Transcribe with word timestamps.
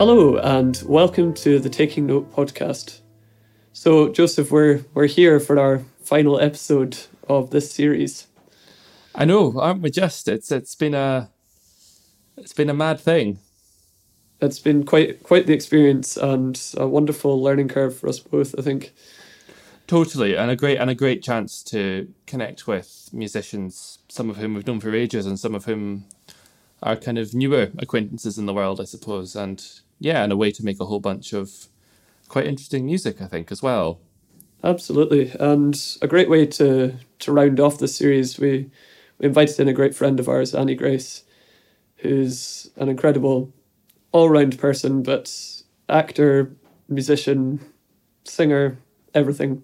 Hello 0.00 0.38
and 0.38 0.82
welcome 0.86 1.34
to 1.34 1.58
the 1.58 1.68
Taking 1.68 2.06
Note 2.06 2.34
podcast. 2.34 3.00
So, 3.74 4.08
Joseph, 4.08 4.50
we're 4.50 4.82
we're 4.94 5.04
here 5.04 5.38
for 5.38 5.60
our 5.60 5.80
final 6.02 6.40
episode 6.40 6.96
of 7.28 7.50
this 7.50 7.70
series. 7.70 8.26
I 9.14 9.26
know, 9.26 9.60
aren't 9.60 9.82
we? 9.82 9.90
Just 9.90 10.26
it's 10.26 10.50
it's 10.50 10.74
been 10.74 10.94
a 10.94 11.28
it's 12.38 12.54
been 12.54 12.70
a 12.70 12.74
mad 12.74 12.98
thing. 12.98 13.40
It's 14.40 14.58
been 14.58 14.86
quite 14.86 15.22
quite 15.22 15.46
the 15.46 15.52
experience 15.52 16.16
and 16.16 16.58
a 16.78 16.88
wonderful 16.88 17.38
learning 17.42 17.68
curve 17.68 17.94
for 17.94 18.08
us 18.08 18.20
both. 18.20 18.58
I 18.58 18.62
think. 18.62 18.94
Totally, 19.86 20.34
and 20.34 20.50
a 20.50 20.56
great 20.56 20.78
and 20.78 20.88
a 20.88 20.94
great 20.94 21.22
chance 21.22 21.62
to 21.64 22.08
connect 22.26 22.66
with 22.66 23.10
musicians, 23.12 23.98
some 24.08 24.30
of 24.30 24.38
whom 24.38 24.54
we've 24.54 24.66
known 24.66 24.80
for 24.80 24.94
ages, 24.94 25.26
and 25.26 25.38
some 25.38 25.54
of 25.54 25.66
whom 25.66 26.06
are 26.82 26.96
kind 26.96 27.18
of 27.18 27.34
newer 27.34 27.70
acquaintances 27.78 28.38
in 28.38 28.46
the 28.46 28.54
world, 28.54 28.80
I 28.80 28.84
suppose. 28.84 29.36
And 29.36 29.62
yeah, 30.00 30.24
and 30.24 30.32
a 30.32 30.36
way 30.36 30.50
to 30.50 30.64
make 30.64 30.80
a 30.80 30.86
whole 30.86 30.98
bunch 30.98 31.32
of 31.32 31.68
quite 32.28 32.46
interesting 32.46 32.86
music, 32.86 33.20
I 33.20 33.26
think, 33.26 33.52
as 33.52 33.62
well. 33.62 34.00
Absolutely, 34.64 35.30
and 35.38 35.78
a 36.02 36.08
great 36.08 36.28
way 36.28 36.46
to 36.46 36.94
to 37.20 37.32
round 37.32 37.60
off 37.60 37.78
the 37.78 37.88
series. 37.88 38.38
We 38.38 38.70
we 39.18 39.26
invited 39.26 39.60
in 39.60 39.68
a 39.68 39.72
great 39.74 39.94
friend 39.94 40.18
of 40.18 40.28
ours, 40.28 40.54
Annie 40.54 40.74
Grace, 40.74 41.24
who's 41.96 42.70
an 42.76 42.88
incredible 42.88 43.52
all 44.12 44.28
round 44.28 44.58
person, 44.58 45.02
but 45.02 45.62
actor, 45.88 46.52
musician, 46.88 47.60
singer, 48.24 48.78
everything. 49.14 49.62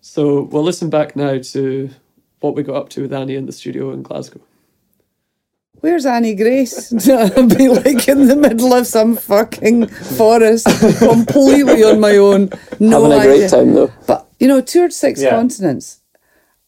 So 0.00 0.42
we'll 0.42 0.62
listen 0.62 0.90
back 0.90 1.16
now 1.16 1.38
to 1.38 1.90
what 2.40 2.54
we 2.54 2.62
got 2.62 2.76
up 2.76 2.88
to 2.90 3.02
with 3.02 3.12
Annie 3.12 3.34
in 3.34 3.46
the 3.46 3.52
studio 3.52 3.92
in 3.92 4.02
Glasgow. 4.02 4.40
Where's 5.80 6.06
Annie 6.06 6.34
Grace? 6.34 6.92
I'd 7.08 7.56
be 7.56 7.68
like 7.68 8.08
in 8.08 8.26
the 8.26 8.36
middle 8.36 8.72
of 8.72 8.86
some 8.86 9.16
fucking 9.16 9.86
forest, 9.88 10.66
completely 10.98 11.84
on 11.84 12.00
my 12.00 12.16
own. 12.16 12.50
No 12.80 13.04
Having 13.04 13.12
a 13.12 13.20
idea. 13.20 13.38
great 13.38 13.50
time 13.50 13.74
though. 13.74 13.92
But 14.06 14.28
you 14.40 14.48
know, 14.48 14.60
toured 14.60 14.92
six 14.92 15.22
Yeah. 15.22 15.30
continents, 15.30 16.00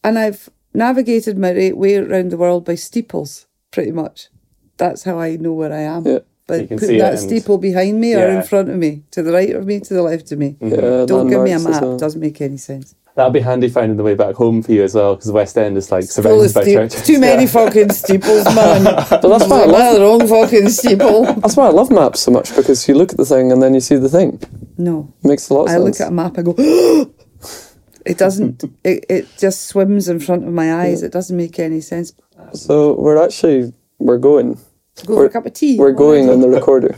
and 0.05 0.19
I've 0.19 0.49
navigated 0.75 1.37
my 1.39 1.73
way 1.75 1.97
around 1.97 2.31
the 2.31 2.37
world 2.37 2.65
by 2.65 2.75
steeples, 2.77 3.47
pretty 3.71 3.91
much. 3.93 4.29
That's 4.77 5.03
how 5.05 5.19
I 5.19 5.37
know 5.37 5.53
where 5.53 5.73
I 5.73 5.81
am. 5.81 6.07
Yeah. 6.07 6.19
But 6.47 6.63
You 6.63 6.67
can 6.69 6.79
putting 6.79 6.95
see 6.95 7.01
that 7.01 7.19
steeple 7.19 7.59
behind 7.59 8.01
me 8.01 8.15
or 8.15 8.27
in 8.27 8.43
front 8.43 8.71
of 8.71 8.77
me, 8.77 9.03
to 9.11 9.23
the 9.23 9.33
right 9.33 9.55
of 9.55 9.67
me, 9.67 9.81
to 9.81 9.93
the 9.93 10.03
left 10.03 10.33
of 10.33 10.39
me. 10.39 10.57
Yeah, 10.61 11.05
Don't 11.07 11.29
give 11.29 11.43
me 11.43 11.51
a 11.53 11.59
map. 11.59 11.83
well. 11.83 11.99
Doesn't 11.99 12.21
make 12.23 12.41
any 12.41 12.57
sense. 12.57 12.95
That'll 13.19 13.33
be 13.33 13.41
handy 13.41 13.69
finding 13.69 13.97
the 13.97 14.05
way 14.05 14.15
back 14.15 14.37
home 14.37 14.63
for 14.63 14.71
you 14.71 14.85
as 14.85 14.95
well, 14.95 15.17
because 15.17 15.27
the 15.27 15.33
West 15.33 15.59
End 15.59 15.77
is 15.77 15.91
like 15.91 16.05
surrounded 16.05 16.55
by 16.55 16.63
steep- 16.63 16.75
churches. 16.77 17.03
Too 17.03 17.19
many 17.19 17.43
Yeah. 17.43 17.49
fucking 17.49 17.91
steeples, 17.91 18.45
man. 18.55 18.85
But 18.85 19.23
that's 19.23 19.49
why 19.49 19.63
I 19.63 19.65
love 19.67 19.95
the 19.97 20.01
wrong 20.03 20.29
fucking 20.29 20.69
steeple? 20.69 21.25
that's 21.35 21.57
why 21.57 21.67
I 21.67 21.71
love 21.71 21.91
maps 21.91 22.21
so 22.21 22.31
much 22.31 22.55
because 22.55 22.87
you 22.87 22.95
look 22.95 23.11
at 23.11 23.17
the 23.17 23.25
thing 23.25 23.51
and 23.51 23.61
then 23.61 23.75
you 23.75 23.81
see 23.81 23.97
the 23.97 24.09
thing. 24.09 24.41
No. 24.79 25.13
It 25.25 25.27
makes 25.27 25.49
a 25.49 25.55
lot 25.55 25.63
of 25.63 25.69
I 25.71 25.73
sense. 25.73 25.85
look 25.85 26.01
at 26.01 26.09
a 26.09 26.15
map, 26.15 26.39
I 26.39 26.43
go, 26.43 26.55
it 28.07 28.19
doesn't, 28.19 28.63
it, 28.85 29.05
it 29.11 29.27
just 29.37 29.63
swims 29.67 30.09
in 30.09 30.21
front 30.21 30.47
of 30.47 30.53
my 30.53 30.73
eyes. 30.75 31.03
It 31.03 31.11
doesn't 31.11 31.37
make 31.37 31.59
any 31.59 31.81
sense. 31.81 32.13
so 32.53 32.95
we're 33.01 33.21
actually 33.21 33.73
we're 33.99 34.19
going. 34.19 34.55
Go 34.55 34.61
for 35.07 35.15
We're- 35.17 35.27
a 35.27 35.31
cup 35.31 35.47
of 35.47 35.55
tea. 35.55 35.77
We're 35.77 35.91
going 35.93 36.31
on 36.31 36.41
the 36.41 36.49
recorder. 36.49 36.95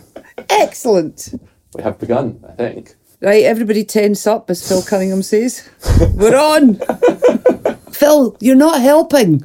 Excellent. 0.51 1.33
We 1.75 1.83
have 1.83 1.99
begun, 1.99 2.45
I 2.47 2.53
think. 2.53 2.95
Right, 3.23 3.45
everybody 3.45 3.85
tense 3.85 4.27
up, 4.27 4.49
as 4.49 4.67
Phil 4.67 4.83
Cunningham 4.83 5.23
says. 5.23 5.69
We're 6.15 6.37
on. 6.39 6.77
Phil, 7.93 8.37
you're 8.41 8.57
not 8.57 8.81
helping. 8.81 9.41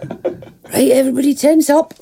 Right, 0.74 0.92
everybody 0.92 1.36
tense 1.36 1.70
up. 1.70 1.94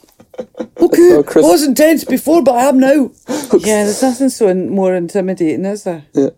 Okay, 0.80 1.10
So 1.10 1.24
Chris- 1.24 1.44
wasn't 1.46 1.78
tense 1.78 2.04
before, 2.04 2.44
but 2.44 2.56
I 2.56 2.64
am 2.66 2.80
now. 2.80 3.12
yeah, 3.54 3.84
there's 3.86 4.02
nothing 4.04 4.30
so 4.30 4.48
in, 4.50 4.70
more 4.70 4.94
intimidating, 4.94 5.66
is 5.66 5.84
there? 5.84 6.06
Yeah. 6.14 6.30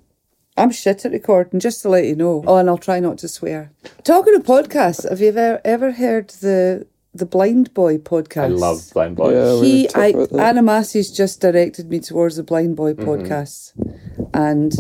I'm 0.58 0.72
shit 0.72 1.04
at 1.04 1.12
recording, 1.12 1.60
just 1.60 1.82
to 1.82 1.90
let 1.90 2.06
you 2.06 2.16
know. 2.16 2.42
Oh, 2.48 2.56
and 2.56 2.70
I'll 2.70 2.78
try 2.78 3.02
not 3.02 3.18
to 3.20 3.28
swear. 3.28 3.72
Talking 4.06 4.36
of 4.36 4.44
podcasts, 4.44 5.10
have 5.10 5.20
you 5.20 5.28
ever 5.30 5.60
ever 5.66 5.92
heard 5.92 6.30
the 6.30 6.88
the 7.14 7.26
Blind 7.26 7.74
Boy 7.74 7.98
podcast? 7.98 8.44
I 8.44 8.48
love 8.48 8.90
Blind 8.94 9.18
Boy. 9.18 9.34
Yeah, 9.34 9.60
we 9.60 9.68
he, 9.70 9.82
were 9.84 9.88
talking 9.90 10.02
I, 10.02 10.08
about 10.08 10.30
that. 10.30 10.40
Anna 10.48 10.62
Massie's 10.62 11.12
just 11.12 11.42
directed 11.42 11.90
me 11.90 12.00
towards 12.00 12.38
the 12.38 12.44
Blind 12.44 12.78
Boy 12.78 12.94
Mm-hmm. 12.94 13.10
podcasts, 13.10 13.74
and 14.34 14.74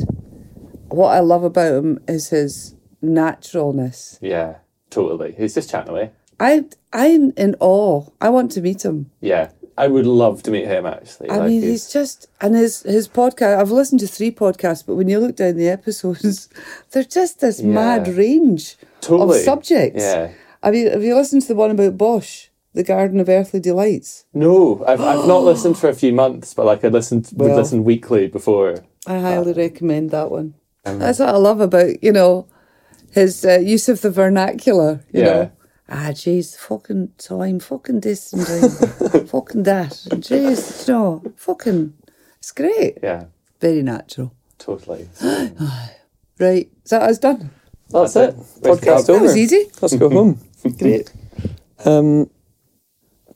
what 0.89 1.09
I 1.09 1.19
love 1.19 1.43
about 1.43 1.73
him 1.73 1.99
is 2.07 2.29
his 2.29 2.75
naturalness. 3.01 4.19
Yeah, 4.21 4.55
totally. 4.89 5.33
He's 5.37 5.53
just 5.53 5.69
chatting 5.69 5.91
away. 5.91 6.11
I, 6.39 6.65
I'm 6.93 7.31
in 7.37 7.55
awe. 7.59 8.05
I 8.21 8.29
want 8.29 8.51
to 8.51 8.61
meet 8.61 8.83
him. 8.83 9.09
Yeah, 9.21 9.51
I 9.77 9.87
would 9.87 10.05
love 10.05 10.43
to 10.43 10.51
meet 10.51 10.65
him 10.67 10.85
actually. 10.85 11.29
I 11.29 11.37
Like, 11.37 11.47
mean, 11.47 11.61
he's 11.61 11.91
just 11.91 12.27
and 12.41 12.55
his 12.55 12.81
his 12.83 13.07
podcast. 13.07 13.57
I've 13.59 13.71
listened 13.71 14.01
to 14.01 14.07
three 14.07 14.31
podcasts, 14.31 14.85
but 14.85 14.95
when 14.95 15.07
you 15.09 15.19
look 15.19 15.35
down 15.37 15.55
the 15.55 15.69
episodes, 15.69 16.49
they're 16.91 17.03
just 17.03 17.39
this 17.39 17.61
mad 17.61 18.07
range 18.07 18.75
Totally. 19.01 19.37
of 19.39 19.43
subjects. 19.45 20.03
Yeah. 20.03 20.31
Have 20.63 20.75
you 20.75 20.89
have 20.89 21.03
you 21.03 21.15
listened 21.15 21.43
to 21.43 21.47
the 21.49 21.55
one 21.55 21.71
about 21.71 21.97
Bosch, 21.97 22.47
the 22.73 22.83
Garden 22.83 23.19
of 23.21 23.29
Earthly 23.29 23.59
Delights? 23.61 24.25
No, 24.33 24.83
I've, 24.87 24.99
I've 25.01 25.27
not 25.27 25.43
listened 25.51 25.77
for 25.77 25.89
a 25.89 25.93
few 25.95 26.11
months, 26.11 26.53
but 26.53 26.65
like 26.65 26.83
I 26.83 26.89
listened 26.89 27.29
would 27.33 27.47
Well. 27.49 27.57
listen 27.57 27.83
weekly 27.85 28.27
before. 28.27 28.83
I 29.07 29.19
highly 29.19 29.53
recommend 29.53 30.09
that 30.11 30.31
one. 30.31 30.55
Um, 30.85 30.99
That's 30.99 31.19
what 31.19 31.29
I 31.29 31.37
love 31.37 31.61
about 31.61 32.03
you 32.03 32.11
know 32.11 32.47
his 33.11 33.45
uh, 33.45 33.57
use 33.59 33.89
of 33.89 34.01
the 34.01 34.09
vernacular. 34.11 35.03
You 35.11 35.21
Yeah. 35.21 35.25
know, 35.25 35.51
ah, 35.89 36.09
jeez, 36.11 36.55
fucking 36.57 37.09
time, 37.17 37.59
fucking 37.59 38.01
this 38.01 38.33
and 38.33 38.45
time, 38.45 38.69
fucking 39.27 39.63
that, 39.63 39.91
jeez, 40.19 40.87
you 40.87 40.93
know, 40.93 41.23
fucking, 41.37 41.93
it's 42.39 42.51
great, 42.51 42.97
Yeah, 43.03 43.25
very 43.61 43.81
natural. 43.83 44.33
totally. 44.57 45.07
Right, 46.37 46.69
is 46.83 46.89
that 46.89 47.01
us 47.03 47.17
done? 47.19 47.49
That's, 47.89 48.13
That's 48.15 48.35
it. 48.35 48.39
it. 48.41 48.45
Where's 48.59 48.79
Podcast 48.81 49.05
the 49.05 49.13
That 49.13 49.21
was 49.21 49.37
easy. 49.37 49.71
Let's 49.81 49.95
go 49.95 50.09
home. 50.09 50.39
Great. 50.77 51.09
Um, 51.85 52.29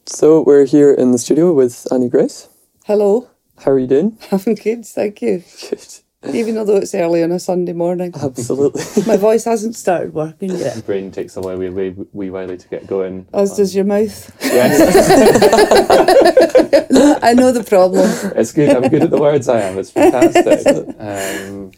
so 0.06 0.42
we're 0.44 0.66
here 0.66 0.92
in 0.94 1.12
the 1.14 1.18
studio 1.18 1.54
with 1.54 1.88
Annie 1.94 2.10
Grace. 2.10 2.50
Hello, 2.86 3.30
How 3.60 3.72
are 3.72 3.80
you 3.80 3.88
doing? 3.88 4.18
Having 4.32 4.58
kids, 4.58 4.92
thank 4.92 5.22
you. 5.22 5.44
Good. 5.70 6.00
Even 6.28 6.58
although 6.58 6.76
it's 6.76 6.94
early 6.94 7.24
on 7.24 7.32
a 7.32 7.40
Sunday 7.40 7.72
morning, 7.72 8.12
Absolutely. 8.14 9.04
my 9.08 9.16
voice 9.16 9.46
hasn't 9.46 9.78
started 9.78 10.14
working 10.14 10.54
yet. 10.54 10.86
Brain 10.86 11.12
takes 11.12 11.38
a 11.38 11.42
while, 11.42 11.58
wee, 11.58 11.70
wee, 11.70 11.96
wee 12.12 12.30
while 12.30 12.58
to 12.58 12.68
get 12.68 12.88
going. 12.88 13.26
As 13.34 13.56
does 13.56 13.74
your 13.74 13.86
mouth. 13.86 14.30
Yes, 14.44 14.82
I 17.24 17.34
know 17.34 17.54
the 17.54 17.64
problem. 17.64 18.06
it's 18.36 18.52
good. 18.52 18.70
I'm 18.70 18.90
good 18.90 19.04
at 19.04 19.12
the 19.12 19.18
words. 19.18 19.48
I 19.48 19.62
am. 19.62 19.78
It's 19.78 19.92
fantastic. 19.92 20.94
Um, 21.00 21.72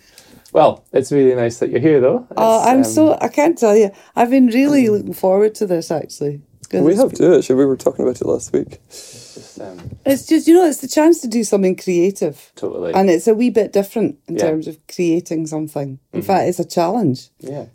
well, 0.53 0.85
it's 0.91 1.11
really 1.11 1.35
nice 1.35 1.59
that 1.59 1.69
you're 1.69 1.79
here, 1.79 2.01
though. 2.01 2.27
Oh, 2.35 2.67
I'm 2.67 2.77
um, 2.77 2.83
so 2.83 3.19
I 3.21 3.27
can't 3.27 3.57
tell 3.57 3.77
you. 3.77 3.91
I've 4.15 4.31
been 4.31 4.47
really 4.47 4.89
looking 4.89 5.13
forward 5.13 5.53
to 5.55 5.67
this 5.67 5.91
actually. 5.91 6.41
We 6.73 6.95
have 6.95 7.13
to 7.13 7.37
actually. 7.37 7.57
We 7.57 7.65
were 7.65 7.77
talking 7.77 8.05
about 8.05 8.19
it 8.19 8.25
last 8.25 8.53
week. 8.53 8.79
Um, 9.61 9.97
it's 10.05 10.25
just 10.25 10.47
you 10.47 10.53
know 10.53 10.65
it's 10.65 10.81
the 10.81 10.87
chance 10.87 11.21
to 11.21 11.27
do 11.27 11.43
something 11.43 11.75
creative, 11.75 12.51
totally. 12.55 12.93
and 12.93 13.09
it's 13.09 13.27
a 13.27 13.33
wee 13.33 13.49
bit 13.49 13.71
different 13.73 14.17
in 14.27 14.35
Yeah. 14.35 14.41
terms 14.45 14.67
of 14.67 14.77
creating 14.93 15.47
something. 15.47 15.99
In 16.13 16.21
fact, 16.21 16.49
it's 16.49 16.59
a 16.59 16.65
challenge, 16.65 17.29
yeah. 17.39 17.65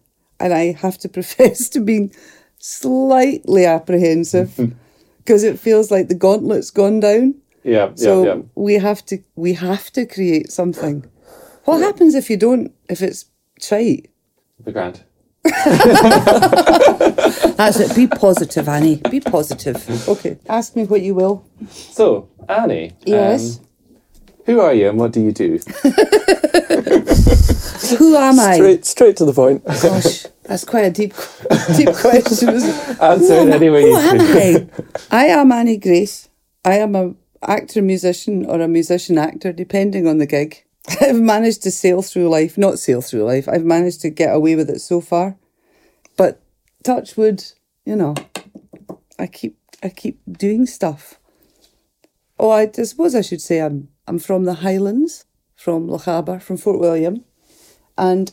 and 0.40 0.52
I 0.52 0.72
have 0.72 0.98
to 0.98 1.08
profess 1.16 1.68
to 1.70 1.80
being 1.80 2.12
slightly 2.58 3.64
apprehensive 3.64 4.56
because 5.18 5.44
it 5.44 5.58
feels 5.58 5.90
like 5.90 6.08
the 6.08 6.14
gauntlet's 6.14 6.70
gone 6.70 7.00
down. 7.00 7.34
Yeah. 7.64 7.90
So 7.94 8.24
yeah. 8.24 8.34
Yeah. 8.34 8.42
we 8.54 8.74
have 8.74 9.04
to 9.06 9.18
we 9.34 9.54
have 9.54 9.90
to 9.92 10.06
create 10.06 10.50
something. 10.52 11.04
What 11.64 11.80
happens 11.80 12.14
if 12.14 12.30
you 12.30 12.36
don't? 12.36 12.72
If 12.88 13.02
it's 13.02 13.24
shite? 13.60 14.10
The 14.64 14.72
grand. 14.72 15.02
That's 17.56 17.80
it. 17.80 17.94
Be 17.94 18.06
positive, 18.06 18.68
Annie. 18.68 18.96
Be 19.10 19.20
positive. 19.20 20.08
Okay. 20.08 20.38
Ask 20.48 20.76
me 20.76 20.84
what 20.84 21.02
you 21.02 21.14
will. 21.14 21.44
So, 21.70 22.28
Annie. 22.48 22.92
Yes. 23.04 23.58
Um, 23.58 23.66
who 24.46 24.60
are 24.60 24.72
you 24.72 24.88
and 24.88 24.98
what 24.98 25.12
do 25.12 25.20
you 25.20 25.32
do? 25.32 25.58
Who 27.98 28.16
am 28.16 28.40
I? 28.40 28.56
Straight, 28.56 28.84
straight 28.84 29.16
to 29.18 29.24
the 29.24 29.32
point. 29.32 29.64
Gosh, 29.64 30.26
that's 30.44 30.64
quite 30.64 30.84
a 30.84 30.90
deep, 30.90 31.14
deep 31.76 31.92
question. 31.94 32.48
Answer 32.48 33.34
it 33.34 33.50
any 33.50 33.70
way 33.70 33.82
Who 33.82 33.88
you 33.88 33.96
am. 33.96 34.70
I? 35.10 35.10
I 35.10 35.24
am 35.26 35.52
Annie 35.52 35.76
Grace. 35.76 36.28
I 36.64 36.78
am 36.78 36.96
a 36.96 37.14
actor, 37.42 37.82
musician, 37.82 38.46
or 38.46 38.60
a 38.60 38.68
musician 38.68 39.18
actor, 39.18 39.52
depending 39.52 40.06
on 40.06 40.18
the 40.18 40.26
gig. 40.26 40.64
I've 41.00 41.20
managed 41.20 41.62
to 41.62 41.70
sail 41.70 42.02
through 42.02 42.28
life, 42.28 42.56
not 42.56 42.78
sail 42.78 43.00
through 43.00 43.24
life. 43.24 43.48
I've 43.48 43.64
managed 43.64 44.00
to 44.02 44.10
get 44.10 44.34
away 44.34 44.54
with 44.54 44.70
it 44.70 44.80
so 44.80 45.00
far, 45.00 45.36
but 46.16 46.40
touch 46.84 47.16
wood, 47.16 47.44
you 47.84 47.96
know. 47.96 48.14
I 49.18 49.26
keep, 49.26 49.58
I 49.82 49.88
keep 49.88 50.20
doing 50.30 50.66
stuff. 50.66 51.18
Oh, 52.38 52.50
I, 52.50 52.70
suppose 52.70 53.14
I 53.14 53.22
should 53.22 53.40
say 53.40 53.60
I'm, 53.60 53.88
I'm 54.06 54.18
from 54.18 54.44
the 54.44 54.54
Highlands, 54.54 55.24
from 55.54 55.88
Lochaber, 55.88 56.40
from 56.40 56.58
Fort 56.58 56.78
William, 56.78 57.24
and 57.96 58.32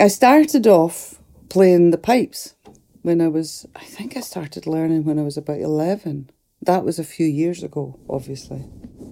I 0.00 0.08
started 0.08 0.66
off 0.66 1.20
playing 1.50 1.90
the 1.90 1.98
pipes 1.98 2.54
when 3.02 3.20
I 3.20 3.28
was, 3.28 3.66
I 3.76 3.84
think 3.84 4.16
I 4.16 4.20
started 4.20 4.66
learning 4.66 5.04
when 5.04 5.18
I 5.18 5.22
was 5.22 5.36
about 5.36 5.60
11. 5.60 6.30
That 6.62 6.84
was 6.84 6.98
a 6.98 7.04
few 7.04 7.26
years 7.26 7.62
ago, 7.62 7.98
obviously. 8.08 8.64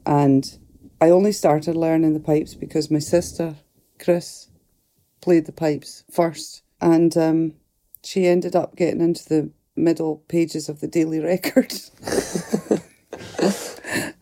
And 0.06 0.58
I 1.00 1.10
only 1.10 1.32
started 1.32 1.76
learning 1.76 2.12
the 2.12 2.20
pipes 2.20 2.54
because 2.54 2.90
my 2.90 2.98
sister, 2.98 3.56
Chris, 3.98 4.48
played 5.20 5.46
the 5.46 5.52
pipes 5.52 6.04
first. 6.10 6.62
And 6.80 7.16
um, 7.16 7.54
she 8.02 8.26
ended 8.26 8.54
up 8.54 8.76
getting 8.76 9.00
into 9.00 9.28
the 9.28 9.50
middle 9.76 10.16
pages 10.28 10.68
of 10.68 10.80
the 10.80 10.88
Daily 10.88 11.20
Record. 11.24 11.72
and 12.10 12.82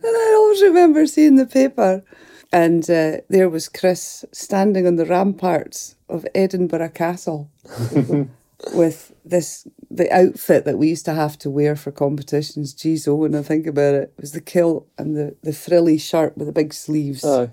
I 0.04 0.34
always 0.36 0.62
remember 0.62 1.06
seeing 1.06 1.36
the 1.36 1.46
paper. 1.46 2.04
And 2.52 2.88
uh, 2.88 3.19
there 3.28 3.48
was 3.50 3.69
Chris 3.69 4.25
standing 4.32 4.86
on 4.86 4.96
the 4.96 5.04
ramparts 5.04 5.96
of 6.08 6.26
Edinburgh 6.34 6.90
Castle 6.90 7.50
with 8.75 9.12
this 9.25 9.66
the 9.90 10.10
outfit 10.14 10.64
that 10.64 10.78
we 10.78 10.88
used 10.88 11.05
to 11.05 11.14
have 11.14 11.38
to 11.38 11.50
wear 11.50 11.76
for 11.76 11.93
competitions. 11.93 12.75
Geez, 12.75 13.06
oh, 13.08 13.14
when 13.16 13.34
I 13.34 13.43
think 13.43 13.66
about 13.66 13.94
it, 13.94 14.14
it 14.16 14.20
was 14.20 14.32
the 14.32 14.40
kilt 14.40 14.88
and 14.99 15.16
the, 15.16 15.37
the 15.43 15.52
frilly 15.52 15.99
shirt 15.99 16.37
with 16.37 16.46
the 16.46 16.52
big 16.52 16.75
sleeves 16.75 17.25
Aye. 17.25 17.50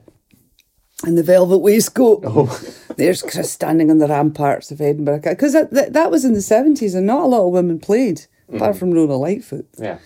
and 1.03 1.17
the 1.17 1.23
velvet 1.23 1.59
waistcoat. 1.59 2.23
Oh, 2.25 2.45
There's 2.97 3.21
Chris 3.21 3.51
standing 3.51 3.91
on 3.91 3.99
the 3.99 4.07
ramparts 4.07 4.71
of 4.71 4.81
Edinburgh 4.81 5.21
because 5.21 5.53
that, 5.53 5.71
that 5.71 5.93
that 5.93 6.11
was 6.11 6.25
in 6.25 6.33
the 6.33 6.41
seventies 6.41 6.95
and 6.95 7.05
not 7.05 7.21
a 7.23 7.27
lot 7.27 7.45
of 7.45 7.53
women 7.53 7.79
played 7.79 8.25
apart 8.51 8.77
from 8.77 8.91
Rona 8.91 9.15
Lightfoot. 9.15 9.67
yeah. 9.77 9.99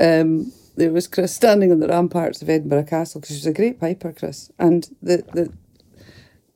Um, 0.00 0.52
there 0.76 0.90
was 0.90 1.06
Chris 1.06 1.32
standing 1.32 1.70
on 1.70 1.78
the 1.78 1.86
ramparts 1.86 2.42
of 2.42 2.50
Edinburgh 2.50 2.84
Castle 2.84 3.20
because 3.20 3.36
she 3.36 3.40
was 3.40 3.46
a 3.46 3.52
great 3.52 3.78
piper, 3.78 4.12
Chris, 4.12 4.50
and 4.58 4.88
the 5.00 5.24
the 5.32 5.52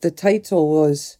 the 0.00 0.10
title 0.10 0.68
was 0.70 1.18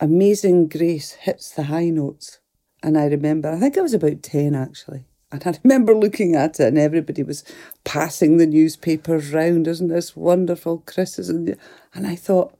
"Amazing 0.00 0.68
Grace 0.68 1.12
Hits 1.12 1.50
the 1.50 1.64
High 1.64 1.90
Notes," 1.90 2.38
and 2.82 2.98
I 2.98 3.06
remember 3.06 3.50
I 3.50 3.58
think 3.58 3.78
I 3.78 3.82
was 3.82 3.94
about 3.94 4.22
ten 4.22 4.54
actually. 4.54 5.04
And 5.32 5.42
I 5.44 5.58
remember 5.64 5.94
looking 5.94 6.34
at 6.34 6.60
it, 6.60 6.68
and 6.68 6.78
everybody 6.78 7.22
was 7.22 7.44
passing 7.84 8.36
the 8.36 8.46
newspapers 8.46 9.32
round. 9.32 9.66
Isn't 9.66 9.88
this 9.88 10.16
wonderful, 10.16 10.82
Chris? 10.86 11.18
Isn't 11.18 11.58
And 11.94 12.06
I 12.06 12.14
thought, 12.16 12.56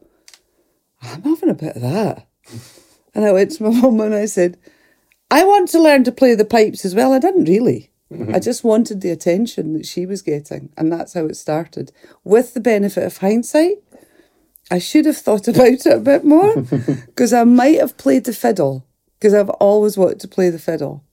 I'm 1.02 1.22
having 1.22 1.50
a 1.50 1.54
bit 1.54 1.76
of 1.76 1.82
that. 1.82 2.26
And 3.14 3.24
I 3.24 3.32
went 3.32 3.52
to 3.52 3.62
my 3.62 3.70
mum 3.80 3.98
and 4.02 4.14
I 4.14 4.26
said, 4.26 4.58
I 5.30 5.42
want 5.42 5.70
to 5.70 5.80
learn 5.80 6.04
to 6.04 6.12
play 6.12 6.34
the 6.34 6.44
pipes 6.44 6.84
as 6.84 6.94
well. 6.94 7.14
I 7.14 7.18
didn't 7.18 7.46
really. 7.46 7.90
I 8.32 8.38
just 8.38 8.62
wanted 8.62 9.00
the 9.00 9.10
attention 9.10 9.72
that 9.72 9.86
she 9.86 10.06
was 10.06 10.22
getting. 10.22 10.68
And 10.76 10.92
that's 10.92 11.14
how 11.14 11.24
it 11.24 11.34
started. 11.36 11.90
With 12.22 12.54
the 12.54 12.60
benefit 12.60 13.04
of 13.04 13.16
hindsight, 13.16 13.78
I 14.70 14.78
should 14.78 15.06
have 15.06 15.16
thought 15.16 15.48
about 15.52 15.66
it 15.68 15.86
a 15.86 16.00
bit 16.00 16.24
more 16.24 16.60
because 17.06 17.32
I 17.32 17.44
might 17.44 17.78
have 17.80 17.96
played 17.96 18.24
the 18.24 18.32
fiddle 18.32 18.86
because 19.18 19.34
I've 19.34 19.50
always 19.50 19.96
wanted 19.96 20.20
to 20.20 20.28
play 20.28 20.50
the 20.50 20.58
fiddle. 20.58 21.04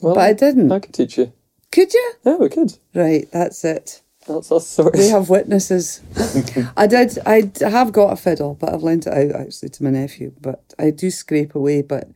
Well, 0.00 0.14
But 0.14 0.24
I 0.24 0.32
didn't. 0.32 0.72
I 0.72 0.80
could 0.80 0.94
teach 0.94 1.18
you. 1.18 1.32
Could 1.70 1.94
you? 1.94 2.12
Yeah, 2.24 2.36
we 2.36 2.48
could. 2.48 2.76
Right, 2.94 3.28
that's 3.32 3.64
it. 3.64 4.02
That's 4.26 4.48
the 4.48 4.60
story. 4.60 4.90
We 4.94 5.08
have 5.08 5.30
witnesses. 5.30 6.00
I 6.76 6.86
did. 6.86 7.18
I 7.26 7.50
have 7.60 7.92
got 7.92 8.12
a 8.12 8.16
fiddle, 8.16 8.54
but 8.54 8.72
I've 8.72 8.82
lent 8.82 9.06
it 9.06 9.12
out 9.12 9.40
actually 9.40 9.70
to 9.70 9.84
my 9.84 9.90
nephew. 9.90 10.32
But 10.40 10.62
I 10.78 10.90
do 10.90 11.10
scrape 11.10 11.54
away. 11.54 11.82
But 11.82 12.08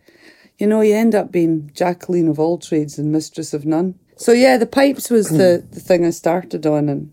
you 0.59 0.67
know, 0.67 0.83
you 0.83 0.95
end 0.95 1.15
up 1.15 1.33
being 1.33 1.71
Jacqueline 1.75 2.29
of 2.29 2.39
all 2.39 2.59
trades 2.59 2.99
and 2.99 3.11
mistress 3.11 3.53
of 3.55 3.65
none. 3.65 3.99
So 4.17 4.33
yeah, 4.33 4.57
the 4.57 4.67
pipes 4.67 5.11
was 5.11 5.31
the 5.31 5.65
the 5.71 5.81
thing 5.81 6.05
I 6.05 6.11
started 6.11 6.65
on, 6.67 6.89
and 6.89 7.13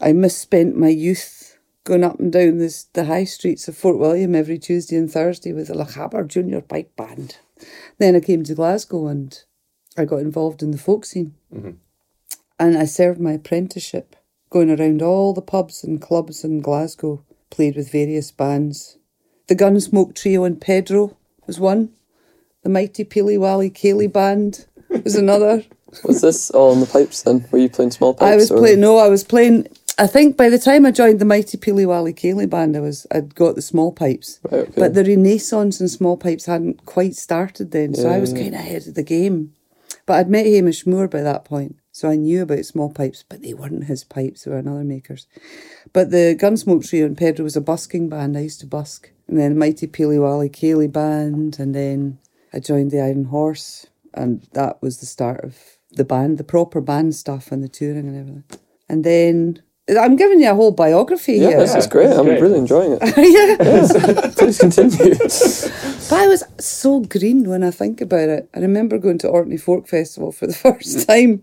I 0.00 0.12
misspent 0.12 0.76
my 0.76 0.88
youth 0.88 1.45
going 1.86 2.04
up 2.04 2.18
and 2.18 2.32
down 2.32 2.58
this 2.58 2.84
the 2.92 3.04
high 3.04 3.24
streets 3.24 3.68
of 3.68 3.76
Fort 3.76 3.98
William 3.98 4.34
every 4.34 4.58
Tuesday 4.58 4.96
and 4.96 5.10
Thursday 5.10 5.52
with 5.52 5.68
the 5.68 5.74
Lochaber 5.74 6.26
Junior 6.26 6.60
Pipe 6.60 6.94
Band. 6.96 7.38
Then 7.98 8.16
I 8.16 8.20
came 8.20 8.42
to 8.44 8.54
Glasgow 8.54 9.06
and 9.06 9.40
I 9.96 10.04
got 10.04 10.16
involved 10.18 10.62
in 10.62 10.72
the 10.72 10.78
folk 10.78 11.06
scene 11.06 11.34
mm-hmm. 11.54 11.70
and 12.58 12.76
I 12.76 12.84
served 12.84 13.20
my 13.20 13.32
apprenticeship, 13.32 14.16
going 14.50 14.68
around 14.68 15.00
all 15.00 15.32
the 15.32 15.40
pubs 15.40 15.84
and 15.84 16.02
clubs 16.02 16.44
in 16.44 16.60
Glasgow, 16.60 17.24
played 17.50 17.76
with 17.76 17.92
various 17.92 18.32
bands. 18.32 18.98
The 19.46 19.54
Gunsmoke 19.54 20.16
Trio 20.16 20.42
and 20.42 20.60
Pedro 20.60 21.16
was 21.46 21.60
one. 21.60 21.90
The 22.64 22.68
Mighty 22.68 23.04
Peely 23.04 23.38
Wally 23.38 23.70
Ceilidh 23.70 24.12
Band 24.12 24.66
was 25.04 25.14
another. 25.14 25.62
Was 26.04 26.20
this 26.20 26.50
all 26.50 26.72
on 26.72 26.80
the 26.80 26.86
pipes 26.86 27.22
then? 27.22 27.46
Were 27.50 27.58
you 27.58 27.70
playing 27.70 27.92
small 27.92 28.12
pipes? 28.12 28.30
I 28.30 28.36
was 28.36 28.50
or- 28.50 28.58
playing. 28.58 28.80
No, 28.80 28.98
I 28.98 29.08
was 29.08 29.24
playing. 29.24 29.66
I 29.98 30.06
think 30.06 30.36
by 30.36 30.50
the 30.50 30.58
time 30.58 30.84
I 30.84 30.90
joined 30.90 31.20
the 31.20 31.24
Mighty 31.24 31.56
Peely 31.56 31.86
Wally 31.86 32.12
Ceilidh 32.12 32.50
Band, 32.50 32.76
I 32.76 32.80
was 32.80 33.06
I'd 33.10 33.34
got 33.34 33.54
the 33.54 33.62
small 33.62 33.92
pipes, 33.92 34.40
Right, 34.50 34.60
okay. 34.68 34.72
but 34.76 34.94
the 34.94 35.04
renaissance 35.04 35.80
and 35.80 35.90
small 35.90 36.18
pipes 36.18 36.44
hadn't 36.44 36.84
quite 36.84 37.16
started 37.16 37.70
then, 37.70 37.94
so 37.94 38.08
I 38.08 38.18
was 38.18 38.32
kind 38.34 38.48
of 38.48 38.60
ahead 38.60 38.86
of 38.86 38.94
the 38.94 39.02
game. 39.02 39.54
But 40.04 40.14
I'd 40.18 40.28
met 40.30 40.46
Hamish 40.46 40.86
Moore 40.86 41.08
by 41.08 41.22
that 41.22 41.46
point, 41.46 41.76
so 41.92 42.10
I 42.10 42.16
knew 42.16 42.42
about 42.42 42.64
small 42.66 42.90
pipes, 42.90 43.24
but 43.26 43.40
they 43.42 43.54
weren't 43.54 43.84
his 43.84 44.04
pipes; 44.04 44.44
they 44.44 44.50
were 44.50 44.58
another 44.58 44.84
maker's. 44.84 45.26
But 45.94 46.10
the 46.10 46.36
Gunsmoke 46.38 46.86
Trio 46.86 47.06
and 47.06 47.16
Pedro 47.16 47.44
was 47.44 47.56
a 47.56 47.60
busking 47.62 48.10
band. 48.10 48.36
I 48.36 48.40
used 48.42 48.60
to 48.60 48.66
busk, 48.66 49.10
and 49.28 49.38
then 49.38 49.56
Mighty 49.56 49.86
Peely 49.86 50.20
Wally 50.20 50.50
Ceilidh 50.50 50.92
Band, 50.92 51.58
and 51.58 51.74
then 51.74 52.18
I 52.52 52.60
joined 52.60 52.90
the 52.90 53.00
Iron 53.00 53.24
Horse, 53.24 53.86
and 54.12 54.46
that 54.52 54.82
was 54.82 54.98
the 54.98 55.06
start 55.06 55.42
of 55.42 55.56
the 55.92 56.04
band, 56.04 56.36
the 56.36 56.44
proper 56.44 56.82
band 56.82 57.14
stuff, 57.14 57.50
and 57.50 57.64
the 57.64 57.68
touring 57.68 58.08
and 58.08 58.18
everything. 58.18 58.44
And 58.90 59.02
then 59.02 59.62
I'm 59.88 60.16
giving 60.16 60.40
you 60.40 60.50
a 60.50 60.54
whole 60.54 60.72
biography 60.72 61.34
here. 61.38 61.42
Yeah, 61.42 61.48
here. 61.50 61.58
this 61.60 61.74
is 61.76 61.86
great. 61.86 62.08
that's 62.08 62.18
I'm 62.18 62.24
great. 62.24 62.40
really 62.40 62.58
enjoying 62.58 62.98
it. 63.00 63.02
yeah. 63.16 64.30
Please 64.36 64.58
continue. 64.58 65.14
But 66.08 66.20
I 66.20 66.28
was 66.28 66.44
so 66.60 67.00
green 67.00 67.48
when 67.48 67.64
I 67.64 67.72
think 67.72 68.00
about 68.00 68.28
it. 68.28 68.48
I 68.54 68.60
remember 68.60 68.96
going 68.98 69.18
to 69.18 69.28
Orkney 69.28 69.56
Folk 69.56 69.88
Festival 69.88 70.30
for 70.30 70.46
the 70.46 70.54
first 70.66 71.08
time 71.08 71.42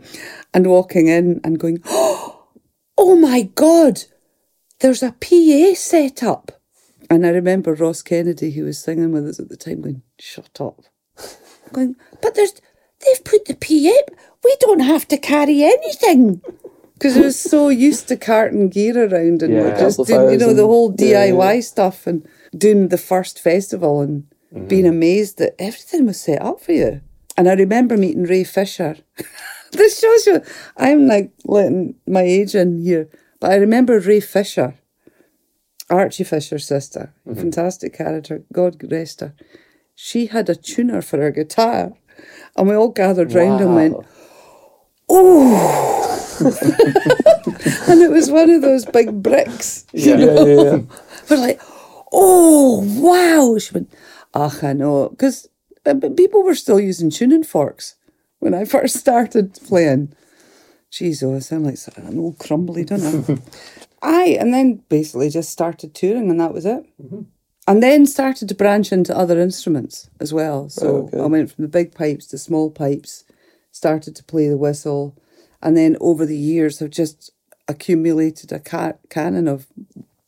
and 0.54 0.68
walking 0.68 1.08
in 1.08 1.42
and 1.44 1.60
going, 1.60 1.80
oh 1.86 2.38
my 2.98 3.44
God, 3.56 4.04
there's 4.80 5.04
a 5.04 5.12
PA 5.12 5.76
set 5.76 6.24
up. 6.24 6.62
And 7.10 7.26
I 7.26 7.30
remember 7.30 7.74
Ross 7.74 8.02
Kennedy, 8.02 8.52
who 8.52 8.64
was 8.64 8.82
singing 8.82 9.12
with 9.12 9.28
us 9.28 9.40
at 9.40 9.50
the 9.50 9.58
time, 9.58 9.82
going, 9.82 10.02
shut 10.18 10.62
up. 10.62 10.84
Going, 11.74 11.98
but 12.22 12.36
there's, 12.36 12.54
they've 13.04 13.24
put 13.26 13.46
the 13.46 13.56
PA, 13.56 14.14
we 14.46 14.56
don't 14.62 14.80
have 14.80 15.08
to 15.10 15.18
carry 15.18 15.62
anything. 15.64 16.42
Because 17.04 17.18
I 17.18 17.22
was 17.22 17.38
so 17.38 17.68
used 17.68 18.08
to 18.08 18.16
carting 18.16 18.70
gear 18.70 18.98
around 18.98 19.44
and 19.44 19.54
Yeah. 19.54 19.78
just 19.78 20.06
doing, 20.08 20.32
you 20.32 20.38
know, 20.38 20.54
the 20.54 20.66
whole 20.66 20.96
yeah, 20.98 21.26
yeah. 21.26 21.32
DIY 21.32 21.62
stuff 21.62 22.08
and 22.08 22.26
doing 22.58 22.88
the 22.88 22.98
first 22.98 23.42
festival 23.42 24.00
and 24.00 24.24
mm-hmm. 24.56 24.68
being 24.68 24.88
amazed 24.88 25.38
that 25.40 25.54
everything 25.60 26.06
was 26.06 26.22
set 26.22 26.42
up 26.42 26.62
for 26.62 26.72
you. 26.72 27.02
And 27.36 27.50
I 27.50 27.56
remember 27.56 27.98
meeting 27.98 28.24
Ray 28.24 28.46
Fisher. 28.46 28.96
this 29.74 30.00
shows 30.00 30.26
you 30.28 30.42
I'm 30.78 31.06
like 31.06 31.32
letting 31.44 31.96
my 32.08 32.22
age 32.22 32.56
in 32.56 32.82
here. 32.82 33.10
But 33.42 33.52
I 33.52 33.56
remember 33.56 34.00
Ray 34.00 34.22
Fisher, 34.22 34.76
Archie 35.90 36.24
Fisher's 36.24 36.66
sister, 36.66 37.14
mm-hmm. 37.28 37.38
fantastic 37.38 37.98
character, 37.98 38.44
God 38.54 38.82
rest 38.90 39.20
her. 39.20 39.34
She 39.94 40.28
had 40.28 40.48
a 40.48 40.56
tuner 40.56 41.02
for 41.02 41.18
her 41.18 41.32
guitar. 41.32 41.92
And 42.56 42.70
we 42.70 42.76
all 42.76 42.92
gathered 42.92 43.34
round 43.34 43.60
and 43.60 43.76
went, 43.76 43.98
Wow. 45.10 45.93
and 47.90 48.02
it 48.02 48.12
was 48.12 48.32
one 48.32 48.50
of 48.50 48.62
those 48.62 48.86
big 48.86 49.22
bricks. 49.22 49.86
You 49.94 50.12
Yeah. 50.12 50.16
know? 50.18 50.46
yeah, 50.46 50.56
yeah, 50.64 50.64
yeah. 50.78 50.82
We're 51.30 51.38
like, 51.38 51.62
oh, 52.12 52.84
wow. 53.00 53.58
She 53.58 53.74
went, 53.74 53.94
ach, 54.34 54.64
I 54.64 54.74
know. 54.74 55.10
Because 55.10 55.48
uh, 55.86 55.96
people 56.16 56.44
were 56.44 56.56
still 56.56 56.80
using 56.80 57.10
tuning 57.10 57.44
forks 57.44 57.96
when 58.40 58.54
I 58.54 58.66
first 58.66 58.98
started 58.98 59.54
playing. 59.66 60.14
Jeez, 60.92 61.24
oh, 61.24 61.36
I 61.36 61.40
sound 61.40 61.66
like 61.66 61.78
an 61.98 62.20
old 62.20 62.38
crumbly, 62.38 62.84
don't 62.86 63.04
I? 63.30 63.38
Aye, 64.04 64.38
and 64.40 64.54
then 64.54 64.84
basically 64.90 65.30
just 65.30 65.50
started 65.50 65.96
touring 65.96 66.30
and 66.30 66.40
that 66.40 66.54
was 66.54 66.66
it. 66.66 66.86
Mm-hmm. 67.02 67.22
And 67.66 67.82
then 67.82 68.06
started 68.06 68.50
to 68.50 68.56
branch 68.56 68.92
into 68.92 69.18
other 69.18 69.40
instruments 69.40 70.10
as 70.20 70.34
well. 70.34 70.68
So 70.70 70.88
oh, 70.88 71.08
okay. 71.08 71.20
I 71.20 71.26
went 71.28 71.52
from 71.52 71.62
the 71.64 71.70
big 71.70 71.96
pipes 71.96 72.28
to 72.28 72.38
small 72.38 72.70
pipes, 72.70 73.24
started 73.72 74.16
to 74.18 74.24
play 74.24 74.50
the 74.50 74.58
whistle, 74.58 75.18
and 75.64 75.76
then 75.76 75.98
over 76.00 76.26
the 76.28 76.38
years 76.38 76.78
have 76.80 76.92
just 76.92 77.32
accumulated 77.68 78.52
a 78.52 78.60
ca- 78.60 78.94
canon 79.10 79.48
of 79.48 79.66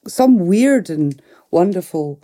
some 0.08 0.40
weird 0.48 0.90
and 0.90 1.22
wonderful 1.52 2.20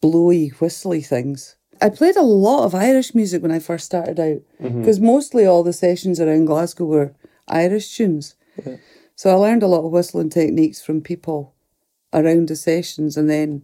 blowy, 0.00 0.48
whistly 0.60 1.00
things. 1.00 1.56
I 1.82 1.88
played 1.88 2.16
a 2.16 2.22
lot 2.22 2.64
of 2.66 2.74
Irish 2.74 3.14
music 3.14 3.42
when 3.42 3.50
I 3.50 3.58
first 3.58 3.86
started 3.86 4.20
out 4.20 4.42
because 4.58 5.00
mostly 5.00 5.46
all 5.46 5.62
the 5.62 5.72
sessions 5.72 6.20
around 6.20 6.44
Glasgow 6.44 6.84
were 6.84 7.14
Irish 7.48 7.96
tunes. 7.96 8.34
So 9.16 9.30
I 9.30 9.34
learned 9.34 9.62
a 9.62 9.66
lot 9.66 9.84
of 9.86 9.90
whistling 9.92 10.28
techniques 10.30 10.82
from 10.82 11.00
people 11.00 11.54
around 12.12 12.48
the 12.48 12.56
sessions, 12.56 13.16
and 13.16 13.28
then 13.30 13.62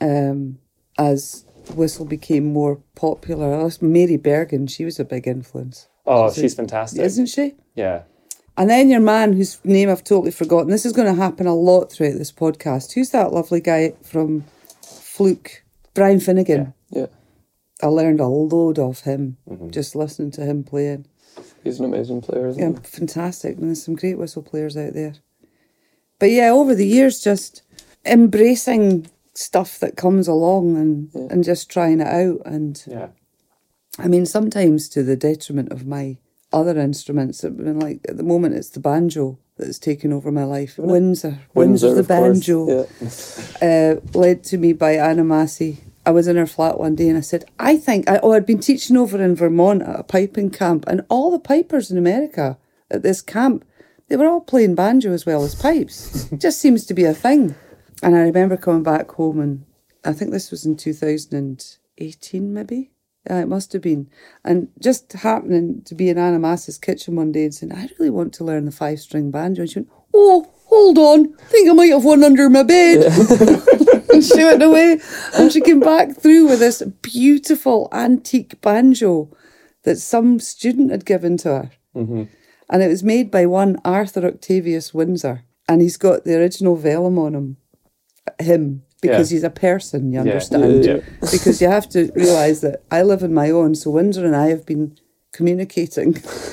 um, 0.00 0.58
as 0.98 1.44
whistle 1.74 2.04
became 2.04 2.52
more 2.52 2.80
popular, 2.94 3.68
Mary 3.80 4.16
Bergin, 4.18 4.68
she 4.68 4.84
was 4.84 4.98
a 5.00 5.04
big 5.04 5.26
influence, 5.26 5.88
Oh, 6.06 6.32
she's 6.32 6.54
fantastic. 6.54 7.00
isn't 7.02 7.26
she? 7.26 7.54
Yeah. 7.74 8.02
And 8.56 8.68
then 8.68 8.90
your 8.90 9.00
man, 9.00 9.32
whose 9.32 9.58
name 9.64 9.88
I've 9.88 10.04
totally 10.04 10.30
forgotten. 10.30 10.70
This 10.70 10.84
is 10.84 10.92
going 10.92 11.08
to 11.08 11.20
happen 11.20 11.46
a 11.46 11.54
lot 11.54 11.90
throughout 11.90 12.18
this 12.18 12.32
podcast. 12.32 12.92
Who's 12.92 13.10
that 13.10 13.32
lovely 13.32 13.60
guy 13.60 13.94
from 14.02 14.44
Flook? 14.82 15.62
Brian 15.94 16.20
Finnegan. 16.20 16.74
Yeah, 16.90 17.06
I 17.82 17.86
learned 17.86 18.20
a 18.20 18.26
load 18.26 18.78
of 18.78 19.00
him 19.00 19.38
mm-hmm. 19.48 19.70
just 19.70 19.94
listening 19.94 20.30
to 20.32 20.44
him 20.44 20.62
playing. 20.64 21.06
he's 21.64 21.78
an 21.78 21.86
amazing 21.86 22.20
player, 22.20 22.48
isn't 22.48 22.62
Yeah, 22.62 22.78
fantastic. 22.82 23.56
And 23.56 23.68
there's 23.68 23.82
some 23.82 23.96
great 23.96 24.18
whistle 24.18 24.42
players 24.42 24.76
out 24.76 24.92
there. 24.92 25.14
But 26.18 26.30
yeah, 26.30 26.50
over 26.50 26.74
the 26.74 26.86
years, 26.86 27.22
just 27.22 27.62
embracing 28.04 29.08
stuff 29.34 29.78
that 29.78 29.96
comes 29.96 30.28
along 30.28 30.76
and, 30.76 31.30
and 31.30 31.44
just 31.44 31.70
trying 31.70 32.00
it 32.00 32.06
out. 32.06 32.42
And 32.44 32.82
Yeah. 32.86 33.08
I 33.98 34.06
mean, 34.06 34.26
sometimes 34.26 34.88
to 34.90 35.02
the 35.02 35.16
detriment 35.16 35.72
of 35.72 35.86
my 35.86 36.18
other 36.52 36.78
instruments. 36.78 37.44
I've 37.44 37.56
been 37.56 37.78
like, 37.78 38.00
at 38.08 38.16
the 38.16 38.22
moment, 38.22 38.54
it's 38.54 38.70
the 38.70 38.80
banjo 38.80 39.38
that's 39.56 39.78
taken 39.78 40.12
over 40.12 40.32
my 40.32 40.44
life. 40.44 40.78
Windsor. 40.78 41.38
Windsor, 41.54 41.94
the 41.94 42.00
of 42.00 42.08
banjo. 42.08 42.86
Yeah. 43.00 43.08
uh, 43.62 44.18
led 44.18 44.42
to 44.44 44.58
me 44.58 44.72
by 44.72 44.92
Anna 44.96 45.24
Massie. 45.24 45.78
I 46.04 46.12
was 46.12 46.26
in 46.26 46.36
her 46.36 46.46
flat 46.46 46.80
one 46.80 46.94
day 46.94 47.08
and 47.08 47.18
I 47.18 47.20
said, 47.20 47.44
I 47.58 47.76
think, 47.76 48.08
I, 48.08 48.18
oh, 48.22 48.32
I'd 48.32 48.46
been 48.46 48.60
teaching 48.60 48.96
over 48.96 49.22
in 49.22 49.36
Vermont 49.36 49.82
at 49.82 50.00
a 50.00 50.02
piping 50.02 50.50
camp, 50.50 50.84
and 50.86 51.04
all 51.08 51.30
the 51.30 51.38
pipers 51.38 51.90
in 51.90 51.98
America 51.98 52.58
at 52.90 53.02
this 53.02 53.20
camp, 53.20 53.64
they 54.08 54.16
were 54.16 54.26
all 54.26 54.40
playing 54.40 54.74
banjo 54.74 55.12
as 55.12 55.26
well 55.26 55.44
as 55.44 55.54
pipes. 55.54 56.28
Just 56.36 56.58
seems 56.58 56.86
to 56.86 56.94
be 56.94 57.04
a 57.04 57.14
thing. 57.14 57.54
And 58.02 58.16
I 58.16 58.20
remember 58.20 58.56
coming 58.56 58.82
back 58.82 59.10
home, 59.12 59.40
and 59.40 59.64
I 60.04 60.14
think 60.14 60.30
this 60.30 60.50
was 60.50 60.64
in 60.64 60.76
2018, 60.76 62.54
maybe. 62.54 62.90
Yeah, 63.28 63.42
it 63.42 63.48
must 63.48 63.72
have 63.74 63.82
been. 63.82 64.08
And 64.44 64.68
just 64.80 65.12
happening 65.12 65.82
to 65.84 65.94
be 65.94 66.08
in 66.08 66.18
Anna 66.18 66.38
Massie's 66.38 66.78
kitchen 66.78 67.16
one 67.16 67.32
day 67.32 67.44
and 67.44 67.54
saying, 67.54 67.72
I 67.72 67.88
really 67.98 68.10
want 68.10 68.32
to 68.34 68.44
learn 68.44 68.64
the 68.64 68.72
five 68.72 69.00
string 69.00 69.30
banjo. 69.30 69.62
And 69.62 69.70
she 69.70 69.80
went, 69.80 69.90
Oh, 70.14 70.50
hold 70.66 70.98
on. 70.98 71.34
I 71.38 71.44
think 71.44 71.68
I 71.68 71.72
might 71.74 71.90
have 71.90 72.04
one 72.04 72.24
under 72.24 72.48
my 72.48 72.62
bed. 72.62 73.04
and 74.12 74.24
she 74.24 74.42
went 74.42 74.62
away. 74.62 75.00
And 75.36 75.52
she 75.52 75.60
came 75.60 75.80
back 75.80 76.16
through 76.16 76.48
with 76.48 76.60
this 76.60 76.82
beautiful 77.02 77.88
antique 77.92 78.60
banjo 78.62 79.30
that 79.82 79.96
some 79.96 80.40
student 80.40 80.90
had 80.90 81.04
given 81.04 81.36
to 81.38 81.48
her. 81.48 81.70
Mm-hmm. 81.94 82.24
And 82.70 82.82
it 82.82 82.88
was 82.88 83.02
made 83.02 83.30
by 83.30 83.46
one 83.46 83.76
Arthur 83.84 84.26
Octavius 84.26 84.94
Windsor. 84.94 85.44
And 85.68 85.82
he's 85.82 85.96
got 85.96 86.24
the 86.24 86.38
original 86.38 86.76
vellum 86.76 87.18
on 87.18 87.34
him, 87.34 87.56
him, 88.40 88.82
because 89.00 89.30
Yeah. 89.30 89.36
he's 89.36 89.44
a 89.44 89.50
person, 89.50 90.12
you 90.12 90.20
understand? 90.20 90.84
Yeah. 90.84 90.98
because 91.20 91.60
you 91.60 91.68
have 91.68 91.88
to 91.90 92.10
realise 92.14 92.60
that 92.60 92.82
I 92.90 93.02
live 93.02 93.22
on 93.22 93.32
my 93.34 93.50
own, 93.50 93.74
so 93.74 93.90
Windsor 93.90 94.24
and 94.26 94.36
I 94.36 94.48
have 94.48 94.66
been 94.66 94.96
communicating 95.32 96.12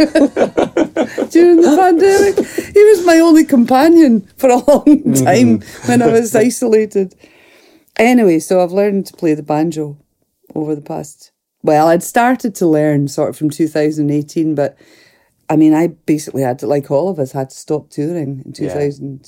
during 1.30 1.62
the 1.62 1.76
pandemic. 1.78 2.36
He 2.74 2.84
was 2.84 3.06
my 3.06 3.20
only 3.20 3.44
companion 3.44 4.28
for 4.38 4.50
a 4.50 4.56
long 4.68 4.86
mm-hmm. 4.86 5.26
time 5.26 5.62
when 5.88 6.02
I 6.02 6.08
was 6.08 6.36
isolated. 6.36 7.16
Anyway, 7.98 8.40
so 8.40 8.64
I've 8.64 8.72
learned 8.72 9.08
to 9.08 9.14
play 9.18 9.34
the 9.34 9.44
banjo 9.44 9.98
over 10.56 10.76
the 10.76 10.82
past. 10.82 11.32
Well, 11.64 11.88
I'd 11.88 12.04
started 12.04 12.54
to 12.56 12.68
learn 12.68 13.08
sort 13.08 13.30
of 13.30 13.38
from 13.38 13.50
2018, 13.50 14.56
but 14.56 14.78
I 15.50 15.56
mean, 15.56 15.74
I 15.74 15.88
basically 15.88 16.44
had 16.44 16.60
to, 16.60 16.68
like 16.68 16.92
all 16.92 17.10
of 17.10 17.20
us, 17.20 17.32
had 17.32 17.50
to 17.50 17.56
stop 17.56 17.90
touring 17.90 18.44
in 18.46 18.54
Yeah. 18.54 18.80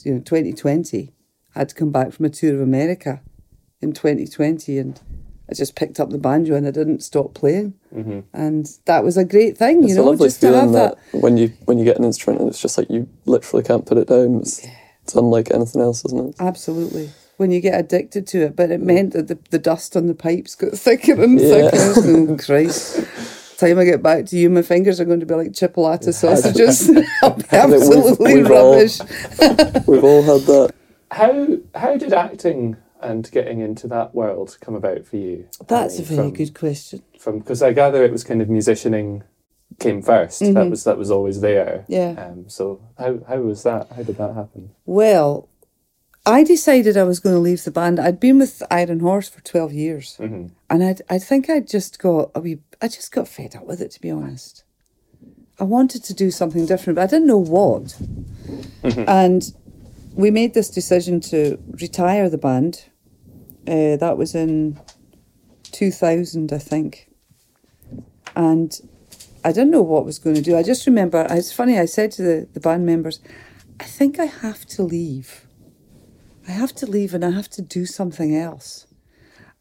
you 0.03 0.13
know, 0.13 0.19
2020. 0.19 1.13
I 1.55 1.59
had 1.59 1.69
to 1.69 1.75
come 1.75 1.91
back 1.91 2.11
from 2.13 2.25
a 2.25 2.29
tour 2.29 2.55
of 2.55 2.61
America 2.61 3.21
in 3.81 3.93
2020 3.93 4.77
and 4.77 4.99
I 5.49 5.55
just 5.55 5.75
picked 5.75 5.99
up 5.99 6.11
the 6.11 6.19
banjo 6.19 6.53
and 6.55 6.67
I 6.67 6.71
didn't 6.71 7.01
stop 7.01 7.33
playing. 7.33 7.73
Mm-hmm. 7.95 8.19
And 8.33 8.69
that 8.85 9.03
was 9.03 9.17
a 9.17 9.25
great 9.25 9.57
thing, 9.57 9.83
It's 9.83 9.93
you 9.93 9.95
a 9.95 9.97
know, 10.05 10.11
lovely 10.11 10.27
just 10.27 10.41
to 10.41 10.47
have 10.47 10.55
feeling 10.55 10.71
that. 10.73 10.97
that, 11.11 11.21
when 11.21 11.37
you 11.37 11.51
when 11.65 11.79
you 11.79 11.85
get 11.85 11.97
an 11.97 12.03
instrument 12.03 12.41
and 12.41 12.49
it's 12.49 12.61
just 12.61 12.77
like 12.77 12.89
you 12.89 13.09
literally 13.25 13.63
can't 13.63 13.85
put 13.85 13.97
it 13.97 14.07
down. 14.07 14.35
It's, 14.41 14.65
it's 15.03 15.15
unlike 15.15 15.49
anything 15.51 15.81
else, 15.81 16.05
isn't 16.05 16.29
it? 16.29 16.35
Absolutely. 16.39 17.09
When 17.37 17.49
you 17.51 17.61
get 17.61 17.79
addicted 17.79 18.27
to 18.27 18.41
it, 18.43 18.55
but 18.55 18.69
it 18.69 18.79
mm. 18.81 18.85
meant 18.85 19.13
that 19.13 19.27
the, 19.27 19.39
the 19.49 19.57
dust 19.57 19.95
on 19.95 20.05
the 20.05 20.13
pipes 20.13 20.53
got 20.55 20.73
thicker 20.77 21.19
and 21.21 21.39
Yeah. 21.39 21.69
thicker. 21.71 21.85
Was 21.87 21.97
oh, 22.07 22.37
Christ. 22.37 23.57
Time 23.57 23.79
I 23.79 23.85
get 23.85 24.03
back 24.03 24.25
to 24.27 24.37
you, 24.37 24.49
my 24.51 24.61
fingers 24.61 25.01
are 25.01 25.05
going 25.05 25.19
to 25.19 25.25
be 25.25 25.33
like 25.33 25.51
chipolata 25.51 26.13
sausages. 26.13 26.87
We've- 26.89 27.07
absolutely 27.51 28.35
we've 28.35 28.51
all- 28.51 28.73
rubbish. 28.75 28.99
We've 29.87 30.03
all 30.03 30.21
had 30.21 30.41
that. 30.47 30.73
How 31.11 31.57
how 31.75 31.97
did 31.97 32.13
acting 32.13 32.77
and 33.01 33.29
getting 33.31 33.59
into 33.61 33.87
that 33.87 34.13
world 34.13 34.57
come 34.61 34.75
about 34.75 35.05
for 35.05 35.17
you? 35.17 35.47
That's 35.67 35.95
I 35.99 36.03
a 36.03 36.05
mean, 36.05 36.15
very 36.15 36.27
from- 36.29 36.33
good 36.33 36.53
question. 36.53 37.01
From 37.19 37.39
because 37.39 37.61
I 37.63 37.73
gather 37.73 38.03
it 38.03 38.11
was 38.11 38.23
kind 38.23 38.41
of 38.41 38.47
musicianing 38.47 39.23
came 39.79 40.01
1st 40.01 40.53
That 40.55 40.69
was 40.69 40.83
that 40.83 40.97
was 40.97 41.11
always 41.11 41.41
there. 41.41 41.85
Mm-hmm. 41.89 41.93
Yeah. 41.93 42.25
Um. 42.25 42.49
So 42.49 42.81
how 42.97 43.19
how 43.27 43.37
was 43.41 43.63
that? 43.63 43.87
How 43.95 44.03
did 44.03 44.17
that 44.17 44.33
happen? 44.35 44.71
Well, 44.85 45.47
I 46.25 46.43
decided 46.43 46.97
I 46.97 47.03
was 47.03 47.19
going 47.19 47.35
to 47.35 47.39
leave 47.41 47.63
the 47.63 47.71
band. 47.71 47.99
I'd 47.99 48.19
been 48.19 48.39
with 48.39 48.61
Iron 48.69 48.99
Horse 48.99 49.29
for 49.29 49.41
12 49.41 49.73
years. 49.73 50.17
And 50.19 50.51
I 50.69 50.95
I 51.09 51.17
think 51.17 51.49
I 51.49 51.59
just 51.61 51.97
got 51.99 52.31
a 52.35 52.39
wee, 52.41 52.59
I 52.81 52.87
just 52.87 53.11
got 53.11 53.27
fed 53.27 53.55
up 53.55 53.65
with 53.65 53.81
it, 53.81 53.91
to 53.91 54.01
be 54.01 54.11
honest. 54.11 54.63
I 55.59 55.63
wanted 55.63 56.03
to 56.05 56.13
do 56.13 56.29
something 56.31 56.65
different, 56.65 56.95
but 56.97 57.03
I 57.03 57.07
didn't 57.07 57.27
know 57.27 57.37
what. 57.39 57.95
And 59.07 59.53
we 60.13 60.31
made 60.31 60.53
this 60.53 60.69
decision 60.69 61.19
to 61.21 61.57
retire 61.81 62.29
the 62.29 62.37
band. 62.37 62.85
Uh, 63.67 63.95
that 63.97 64.17
was 64.17 64.35
in 64.35 64.79
2000, 65.71 66.51
I 66.51 66.57
think. 66.57 67.09
And 68.35 68.79
I 69.43 69.51
didn't 69.51 69.71
know 69.71 69.81
what 69.81 70.01
I 70.01 70.05
was 70.05 70.19
going 70.19 70.35
to 70.35 70.41
do. 70.41 70.57
I 70.57 70.63
just 70.63 70.85
remember, 70.85 71.25
it's 71.29 71.51
funny, 71.51 71.79
I 71.79 71.85
said 71.85 72.11
to 72.13 72.21
the, 72.21 72.47
the 72.53 72.59
band 72.59 72.85
members, 72.85 73.19
I 73.79 73.85
think 73.85 74.19
I 74.19 74.25
have 74.25 74.65
to 74.67 74.83
leave. 74.83 75.45
I 76.47 76.51
have 76.51 76.73
to 76.75 76.85
leave 76.85 77.13
and 77.13 77.23
I 77.23 77.31
have 77.31 77.49
to 77.51 77.61
do 77.61 77.85
something 77.85 78.35
else. 78.35 78.87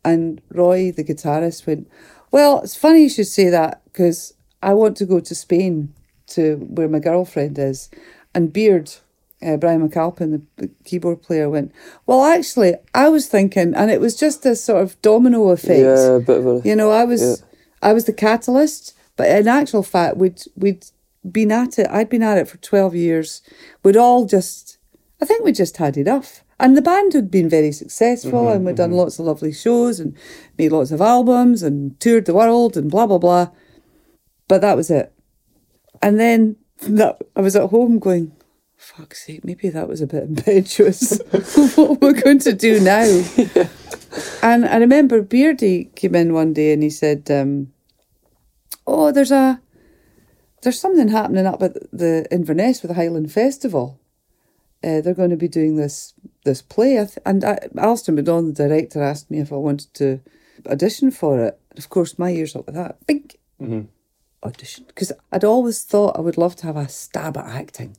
And 0.05 0.41
Roy, 0.51 0.91
the 0.91 1.05
guitarist, 1.05 1.67
went, 1.67 1.89
Well, 2.31 2.61
it's 2.61 2.77
funny 2.77 3.03
you 3.03 3.09
should 3.11 3.27
say 3.27 3.51
that 3.51 3.83
because 3.85 4.35
I 4.63 4.75
want 4.75 4.97
to 4.97 5.05
go 5.05 5.21
to 5.21 5.35
Spain 5.35 5.95
to 6.29 6.57
where 6.57 6.89
my 6.89 6.99
girlfriend 6.99 7.59
is. 7.59 7.91
And 8.35 8.53
Beard, 8.53 8.93
uh, 9.41 9.57
Brian 9.57 9.89
McAlpine, 9.89 10.33
the, 10.33 10.43
the 10.57 10.71
keyboard 10.85 11.23
player, 11.23 11.49
went, 11.49 11.73
Well, 12.07 12.25
actually, 12.25 12.75
I 12.95 13.09
was 13.09 13.27
thinking, 13.29 13.75
and 13.75 13.91
it 13.91 14.01
was 14.01 14.17
just 14.17 14.45
a 14.45 14.57
sort 14.57 14.83
of 14.83 15.01
domino 15.03 15.49
effect. 15.51 15.81
Yeah, 15.81 16.17
a 16.17 16.21
bit 16.21 16.39
of 16.39 16.47
a. 16.47 16.69
You 16.69 16.75
know, 16.75 16.91
I 16.91 17.05
was 17.05 17.23
Yeah. 17.23 17.47
I 17.81 17.93
was 17.93 18.07
the 18.07 18.13
catalyst, 18.13 18.95
but 19.17 19.29
in 19.29 19.47
actual 19.47 19.83
fact, 19.83 20.17
we'd 20.17 20.43
we'd 20.57 20.85
been 21.31 21.53
at 21.53 21.79
it. 21.79 21.87
I'd 21.91 22.09
been 22.09 22.23
at 22.23 22.39
it 22.39 22.49
for 22.49 22.57
twelve 22.59 22.95
years. 22.95 23.43
We'd 23.85 23.97
all 23.97 24.27
just, 24.27 24.79
I 25.23 25.25
think 25.25 25.45
we 25.45 25.53
just 25.53 25.77
had 25.77 25.97
enough. 25.97 26.43
And 26.61 26.77
the 26.77 26.83
band 26.83 27.13
had 27.13 27.31
been 27.31 27.49
very 27.49 27.71
successful, 27.71 28.49
and 28.49 28.65
we'd 28.67 28.75
done 28.75 28.91
lots 28.91 29.21
of 29.21 29.27
lovely 29.27 29.53
shows 29.53 30.01
and 30.01 30.17
made 30.59 30.73
lots 30.73 30.91
of 30.91 31.01
albums 31.01 31.63
and 31.63 31.99
toured 32.01 32.25
the 32.25 32.35
world 32.35 32.77
and 32.77 32.91
blah 32.91 33.07
blah 33.07 33.19
blah. 33.19 33.51
But 34.49 34.63
that 34.63 34.77
was 34.77 34.91
it. 34.91 35.13
And 36.03 36.19
then 36.19 36.57
that 36.83 37.23
I 37.37 37.41
was 37.41 37.55
at 37.55 37.71
home 37.71 38.01
going, 38.01 38.33
"Fuck's 38.79 39.27
sake, 39.27 39.45
maybe 39.45 39.69
that 39.69 39.89
was 39.89 40.01
a 40.01 40.07
bit 40.07 40.23
impetuous. 40.23 41.21
what 41.77 42.01
we're 42.01 42.21
going 42.21 42.39
to 42.41 42.53
do 42.53 42.81
now?" 42.81 43.05
And 44.43 44.65
I 44.65 44.79
remember 44.79 45.21
Beardy 45.21 45.91
came 45.95 46.15
in 46.15 46.33
one 46.33 46.55
day 46.55 46.73
and 46.73 46.83
he 46.83 46.89
said, 46.89 47.31
um, 47.31 47.73
"Oh, 48.87 49.13
there's 49.13 49.31
a 49.31 49.61
there's 50.63 50.81
something 50.81 51.09
happening 51.09 51.47
up 51.47 51.63
at 51.63 51.75
the 51.93 52.27
Inverness 52.31 52.83
with 52.83 52.89
the 52.89 52.95
Highland 52.95 53.31
Festival. 53.31 54.01
Uh, 54.83 55.01
they're 55.01 55.15
going 55.15 55.31
to 55.31 55.37
be 55.37 55.49
doing 55.49 55.77
this 55.77 56.15
this 56.45 56.63
play, 56.63 56.99
I 57.01 57.05
th- 57.05 57.19
and 57.27 57.45
I, 57.45 57.59
Alistair 57.77 58.15
McDonald, 58.15 58.57
the 58.57 58.69
director, 58.69 59.03
asked 59.03 59.31
me 59.31 59.41
if 59.41 59.53
I 59.53 59.57
wanted 59.57 59.93
to 59.95 60.21
audition 60.67 61.11
for 61.11 61.45
it. 61.45 61.61
Of 61.77 61.91
course, 61.91 62.19
my 62.19 62.31
ears 62.31 62.57
up 62.57 62.67
with 62.67 62.77
that. 62.77 63.05
Big 63.07 63.37
audition 64.43 64.85
because 64.87 65.13
I'd 65.33 65.45
always 65.45 65.83
thought 65.83 66.17
I 66.17 66.21
would 66.21 66.39
love 66.39 66.55
to 66.57 66.67
have 66.67 66.77
a 66.77 66.89
stab 66.89 67.37
at 67.37 67.45
acting. 67.47 67.97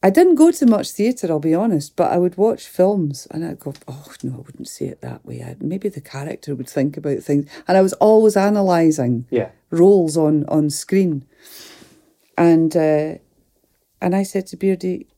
I 0.00 0.10
didn't 0.10 0.36
go 0.36 0.52
to 0.52 0.66
much 0.66 0.92
theatre, 0.92 1.26
I'll 1.28 1.40
be 1.40 1.54
honest, 1.54 1.96
but 1.96 2.12
I 2.12 2.18
would 2.18 2.36
watch 2.36 2.68
films 2.68 3.26
and 3.32 3.44
I'd 3.44 3.58
go, 3.58 3.74
oh, 3.88 4.12
no, 4.22 4.34
I 4.34 4.36
wouldn't 4.38 4.68
say 4.68 4.86
it 4.86 5.00
that 5.00 5.24
way. 5.26 5.42
I'd, 5.42 5.60
maybe 5.62 5.88
the 5.88 6.00
character 6.00 6.54
would 6.54 6.68
think 6.68 6.96
about 6.96 7.18
things. 7.24 7.50
And 7.66 7.76
I 7.76 7.82
was 7.82 7.94
always 7.94 8.36
analysing 8.36 9.26
Yeah. 9.30 9.50
roles 9.70 10.16
on, 10.16 10.44
on 10.46 10.70
screen. 10.70 11.24
And 12.36 12.76
uh, 12.76 13.14
and 14.00 14.14
I 14.14 14.22
said 14.22 14.46
to 14.48 14.56
Beardy, 14.56 15.08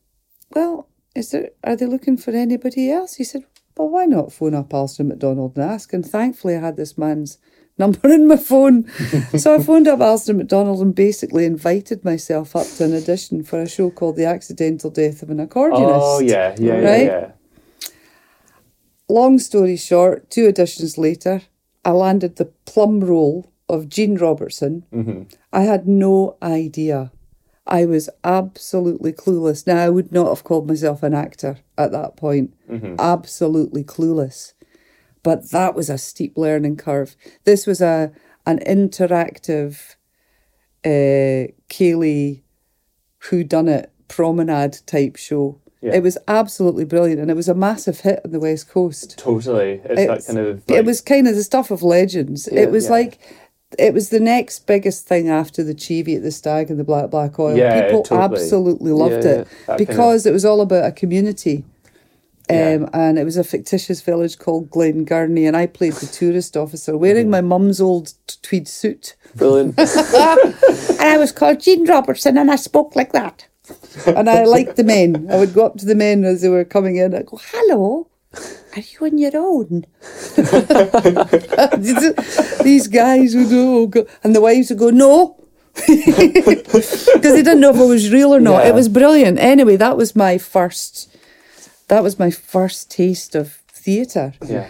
well, 0.55 0.87
is 1.15 1.29
there 1.29 1.51
are 1.63 1.75
they 1.75 1.85
looking 1.85 2.17
for 2.17 2.31
anybody 2.31 2.89
else? 2.91 3.15
He 3.15 3.23
said, 3.23 3.43
well, 3.77 3.89
why 3.89 4.05
not 4.05 4.33
phone 4.33 4.55
up 4.55 4.73
Alistair 4.73 5.05
McDonald 5.05 5.55
and 5.55 5.63
ask? 5.63 5.93
And 5.93 6.03
thankfully, 6.03 6.55
I 6.55 6.61
had 6.61 6.77
this 6.77 6.97
man's 6.97 7.37
number 7.81 8.07
in 8.17 8.27
my 8.27 8.37
phone. 8.37 8.87
so 9.37 9.55
I 9.55 9.59
phoned 9.61 9.87
up 9.87 9.99
Alistair 9.99 10.35
McDonald 10.35 10.81
and 10.81 10.93
basically 10.95 11.45
invited 11.45 12.05
myself 12.05 12.55
up 12.55 12.67
to 12.77 12.85
an 12.85 12.95
audition 12.95 13.43
for 13.43 13.61
a 13.61 13.67
show 13.67 13.89
called 13.91 14.15
The 14.15 14.25
Accidental 14.25 14.89
Death 14.89 15.21
of 15.23 15.29
an 15.29 15.45
Accordionist. 15.45 15.99
Oh 16.01 16.19
yeah, 16.19 16.55
yeah, 16.57 16.75
yeah, 16.81 16.89
Right? 16.89 17.05
yeah. 17.05 17.31
Long 19.09 19.39
story 19.39 19.75
short, 19.75 20.29
two 20.29 20.47
auditions 20.49 20.97
later, 20.97 21.41
I 21.83 21.91
landed 21.91 22.37
the 22.37 22.45
plum 22.65 23.01
role 23.01 23.51
of 23.67 23.89
Jean 23.89 24.15
Robertson. 24.17 24.85
Mm-hmm. 24.93 25.23
I 25.51 25.61
had 25.61 25.87
no 25.87 26.37
idea. 26.41 27.11
I 27.67 27.85
was 27.85 28.09
absolutely 28.23 29.13
clueless. 29.13 29.67
Now, 29.67 29.77
I 29.83 29.89
would 29.89 30.11
not 30.11 30.29
have 30.29 30.43
called 30.43 30.67
myself 30.67 31.03
an 31.03 31.13
actor 31.13 31.59
at 31.77 31.91
that 31.91 32.15
point. 32.15 32.53
Mm-hmm. 32.69 32.95
Absolutely 32.99 33.83
clueless. 33.83 34.53
But 35.23 35.51
that 35.51 35.75
was 35.75 35.89
a 35.89 35.97
steep 35.97 36.37
learning 36.37 36.77
curve. 36.77 37.15
This 37.43 37.67
was 37.67 37.81
a 37.81 38.11
an 38.45 38.59
interactive 38.59 39.95
uh, 40.83 41.51
ceilidh 41.69 42.41
Who 43.29 43.43
Done 43.43 43.67
It 43.67 43.91
promenade 44.07 44.79
type 44.85 45.15
show. 45.15 45.59
Yeah. 45.81 45.95
It 45.95 46.03
was 46.03 46.17
absolutely 46.27 46.85
brilliant, 46.85 47.19
and 47.19 47.31
it 47.31 47.35
was 47.35 47.47
a 47.49 47.55
massive 47.55 48.01
hit 48.01 48.19
on 48.23 48.31
the 48.31 48.39
West 48.39 48.69
Coast. 48.69 49.17
Totally. 49.17 49.81
It's, 49.85 49.99
It's- 50.01 50.25
that 50.27 50.33
kind 50.33 50.47
of. 50.47 50.63
it 50.67 50.85
was 50.85 51.01
kind 51.01 51.27
of 51.27 51.35
the 51.35 51.43
stuff 51.43 51.71
of 51.71 51.81
legends. 51.81 52.47
Yeah. 52.51 52.61
it 52.61 52.71
was 52.71 52.85
Yeah. 52.85 52.91
like 52.91 53.19
it 53.79 53.93
was 53.93 54.09
the 54.09 54.19
next 54.19 54.67
biggest 54.67 55.07
thing 55.07 55.29
after 55.29 55.63
the 55.63 55.73
Cheviot 55.73 56.17
at 56.17 56.23
the 56.23 56.31
Stag 56.31 56.69
and 56.69 56.77
the 56.79 56.83
Black 56.83 57.09
Black 57.09 57.39
Oil. 57.39 57.55
Yeah, 57.57 57.85
People 57.85 58.03
totally. 58.03 58.21
absolutely 58.41 58.91
loved 58.91 59.23
it. 59.25 59.47
That 59.47 59.47
kind 59.67 59.77
because 59.77 60.25
it 60.25 60.31
was 60.33 60.43
all 60.45 60.61
about 60.61 60.85
a 60.85 60.91
community. 60.91 61.63
Um, 62.51 62.81
Yeah. 62.83 62.89
And 62.93 63.17
it 63.19 63.23
was 63.25 63.37
a 63.37 63.43
fictitious 63.43 64.01
village 64.01 64.37
called 64.39 64.69
Glen 64.69 65.05
Gurney, 65.05 65.45
and 65.47 65.55
I 65.55 65.65
played 65.67 65.93
the 65.93 66.07
tourist 66.07 66.55
officer 66.57 66.97
wearing 66.97 67.23
Mm-hmm. 67.25 67.31
my 67.31 67.41
mum's 67.41 67.79
old 67.81 68.13
tweed 68.41 68.67
suit. 68.67 69.15
Brilliant. 69.35 69.75
And 71.01 71.09
I 71.09 71.17
was 71.17 71.31
called 71.31 71.59
Jean 71.61 71.85
Robertson, 71.85 72.37
and 72.37 72.51
I 72.51 72.55
spoke 72.57 72.95
like 72.95 73.11
that. 73.13 73.47
and 74.05 74.29
I 74.29 74.43
liked 74.45 74.75
the 74.75 74.83
men. 74.83 75.27
I 75.31 75.37
would 75.37 75.53
go 75.53 75.65
up 75.65 75.77
to 75.77 75.85
the 75.85 75.95
men 75.95 76.23
as 76.25 76.41
they 76.41 76.49
were 76.49 76.65
coming 76.65 76.97
in. 76.97 77.15
I 77.15 77.23
go, 77.23 77.39
"Hello, 77.51 78.07
are 78.75 78.79
you 78.91 78.99
on 79.07 79.17
your 79.17 79.31
own?" 79.35 79.85
These 82.63 82.87
guys 82.87 83.35
would 83.35 83.47
oh, 83.51 83.87
go, 83.87 84.05
and 84.23 84.35
the 84.35 84.41
wives 84.41 84.69
would 84.69 84.79
go, 84.79 84.89
"No," 84.89 85.37
because 85.87 87.07
they 87.33 87.43
didn't 87.43 87.59
know 87.61 87.71
if 87.71 87.77
it 87.77 87.85
was 87.85 88.11
real 88.11 88.33
or 88.33 88.39
not. 88.39 88.63
Yeah. 88.63 88.69
It 88.69 88.75
was 88.75 88.89
brilliant. 88.89 89.39
Anyway, 89.39 89.75
that 89.77 89.97
was 89.97 90.15
my 90.15 90.37
first. 90.37 91.07
That 91.91 92.03
was 92.03 92.17
my 92.17 92.31
first 92.31 92.89
taste 92.89 93.35
of 93.35 93.51
theatre. 93.67 94.33
Yeah. 94.47 94.69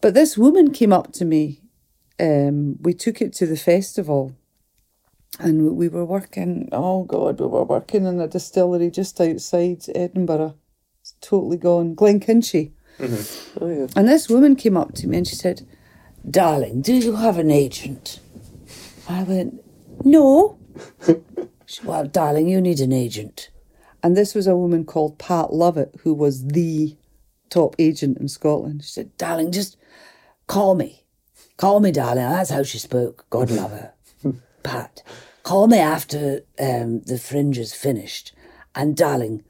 But 0.00 0.14
this 0.14 0.38
woman 0.38 0.72
came 0.72 0.90
up 0.90 1.12
to 1.12 1.26
me. 1.26 1.60
Um, 2.18 2.78
we 2.80 2.94
took 2.94 3.20
it 3.20 3.34
to 3.34 3.46
the 3.46 3.58
festival, 3.58 4.34
and 5.38 5.76
we 5.76 5.86
were 5.86 6.06
working. 6.06 6.70
Oh 6.72 7.04
God, 7.04 7.38
we 7.40 7.46
were 7.46 7.64
working 7.64 8.06
in 8.06 8.18
a 8.22 8.26
distillery 8.26 8.90
just 8.90 9.20
outside 9.20 9.82
Edinburgh. 9.94 10.56
It's 11.02 11.14
totally 11.20 11.58
gone, 11.58 11.94
Glenkinchie. 11.94 12.72
Oh, 13.60 13.68
yeah. 13.68 13.88
And 13.94 14.08
this 14.08 14.30
woman 14.30 14.56
came 14.56 14.78
up 14.78 14.94
to 14.94 15.08
me 15.08 15.18
and 15.18 15.28
she 15.28 15.36
said, 15.36 15.66
"Darling, 16.26 16.80
do 16.80 16.94
you 16.94 17.16
have 17.16 17.36
an 17.36 17.50
agent?" 17.50 18.18
I 19.06 19.24
went, 19.24 19.62
"No." 20.06 20.58
she 21.06 21.16
said, 21.66 21.84
"Well, 21.84 22.06
darling, 22.06 22.48
you 22.48 22.62
need 22.62 22.80
an 22.80 22.94
agent." 22.94 23.50
And 24.02 24.16
this 24.16 24.34
was 24.34 24.46
a 24.46 24.56
woman 24.56 24.84
called 24.84 25.18
Pat 25.18 25.52
Lovett, 25.52 25.94
who 26.02 26.14
was 26.14 26.48
the 26.48 26.96
top 27.50 27.76
agent 27.78 28.18
in 28.18 28.28
Scotland. 28.28 28.84
She 28.84 28.90
said, 28.90 29.16
"Darling, 29.16 29.52
just 29.52 29.76
call 30.46 30.74
me, 30.74 31.04
call 31.56 31.80
me, 31.80 31.90
darling." 31.90 32.28
That's 32.28 32.50
how 32.50 32.62
she 32.62 32.78
spoke. 32.78 33.26
God 33.30 33.50
love 33.60 33.72
her, 33.72 33.92
Pat. 34.62 35.02
Call 35.42 35.66
me 35.66 35.78
after 35.78 36.42
um, 36.58 37.00
the 37.00 37.18
fringe 37.18 37.58
is 37.58 37.74
finished, 37.74 38.32
and 38.74 38.96
darling, 38.96 39.42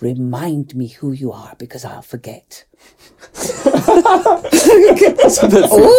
remind 0.00 0.74
me 0.74 0.88
who 0.88 1.12
you 1.12 1.32
are 1.32 1.54
because 1.58 1.84
I'll 1.84 2.02
forget. 2.02 2.64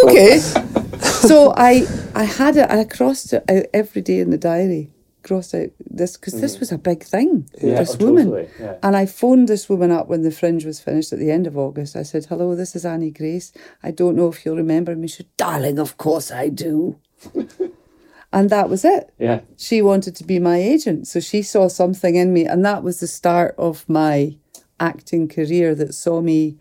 okay. 0.04 0.38
so 0.38 1.52
I 1.56 1.86
I 2.14 2.24
had 2.24 2.56
it. 2.56 2.70
I 2.70 2.84
crossed 2.84 3.32
it 3.32 3.44
out 3.48 3.64
every 3.72 4.02
day 4.02 4.20
in 4.20 4.30
the 4.30 4.38
diary. 4.38 4.90
Crossed 5.30 5.54
out 5.54 5.68
this 5.88 6.16
because 6.16 6.40
this 6.40 6.54
mm-hmm. 6.54 6.60
was 6.60 6.72
a 6.72 6.78
big 6.78 7.04
thing. 7.04 7.48
Yeah, 7.62 7.78
this 7.78 7.96
oh, 8.00 8.04
woman, 8.04 8.30
totally, 8.30 8.48
yeah. 8.58 8.78
and 8.82 8.96
I 8.96 9.06
phoned 9.06 9.48
this 9.48 9.68
woman 9.68 9.92
up 9.92 10.08
when 10.08 10.22
the 10.22 10.32
fringe 10.32 10.64
was 10.64 10.80
finished 10.80 11.12
at 11.12 11.20
the 11.20 11.30
end 11.30 11.46
of 11.46 11.56
August. 11.56 11.94
I 11.94 12.02
said, 12.02 12.24
"Hello, 12.24 12.56
this 12.56 12.74
is 12.74 12.84
Annie 12.84 13.12
Grace. 13.12 13.52
I 13.80 13.92
don't 13.92 14.16
know 14.16 14.26
if 14.26 14.44
you'll 14.44 14.56
remember 14.56 14.96
me." 14.96 15.06
She 15.06 15.18
said, 15.18 15.36
"Darling, 15.36 15.78
of 15.78 15.96
course 15.98 16.32
I 16.32 16.48
do." 16.48 16.98
and 18.32 18.50
that 18.50 18.68
was 18.68 18.84
it 18.84 19.14
Yeah. 19.20 19.42
she 19.56 19.80
wanted 19.82 20.16
to 20.16 20.24
be 20.24 20.40
my 20.40 20.56
agent. 20.56 21.06
So 21.06 21.20
she 21.20 21.42
saw 21.42 21.68
something 21.68 22.16
in 22.16 22.32
me, 22.32 22.44
and 22.44 22.64
that 22.64 22.82
was 22.82 22.98
the 22.98 23.06
start 23.06 23.54
of 23.56 23.88
my 23.88 24.36
acting 24.80 25.28
career 25.28 25.76
that 25.76 25.94
saw 25.94 26.20
me 26.20 26.58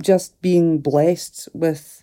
just 0.00 0.40
being 0.40 0.78
blessed 0.78 1.50
with 1.52 2.02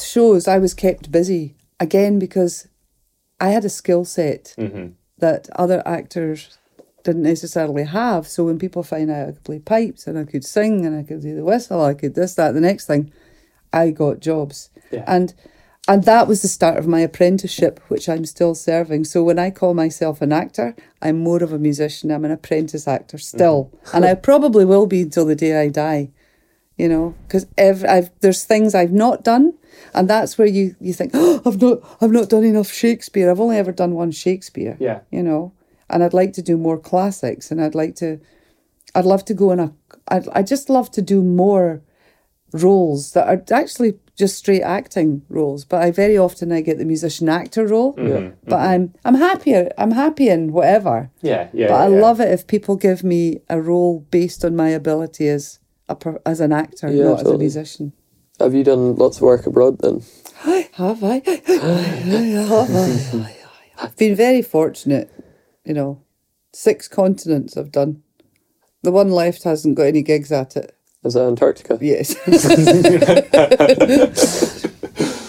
shows. 0.00 0.46
I 0.46 0.58
was 0.58 0.72
kept 0.72 1.10
busy 1.10 1.56
again 1.80 2.20
because 2.20 2.67
I 3.40 3.48
had 3.48 3.64
a 3.64 3.70
skill 3.70 4.04
set 4.04 4.54
mm-hmm. 4.58 4.88
that 5.18 5.48
other 5.56 5.82
actors 5.86 6.58
didn't 7.04 7.22
necessarily 7.22 7.84
have. 7.84 8.26
So 8.26 8.44
when 8.44 8.58
people 8.58 8.82
find 8.82 9.10
out 9.10 9.28
I 9.28 9.32
could 9.32 9.44
play 9.44 9.58
pipes 9.60 10.06
and 10.06 10.18
I 10.18 10.24
could 10.24 10.44
sing 10.44 10.84
and 10.84 10.98
I 10.98 11.02
could 11.02 11.22
do 11.22 11.34
the 11.34 11.44
whistle, 11.44 11.82
I 11.84 11.94
could 11.94 12.14
this, 12.14 12.34
that, 12.34 12.52
the 12.52 12.60
next 12.60 12.86
thing, 12.86 13.12
I 13.72 13.90
got 13.90 14.20
jobs. 14.20 14.70
Yeah. 14.90 15.04
And 15.06 15.34
and 15.88 16.04
that 16.04 16.28
was 16.28 16.42
the 16.42 16.48
start 16.48 16.76
of 16.76 16.86
my 16.86 17.00
apprenticeship, 17.00 17.80
which 17.88 18.10
I'm 18.10 18.26
still 18.26 18.54
serving. 18.54 19.04
So 19.04 19.24
when 19.24 19.38
I 19.38 19.50
call 19.50 19.72
myself 19.72 20.20
an 20.20 20.32
actor, 20.32 20.76
I'm 21.00 21.18
more 21.18 21.42
of 21.42 21.50
a 21.50 21.58
musician. 21.58 22.10
I'm 22.10 22.26
an 22.26 22.30
apprentice 22.30 22.86
actor 22.86 23.16
still, 23.16 23.70
mm-hmm. 23.72 23.96
and 23.96 24.04
I 24.04 24.14
probably 24.14 24.66
will 24.66 24.86
be 24.86 25.00
until 25.00 25.24
the 25.24 25.34
day 25.34 25.58
I 25.58 25.68
die. 25.68 26.10
You 26.76 26.88
know, 26.88 27.14
because 27.26 27.46
there's 28.20 28.44
things 28.44 28.74
I've 28.74 28.92
not 28.92 29.24
done, 29.24 29.54
and 29.94 30.08
that's 30.08 30.38
where 30.38 30.46
you 30.46 30.76
you 30.80 30.92
think, 30.92 31.12
oh, 31.14 31.42
I've 31.44 31.60
not 31.60 31.78
I've 32.00 32.12
not 32.12 32.28
done 32.28 32.44
enough 32.44 32.72
Shakespeare. 32.72 33.30
I've 33.30 33.40
only 33.40 33.56
ever 33.56 33.72
done 33.72 33.94
one 33.94 34.10
Shakespeare. 34.10 34.76
Yeah. 34.80 35.00
You 35.10 35.22
know, 35.22 35.52
and 35.90 36.02
I'd 36.02 36.14
like 36.14 36.32
to 36.34 36.42
do 36.42 36.56
more 36.56 36.78
classics, 36.78 37.50
and 37.50 37.60
I'd 37.60 37.74
like 37.74 37.94
to, 37.96 38.20
I'd 38.94 39.04
love 39.04 39.24
to 39.26 39.34
go 39.34 39.52
in 39.52 39.60
a, 39.60 39.72
I'd 40.08 40.28
I 40.28 40.42
just 40.42 40.68
love 40.68 40.90
to 40.92 41.02
do 41.02 41.22
more 41.22 41.82
roles 42.52 43.12
that 43.12 43.28
are 43.28 43.42
actually 43.54 43.98
just 44.16 44.36
straight 44.36 44.62
acting 44.62 45.22
roles. 45.28 45.64
But 45.64 45.82
I 45.82 45.90
very 45.90 46.18
often 46.18 46.50
I 46.52 46.60
get 46.60 46.78
the 46.78 46.84
musician 46.84 47.28
actor 47.28 47.66
role. 47.66 47.94
Mm-hmm. 47.94 48.34
But 48.44 48.56
mm-hmm. 48.56 48.70
I'm 48.70 48.94
I'm 49.04 49.14
happier. 49.14 49.70
I'm 49.78 49.92
happy 49.92 50.28
in 50.28 50.52
whatever. 50.52 51.10
Yeah. 51.22 51.48
Yeah. 51.52 51.68
But 51.68 51.74
I 51.74 51.88
yeah. 51.88 52.00
love 52.00 52.20
it 52.20 52.32
if 52.32 52.46
people 52.46 52.76
give 52.76 53.04
me 53.04 53.40
a 53.48 53.60
role 53.60 54.00
based 54.10 54.44
on 54.44 54.56
my 54.56 54.68
ability 54.68 55.28
as 55.28 55.60
a 55.88 55.94
per, 55.94 56.20
as 56.26 56.40
an 56.40 56.52
actor, 56.52 56.90
Yeah, 56.90 57.04
not 57.04 57.20
as 57.20 57.26
a 57.28 57.38
musician. 57.38 57.92
Have 58.40 58.54
you 58.54 58.62
done 58.64 58.94
lots 58.96 59.16
of 59.16 59.22
work 59.22 59.46
abroad 59.46 59.78
then? 59.80 60.02
Have 60.72 61.02
I? 61.02 61.22
Have 61.24 62.70
I? 62.76 63.36
I've 63.80 63.96
been 63.96 64.14
very 64.14 64.42
fortunate. 64.42 65.12
You 65.64 65.74
know, 65.74 66.02
six 66.52 66.86
continents 66.88 67.56
I've 67.56 67.72
done. 67.72 68.02
The 68.82 68.92
one 68.92 69.10
left 69.10 69.42
hasn't 69.42 69.76
got 69.76 69.86
any 69.86 70.02
gigs 70.02 70.30
at 70.30 70.56
it. 70.56 70.76
Is 71.04 71.14
that 71.14 71.26
Antarctica? 71.26 71.78
Yes. 71.80 72.14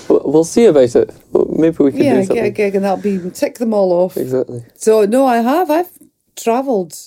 We'll 0.09 0.23
we'll 0.25 0.43
see 0.43 0.65
about 0.65 0.95
it. 0.95 1.13
Maybe 1.31 1.83
we 1.83 1.91
could 1.91 2.01
yeah, 2.01 2.21
do 2.21 2.33
get 2.33 2.45
a 2.45 2.49
gig 2.49 2.73
and 2.73 2.83
that'll 2.83 2.97
be 2.97 3.29
tick 3.29 3.59
them 3.59 3.75
all 3.75 3.91
off. 3.91 4.17
Exactly. 4.17 4.65
So 4.73 5.05
no, 5.05 5.27
I 5.27 5.37
have. 5.37 5.69
I've 5.69 5.91
travelled 6.35 6.97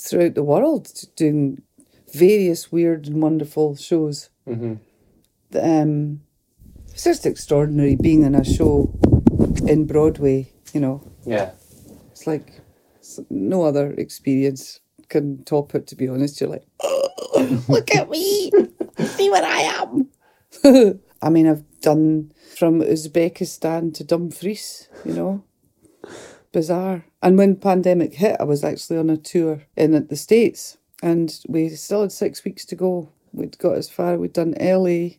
throughout 0.00 0.34
the 0.34 0.42
world 0.42 0.90
doing 1.14 1.60
various 2.14 2.72
weird 2.72 3.06
and 3.06 3.20
wonderful 3.20 3.76
shows. 3.76 4.30
Mm-hmm. 4.48 4.76
Um, 5.56 6.22
it's 6.88 7.04
just 7.04 7.26
extraordinary 7.26 7.96
being 7.96 8.22
in 8.22 8.34
a 8.34 8.44
show 8.44 8.92
in 9.66 9.86
Broadway. 9.86 10.52
You 10.72 10.80
know, 10.80 11.12
Yeah. 11.24 11.52
it's 12.10 12.26
like 12.26 12.60
it's 12.96 13.20
no 13.30 13.62
other 13.64 13.92
experience 13.92 14.80
can 15.08 15.42
top 15.44 15.74
it. 15.74 15.86
To 15.88 15.96
be 15.96 16.08
honest, 16.08 16.40
you're 16.40 16.50
like, 16.50 16.66
oh, 16.82 17.64
look 17.68 17.94
at 17.94 18.08
me, 18.10 18.50
see 18.98 19.30
what 19.30 19.44
I 19.44 19.60
am. 19.82 20.08
I 21.22 21.30
mean, 21.30 21.46
I've 21.46 21.64
done 21.80 22.32
from 22.56 22.80
Uzbekistan 22.80 23.94
to 23.94 24.04
Dumfries. 24.04 24.88
You 25.04 25.14
know, 25.14 25.44
bizarre. 26.52 27.04
And 27.22 27.38
when 27.38 27.56
pandemic 27.56 28.14
hit, 28.14 28.36
I 28.40 28.44
was 28.44 28.64
actually 28.64 28.98
on 28.98 29.10
a 29.10 29.16
tour 29.16 29.62
in 29.76 30.06
the 30.06 30.16
States 30.16 30.78
and 31.02 31.36
we 31.48 31.68
still 31.70 32.02
had 32.02 32.12
six 32.12 32.44
weeks 32.44 32.64
to 32.66 32.76
go. 32.76 33.10
We'd 33.32 33.58
got 33.58 33.76
as 33.76 33.88
far, 33.88 34.16
we'd 34.18 34.32
done 34.32 34.54
LA 34.60 35.16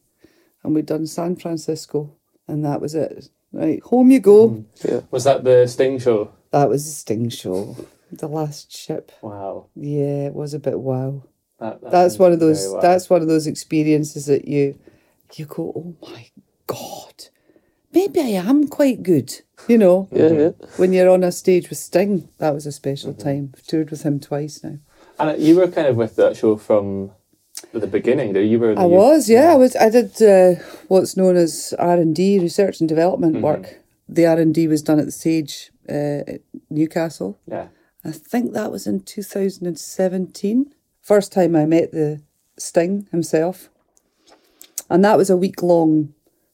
and 0.64 0.74
we'd 0.76 0.86
done 0.86 1.06
San 1.08 1.36
Francisco 1.36 2.12
and 2.48 2.64
that 2.66 2.82
was 2.82 2.96
it. 2.96 3.30
Right, 3.52 3.82
home 3.84 4.10
you 4.12 4.20
go. 4.20 4.66
Yeah. 4.84 5.02
Was 5.12 5.26
that 5.26 5.44
the 5.44 5.68
Sting 5.68 6.00
show? 6.00 6.32
That 6.52 6.70
was 6.70 6.86
the 6.86 6.92
Sting 6.92 7.30
show. 7.30 7.76
The 8.12 8.28
last 8.28 8.72
ship. 8.76 9.12
Wow. 9.22 9.68
Yeah, 9.76 10.28
it 10.28 10.34
was 10.34 10.54
a 10.54 10.60
bit 10.60 10.80
wow. 10.80 11.24
That, 11.60 11.82
that 11.82 11.92
That's 11.92 12.18
one 12.18 12.32
of 12.32 12.40
those 12.40 12.68
wow. 12.68 12.80
that's 12.82 13.10
one 13.10 13.22
of 13.22 13.28
those 13.28 13.46
experiences 13.48 14.26
that 14.26 14.48
you 14.48 14.78
you 15.36 15.46
go, 15.46 15.72
Oh 15.76 15.96
my 16.12 16.28
God. 16.68 17.26
Maybe 17.92 18.20
I 18.22 18.42
am 18.42 18.68
quite 18.68 19.04
good. 19.04 19.42
You 19.68 19.78
know. 19.78 20.08
Yeah, 20.12 20.30
yeah. 20.30 20.50
when 20.78 20.92
you're 20.94 21.10
on 21.10 21.24
a 21.24 21.32
stage 21.32 21.70
with 21.70 21.78
Sting, 21.78 22.28
that 22.40 22.54
was 22.54 22.66
a 22.66 22.72
special 22.72 23.14
Mm-hmm. 23.14 23.22
time. 23.28 23.54
I've 23.56 23.66
toured 23.68 23.92
with 23.92 24.02
him 24.04 24.20
twice 24.20 24.64
now. 24.64 24.78
And 25.20 25.42
you 25.42 25.56
were 25.56 25.68
kind 25.68 25.88
of 25.88 25.96
with 25.96 26.16
that 26.16 26.36
show 26.36 26.58
from 26.58 27.12
the 27.72 27.88
beginning. 27.88 28.34
though. 28.34 28.40
You 28.40 28.60
were. 28.60 28.78
I 28.78 28.86
was, 28.86 29.30
yeah, 29.30 29.52
I 29.54 29.56
was. 29.56 29.76
I 29.76 29.90
did 29.90 30.22
uh, 30.22 30.62
what's 30.88 31.16
known 31.18 31.36
as 31.36 31.74
R 31.80 31.96
and 31.98 32.16
D, 32.16 32.40
research 32.40 32.80
and 32.80 32.90
development 32.90 33.36
Mm-hmm. 33.36 33.44
work. 33.44 33.80
The 34.10 34.26
R 34.26 34.38
and 34.38 34.54
D 34.54 34.68
was 34.68 34.82
done 34.82 35.00
at 35.00 35.06
the 35.06 35.12
Sage, 35.12 35.72
uh, 35.90 36.22
at 36.28 36.42
Newcastle. 36.70 37.40
Yeah. 37.48 37.68
I 38.06 38.12
think 38.12 38.52
that 38.54 38.70
was 38.72 38.86
in 38.86 39.00
2017. 39.02 40.74
First 41.02 41.32
time 41.32 41.56
I 41.56 41.66
met 41.66 41.92
the 41.92 42.22
Sting 42.58 43.08
himself, 43.12 43.70
and 44.90 45.04
that 45.06 45.18
was 45.18 45.30
a 45.30 45.38
week 45.38 45.64
long 45.64 46.14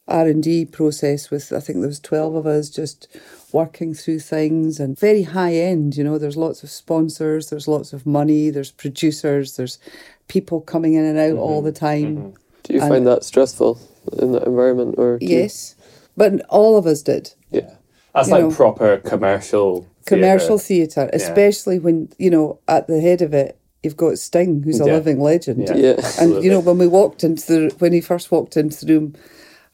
R 0.09 0.27
and 0.27 0.43
D 0.43 0.65
process 0.65 1.29
with 1.29 1.53
I 1.53 1.59
think 1.59 1.79
there 1.79 1.87
was 1.87 1.99
twelve 1.99 2.35
of 2.35 2.45
us 2.45 2.69
just 2.69 3.07
working 3.51 3.93
through 3.93 4.19
things 4.19 4.79
and 4.79 4.99
very 4.99 5.23
high 5.23 5.53
end. 5.53 5.95
You 5.97 6.03
know, 6.03 6.17
there's 6.17 6.37
lots 6.37 6.63
of 6.63 6.69
sponsors, 6.69 7.49
there's 7.49 7.67
lots 7.67 7.93
of 7.93 8.05
money, 8.05 8.49
there's 8.49 8.71
producers, 8.71 9.57
there's 9.57 9.79
people 10.27 10.61
coming 10.61 10.93
in 10.93 11.05
and 11.05 11.17
out 11.17 11.37
all 11.37 11.59
mm-hmm. 11.59 11.65
the 11.65 11.71
time. 11.71 12.17
Mm-hmm. 12.17 12.35
Do 12.63 12.73
you 12.73 12.81
And- 12.81 12.89
find 12.89 13.07
that 13.07 13.23
stressful 13.23 13.79
in 14.19 14.33
that 14.33 14.45
environment, 14.45 14.95
or 14.97 15.17
do 15.17 15.25
you- 15.25 15.37
Yes, 15.37 15.75
but 16.15 16.41
all 16.49 16.77
of 16.77 16.85
us 16.85 17.01
did. 17.01 17.33
Yeah. 17.51 17.71
That's 18.13 18.27
You 18.27 18.33
like 18.33 18.43
know. 18.43 18.51
proper 18.51 18.97
commercial. 18.97 19.87
commercial 20.05 20.57
theatre. 20.57 21.07
theatre, 21.07 21.09
especially 21.13 21.79
when 21.79 22.09
you 22.17 22.29
know 22.29 22.59
at 22.67 22.87
the 22.87 22.99
head 22.99 23.21
of 23.21 23.33
it 23.33 23.55
you've 23.83 23.97
got 23.97 24.17
Sting, 24.17 24.61
who's 24.63 24.81
a 24.81 24.85
Yeah. 24.85 24.93
living 24.93 25.19
legend. 25.21 25.67
Yeah. 25.67 25.75
Yeah. 25.75 26.11
And 26.19 26.43
you 26.43 26.49
know 26.49 26.59
when 26.59 26.77
we 26.77 26.87
walked 26.87 27.23
into 27.23 27.45
the 27.45 27.75
when 27.79 27.93
he 27.93 28.01
first 28.01 28.31
walked 28.31 28.57
into 28.57 28.85
the 28.85 28.93
room, 28.93 29.15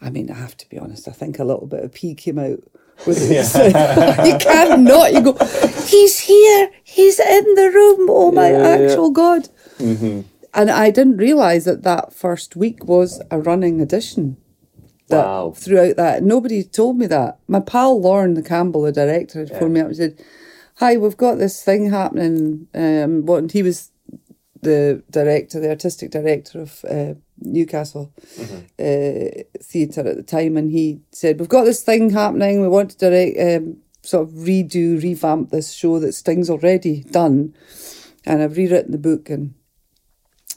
I 0.02 0.10
mean 0.10 0.30
I 0.30 0.36
have 0.36 0.58
to 0.58 0.70
be 0.70 0.78
honest, 0.78 1.08
I 1.08 1.12
think 1.12 1.40
a 1.40 1.44
little 1.44 1.68
bit 1.68 1.84
of 1.84 1.94
pee 1.94 2.16
came 2.16 2.40
out. 2.40 2.60
With 3.06 3.18
it. 3.30 4.26
you 4.26 4.38
can't. 4.38 4.88
You 5.14 5.22
go, 5.22 5.46
he's 5.86 6.20
here. 6.20 6.72
He's 6.84 7.20
in 7.20 7.56
the 7.56 7.70
room. 7.74 8.08
Oh 8.10 8.32
my 8.32 8.52
Yeah, 8.52 8.78
yeah. 8.78 8.86
actual 8.86 9.12
god! 9.12 9.50
Mm-hmm. 9.80 10.22
And 10.54 10.72
I 10.72 10.92
didn't 10.92 11.18
realize 11.18 11.66
that 11.66 11.84
that 11.84 12.14
first 12.14 12.56
week 12.56 12.86
was 12.86 13.22
a 13.30 13.38
running 13.40 13.82
edition. 13.82 14.38
That 15.10 15.26
Wow. 15.26 15.54
throughout 15.56 15.98
that, 15.98 16.24
nobody 16.24 16.64
told 16.64 16.98
me 16.98 17.06
that. 17.08 17.38
My 17.50 17.60
pal 17.60 18.00
Lorne 18.02 18.34
the 18.34 18.42
Campbell, 18.42 18.84
the 18.84 18.94
director, 18.94 19.40
had 19.40 19.50
phoned 19.52 19.74
me 19.74 19.82
up 19.82 19.88
and 19.88 19.98
said, 19.98 20.24
"Hi, 20.78 20.96
we've 20.96 21.18
got 21.18 21.36
this 21.38 21.62
thing 21.62 21.90
happening." 21.90 22.68
Um, 22.74 23.26
what 23.26 23.40
and 23.40 23.52
he 23.52 23.62
was 23.62 23.92
the 24.62 25.04
director, 25.12 25.60
the 25.60 25.70
artistic 25.70 26.12
director 26.12 26.62
of 26.62 26.86
uh, 26.90 27.16
Newcastle 27.46 28.12
uh, 28.80 29.44
Theatre 29.62 30.08
at 30.08 30.16
the 30.16 30.24
time, 30.26 30.58
and 30.58 30.72
he 30.72 31.02
said, 31.12 31.40
"We've 31.40 31.50
got 31.50 31.64
this 31.64 31.82
thing 31.84 32.10
happening. 32.10 32.62
We 32.62 32.68
want 32.68 32.92
to 32.92 32.98
direct, 32.98 33.40
um, 33.40 33.78
sort 34.02 34.28
of 34.28 34.34
redo, 34.34 35.02
revamp 35.02 35.52
this 35.52 35.74
show 35.74 36.00
that 36.00 36.14
Sting's 36.14 36.50
already 36.50 37.02
done, 37.02 37.56
and 38.26 38.42
I've 38.42 38.58
rewritten 38.58 38.92
the 38.92 38.98
book. 38.98 39.30
And 39.30 39.54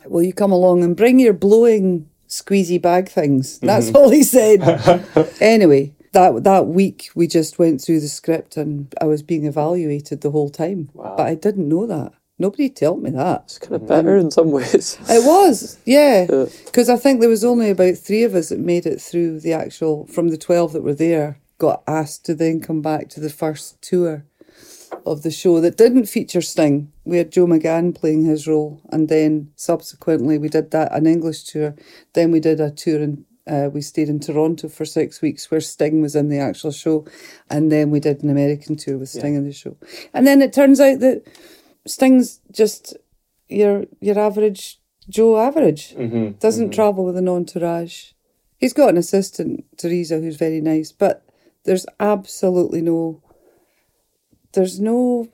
will 0.06 0.22
you 0.22 0.32
come 0.32 0.52
along 0.52 0.82
and 0.82 0.96
bring 0.96 1.18
your 1.18 1.34
blowing 1.34 2.08
squeezy 2.28 2.80
bag 2.80 3.08
things?" 3.08 3.58
That's 3.58 3.94
all 3.94 4.10
he 4.10 4.22
said. 4.22 4.62
anyway. 5.40 5.94
That, 6.12 6.42
that 6.44 6.66
week 6.66 7.10
we 7.14 7.26
just 7.26 7.58
went 7.58 7.82
through 7.82 8.00
the 8.00 8.08
script 8.08 8.56
and 8.56 8.92
I 8.98 9.04
was 9.04 9.22
being 9.22 9.44
evaluated 9.44 10.22
the 10.22 10.30
whole 10.30 10.48
time. 10.48 10.88
But 10.94 11.26
I 11.26 11.34
didn't 11.34 11.68
know 11.68 11.86
that. 11.86 12.14
Nobody 12.38 12.70
told 12.70 13.02
me 13.02 13.10
that. 13.10 13.42
It's 13.44 13.58
kind 13.58 13.74
of 13.74 13.88
better 13.88 14.16
in 14.16 14.30
some 14.30 14.52
ways. 14.52 14.96
It 15.08 15.26
was, 15.26 15.78
yeah. 15.84 16.26
Yeah. 16.30 16.46
Because 16.66 16.88
I 16.88 16.96
think 16.96 17.20
there 17.20 17.28
was 17.28 17.44
only 17.44 17.70
about 17.70 17.96
three 17.96 18.22
of 18.22 18.34
us 18.34 18.50
that 18.50 18.60
made 18.60 18.86
it 18.86 19.00
through 19.00 19.40
the 19.40 19.52
actual, 19.52 20.06
from 20.06 20.28
the 20.28 20.38
12 20.38 20.72
that 20.74 20.82
were 20.82 20.94
there, 20.94 21.40
got 21.58 21.82
asked 21.88 22.24
to 22.26 22.34
then 22.34 22.60
come 22.60 22.80
back 22.80 23.08
to 23.10 23.20
the 23.20 23.30
first 23.30 23.82
tour 23.82 24.24
of 25.04 25.22
the 25.22 25.30
show 25.30 25.60
that 25.60 25.76
didn't 25.76 26.06
feature 26.06 26.40
Sting. 26.40 26.92
We 27.04 27.18
had 27.18 27.32
Joe 27.32 27.46
McGann 27.46 27.94
playing 27.94 28.24
his 28.24 28.46
role, 28.46 28.80
and 28.90 29.08
then 29.08 29.50
subsequently 29.56 30.38
we 30.38 30.48
did 30.48 30.70
that, 30.70 30.94
an 30.94 31.06
English 31.06 31.44
tour. 31.44 31.74
Then 32.12 32.30
we 32.30 32.38
did 32.40 32.60
a 32.60 32.70
tour 32.70 33.00
in, 33.02 33.24
uh, 33.46 33.70
we 33.72 33.80
stayed 33.80 34.08
in 34.08 34.20
Toronto 34.20 34.68
for 34.68 34.84
six 34.84 35.20
weeks 35.20 35.50
where 35.50 35.60
Sting 35.60 36.00
was 36.02 36.14
in 36.14 36.28
the 36.28 36.38
actual 36.38 36.70
show, 36.70 37.04
and 37.50 37.72
then 37.72 37.90
we 37.90 37.98
did 37.98 38.22
an 38.22 38.30
American 38.30 38.76
tour 38.76 38.98
with 38.98 39.08
Sting 39.08 39.34
in 39.34 39.44
the 39.44 39.52
show. 39.52 39.76
And 40.14 40.26
then 40.26 40.40
it 40.40 40.52
turns 40.52 40.80
out 40.80 41.00
that 41.00 41.24
Sting's 41.88 42.40
just 42.50 42.96
your 43.48 43.84
your 44.00 44.18
average 44.18 44.80
Joe 45.08 45.38
average. 45.38 45.94
Mm-hmm. 45.94 46.32
Doesn't 46.38 46.70
travel 46.74 47.04
with 47.04 47.16
an 47.16 47.28
entourage. 47.28 48.12
He's 48.58 48.72
got 48.74 48.90
an 48.90 48.96
assistant, 48.96 49.64
Teresa, 49.78 50.18
who's 50.20 50.36
very 50.36 50.60
nice, 50.60 50.92
but 50.92 51.24
there's 51.64 51.86
absolutely 51.98 52.82
no 52.82 53.22
there's 54.52 54.80
no 54.80 55.28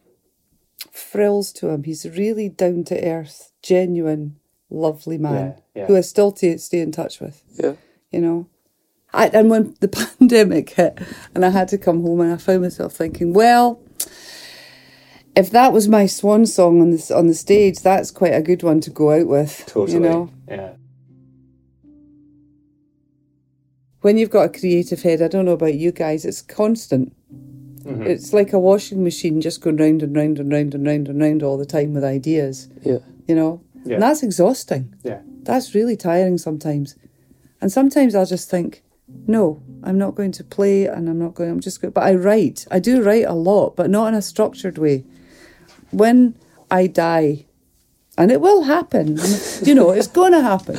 frills 0.93 1.53
to 1.55 1.69
him. 1.71 1.85
He's 1.85 2.07
really 2.09 2.49
down 2.49 2.85
to 2.85 3.05
earth, 3.09 3.53
genuine, 3.63 4.37
lovely 4.71 5.19
man 5.19 5.35
Yeah, 5.75 5.83
yeah. 5.83 5.87
who 5.87 5.97
I 5.97 6.03
still 6.03 6.33
t- 6.33 6.59
stay 6.59 6.81
in 6.81 6.93
touch 6.93 7.21
with. 7.21 7.43
Yeah. 7.55 7.75
You 8.13 8.21
know, 8.21 8.49
I, 9.13 9.29
and 9.29 9.51
when 9.51 9.75
the 9.81 9.89
pandemic 10.19 10.71
hit 10.71 10.99
and 11.35 11.45
I 11.45 11.51
had 11.51 11.69
to 11.69 11.79
come 11.79 12.03
home, 12.03 12.21
and 12.21 12.33
I 12.33 12.37
found 12.37 12.63
myself 12.63 12.93
thinking, 12.95 13.33
well, 13.33 13.81
if 15.37 15.51
that 15.51 15.73
was 15.73 15.89
my 15.89 16.07
swan 16.07 16.47
song 16.47 16.81
on 16.81 16.91
this 16.91 17.11
on 17.11 17.27
the 17.27 17.35
stage, 17.35 17.81
that's 17.81 18.11
quite 18.11 18.35
a 18.35 18.43
good 18.43 18.63
one 18.63 18.81
to 18.83 18.91
go 18.91 19.11
out 19.13 19.27
with. 19.27 19.65
Totally. 19.67 19.95
You 19.95 20.01
know, 20.01 20.31
Yeah. 20.49 20.71
when 24.01 24.19
you've 24.19 24.31
got 24.31 24.47
a 24.55 24.59
creative 24.61 25.03
head, 25.03 25.23
I 25.23 25.29
don't 25.29 25.47
know 25.47 25.53
about 25.53 25.75
you 25.75 25.91
guys, 25.93 26.25
it's 26.25 26.43
constant. 26.43 27.15
Mm-hmm. 27.85 28.03
It's 28.03 28.33
like 28.33 28.53
a 28.53 28.59
washing 28.59 29.03
machine 29.03 29.41
just 29.41 29.61
going 29.61 29.77
round 29.77 30.03
and 30.03 30.15
round 30.17 30.39
and 30.39 30.53
round 30.53 30.75
and 30.75 30.87
round 30.87 31.09
and 31.09 31.21
round 31.21 31.43
all 31.43 31.57
the 31.59 31.67
time 31.67 31.95
with 31.95 32.05
ideas, 32.05 32.69
Yeah. 32.83 32.99
you 33.27 33.35
know? 33.35 33.61
Yeah. 33.85 33.95
And 33.95 34.03
that's 34.03 34.23
exhausting. 34.23 34.95
Yeah. 35.03 35.21
That's 35.43 35.75
really 35.75 35.97
tiring 35.97 36.39
sometimes. 36.39 36.97
And 37.61 37.71
sometimes 37.73 38.15
I'll 38.15 38.25
just 38.27 38.51
think, 38.51 38.83
no, 39.27 39.63
I'm 39.83 39.99
not 39.99 40.15
going 40.15 40.33
to 40.33 40.45
play 40.45 40.87
and 40.87 41.09
I'm 41.09 41.19
not 41.19 41.35
going, 41.35 41.51
I'm 41.51 41.61
just 41.61 41.81
going, 41.83 41.93
but 41.93 42.05
I 42.05 42.15
write. 42.15 42.67
I 42.71 42.79
do 42.79 43.03
write 43.03 43.25
a 43.27 43.35
lot, 43.35 43.77
but 43.77 43.91
not 43.91 44.09
in 44.09 44.15
a 44.15 44.23
structured 44.23 44.79
way. 44.79 45.05
When 45.95 46.37
I 46.73 46.89
die, 46.89 47.47
and 48.19 48.33
it 48.33 48.41
will 48.41 48.65
happen, 48.65 49.17
you 49.63 49.75
know, 49.77 49.91
it's 49.91 50.09
going 50.09 50.33
to 50.33 50.43
happen. 50.43 50.77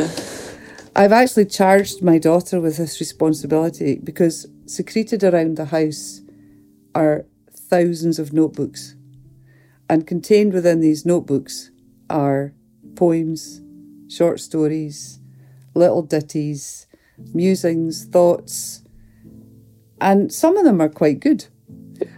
I've 0.93 1.13
actually 1.13 1.45
charged 1.45 2.01
my 2.01 2.17
daughter 2.17 2.59
with 2.59 2.75
this 2.77 2.99
responsibility 2.99 3.95
because 3.95 4.47
secreted 4.65 5.23
around 5.23 5.55
the 5.55 5.65
house 5.65 6.21
are 6.93 7.25
thousands 7.49 8.19
of 8.19 8.33
notebooks. 8.33 8.95
And 9.89 10.05
contained 10.05 10.53
within 10.53 10.81
these 10.81 11.05
notebooks 11.05 11.71
are 12.09 12.53
poems, 12.95 13.61
short 14.09 14.41
stories, 14.41 15.19
little 15.73 16.01
ditties, 16.01 16.87
musings, 17.33 18.05
thoughts, 18.05 18.83
and 20.01 20.31
some 20.31 20.57
of 20.57 20.65
them 20.65 20.81
are 20.81 20.89
quite 20.89 21.21
good. 21.21 21.47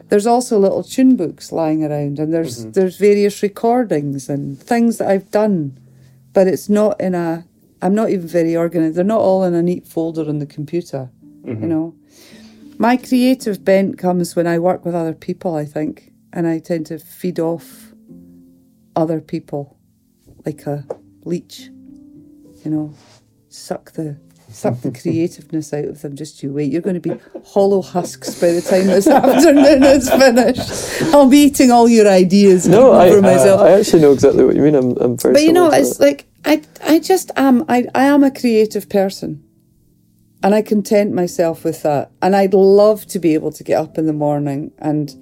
There's 0.10 0.26
also 0.26 0.58
little 0.60 0.84
tune 0.84 1.16
books 1.16 1.52
lying 1.52 1.84
around, 1.84 2.20
and 2.20 2.34
there's 2.34 2.62
mm-hmm. 2.62 2.72
there's 2.72 2.98
various 2.98 3.42
recordings 3.44 4.30
and 4.30 4.60
things 4.60 4.98
that 4.98 5.10
I've 5.10 5.32
done, 5.32 5.78
but 6.34 6.48
it's 6.48 6.70
not 6.70 7.00
in 7.00 7.16
a. 7.16 7.46
I'm 7.82 7.94
not 7.94 8.10
even 8.10 8.28
very 8.28 8.56
organized. 8.56 8.96
They're 8.96 9.04
not 9.04 9.22
all 9.22 9.44
in 9.44 9.54
a 9.54 9.62
neat 9.62 9.86
folder 9.86 10.28
on 10.28 10.40
the 10.40 10.46
computer. 10.46 11.10
You 11.44 11.54
mm-hmm. 11.54 11.68
know, 11.68 11.96
my 12.78 12.98
creative 12.98 13.64
bent 13.64 13.98
comes 13.98 14.36
when 14.36 14.48
I 14.48 14.60
work 14.60 14.86
with 14.86 14.96
other 14.96 15.14
people. 15.14 15.56
I 15.56 15.66
think, 15.66 16.12
and 16.34 16.48
I 16.48 16.60
tend 16.60 16.88
to 16.88 17.00
feed 17.00 17.40
off 17.40 17.94
other 18.96 19.22
people 19.22 19.78
like 20.46 20.66
a 20.66 20.86
leech. 21.24 21.70
You 22.64 22.72
know, 22.72 22.94
suck 23.50 23.92
the 23.92 24.18
suck 24.50 24.82
the 24.82 24.92
creativeness 24.92 25.74
out 25.74 25.86
of 25.86 26.02
them. 26.02 26.16
Just 26.16 26.42
you 26.42 26.54
wait. 26.54 26.72
You're 26.72 26.82
going 26.82 27.00
to 27.00 27.10
be 27.10 27.20
hollow 27.46 27.82
husks 27.82 28.40
by 28.40 28.52
the 28.52 28.62
time 28.62 28.88
this 28.88 29.08
afternoon 29.08 29.84
is 29.84 30.10
finished. 30.10 31.14
I'll 31.14 31.30
be 31.30 31.40
eating 31.40 31.72
all 31.72 31.88
your 31.88 32.08
ideas. 32.08 32.68
No, 32.68 32.94
I, 32.94 33.12
for 33.12 33.22
myself. 33.22 33.62
I 33.62 33.72
actually 33.72 34.02
know 34.02 34.14
exactly 34.14 34.46
what 34.46 34.56
you 34.56 34.62
mean. 34.62 34.76
I'm, 34.76 34.98
I'm 34.98 35.18
very 35.18 35.34
but 35.34 35.44
you 35.44 35.54
know, 35.54 35.70
it's 35.70 35.98
that. 35.98 36.04
like 36.04 36.26
I 36.46 36.62
I 36.84 37.00
just 37.00 37.32
am. 37.36 37.66
I 37.68 37.86
I 37.94 38.06
am 38.06 38.24
a 38.24 38.32
creative 38.32 38.90
person. 38.90 39.44
And 40.44 40.54
I 40.54 40.62
content 40.62 41.14
myself 41.14 41.64
with 41.64 41.82
that. 41.82 42.12
And 42.22 42.36
I'd 42.36 42.54
love 42.54 43.08
to 43.08 43.20
be 43.20 43.34
able 43.34 43.52
to 43.52 43.64
get 43.64 43.82
up 43.82 43.98
in 43.98 44.06
the 44.06 44.14
morning 44.14 44.72
and 44.78 45.16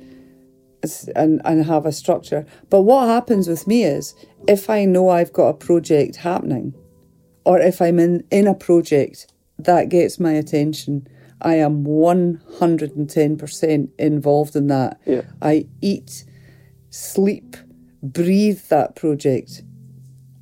and 1.16 1.42
and 1.46 1.66
have 1.66 1.86
a 1.86 1.92
structure. 1.92 2.46
But 2.70 2.82
what 2.82 3.08
happens 3.08 3.48
with 3.48 3.66
me 3.66 3.84
is 3.84 4.14
if 4.48 4.70
I 4.70 4.86
know 4.86 5.10
I've 5.10 5.34
got 5.34 5.48
a 5.48 5.54
project 5.54 6.18
happening, 6.18 6.74
or 7.46 7.60
if 7.60 7.82
I'm 7.82 8.00
in, 8.00 8.24
in 8.32 8.48
a 8.48 8.54
project 8.56 9.28
that 9.60 9.90
gets 9.90 10.20
my 10.20 10.32
attention, 10.34 11.08
I 11.42 11.56
am 11.56 11.84
110% 11.86 13.90
involved 14.00 14.56
in 14.56 14.68
that. 14.68 15.00
Yeah. 15.06 15.22
I 15.42 15.68
eat, 15.82 16.24
sleep, 16.90 17.58
breathe 18.02 18.62
that 18.70 18.96
project. 18.96 19.62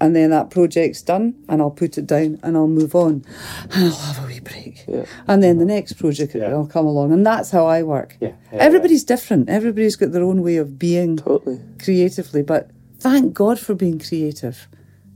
And 0.02 0.16
then 0.16 0.32
that 0.32 0.50
project's 0.50 1.02
done, 1.02 1.36
and 1.48 1.62
I'll 1.62 1.72
put 1.72 1.98
it 1.98 2.06
down 2.08 2.38
and 2.44 2.58
I'll 2.58 2.68
move 2.68 2.94
on. 2.94 3.24
And 3.72 3.86
I'll 3.86 3.92
have 3.92 4.26
a 4.26 4.28
wee 4.28 4.42
break. 4.42 4.84
Yeah. 4.88 5.06
And 5.28 5.42
then 5.42 5.60
the 5.60 5.66
next 5.66 5.94
project 5.94 6.36
Yeah. 6.36 6.54
will 6.54 6.68
come 6.68 6.86
along. 6.86 7.14
And 7.14 7.26
that's 7.26 7.52
how 7.52 7.66
I 7.68 7.84
work. 7.84 8.18
Yeah, 8.20 8.34
yeah, 8.52 8.60
Everybody's 8.60 9.06
different. 9.06 9.48
Everybody's 9.50 9.96
got 9.96 10.12
their 10.12 10.24
own 10.24 10.42
way 10.42 10.58
of 10.58 10.78
being 10.78 11.16
Totally. 11.18 11.60
creatively, 11.82 12.42
but 12.44 12.70
thank 13.00 13.34
God 13.34 13.60
for 13.60 13.76
being 13.76 13.98
creative, 14.00 14.68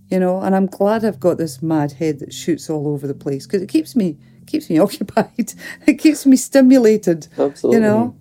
you 0.09 0.19
know. 0.19 0.41
And 0.41 0.55
I'm 0.55 0.67
glad 0.67 1.03
I've 1.03 1.19
got 1.19 1.37
this 1.37 1.61
mad 1.61 1.93
head 1.93 2.19
that 2.19 2.33
shoots 2.33 2.69
all 2.69 2.87
over 2.87 3.07
the 3.07 3.13
place 3.13 3.45
because 3.45 3.61
it 3.61 3.69
keeps 3.69 3.95
me 3.95 4.17
keeps 4.45 4.69
me 4.69 4.79
occupied. 4.85 5.53
it 5.85 5.95
keeps 5.95 6.25
me 6.25 6.37
stimulated, 6.37 7.27
Absolutely. 7.37 7.77
you 7.77 7.83
know. 7.85 8.15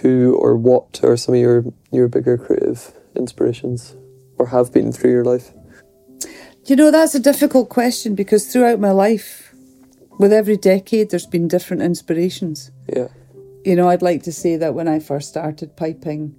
Who 0.00 0.36
or 0.40 0.56
what 0.56 1.00
are 1.04 1.16
some 1.16 1.34
of 1.34 1.40
your, 1.40 1.64
your 1.90 2.08
bigger 2.08 2.38
creative 2.38 2.92
inspirations 3.14 3.94
or 4.38 4.46
have 4.46 4.72
been 4.72 4.90
through 4.90 5.10
your 5.10 5.24
life? 5.24 5.52
You 6.64 6.76
know 6.76 6.90
that's 6.90 7.14
a 7.14 7.20
difficult 7.20 7.68
question 7.68 8.14
because 8.14 8.50
throughout 8.50 8.80
my 8.80 8.90
life, 8.90 9.52
with 10.18 10.32
every 10.32 10.56
decade, 10.56 11.10
there's 11.10 11.26
been 11.26 11.48
different 11.48 11.82
inspirations. 11.82 12.70
Yeah. 12.94 13.08
You 13.64 13.76
know, 13.76 13.88
I'd 13.88 14.02
like 14.02 14.22
to 14.24 14.32
say 14.32 14.56
that 14.56 14.74
when 14.74 14.88
I 14.88 14.98
first 14.98 15.28
started 15.28 15.76
piping, 15.76 16.34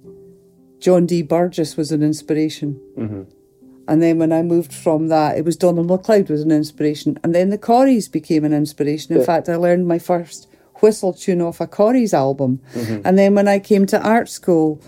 John 0.80 1.06
D. 1.06 1.22
Burgess 1.22 1.76
was 1.76 1.92
an 1.92 2.02
inspiration. 2.02 2.80
Mm-hmm. 2.98 3.22
And 3.88 4.02
then 4.02 4.18
when 4.18 4.32
I 4.32 4.42
moved 4.42 4.72
from 4.72 5.08
that, 5.08 5.36
it 5.36 5.44
was 5.44 5.56
Donald 5.56 5.86
MacLeod 5.88 6.30
was 6.30 6.42
an 6.42 6.50
inspiration. 6.50 7.18
And 7.22 7.34
then 7.34 7.50
the 7.50 7.58
Corries 7.58 8.10
became 8.10 8.44
an 8.44 8.52
inspiration. 8.52 9.12
In 9.14 9.20
Yeah. 9.20 9.26
fact, 9.26 9.48
I 9.48 9.56
learned 9.56 9.86
my 9.86 9.98
first 9.98 10.48
whistle 10.80 11.12
tune 11.12 11.40
off 11.40 11.60
a 11.60 11.66
Corries 11.66 12.12
album. 12.14 12.60
Mm-hmm. 12.74 13.00
And 13.04 13.18
then 13.18 13.34
when 13.34 13.48
I 13.48 13.58
came 13.58 13.86
to 13.86 14.00
art 14.00 14.28
school, 14.28 14.80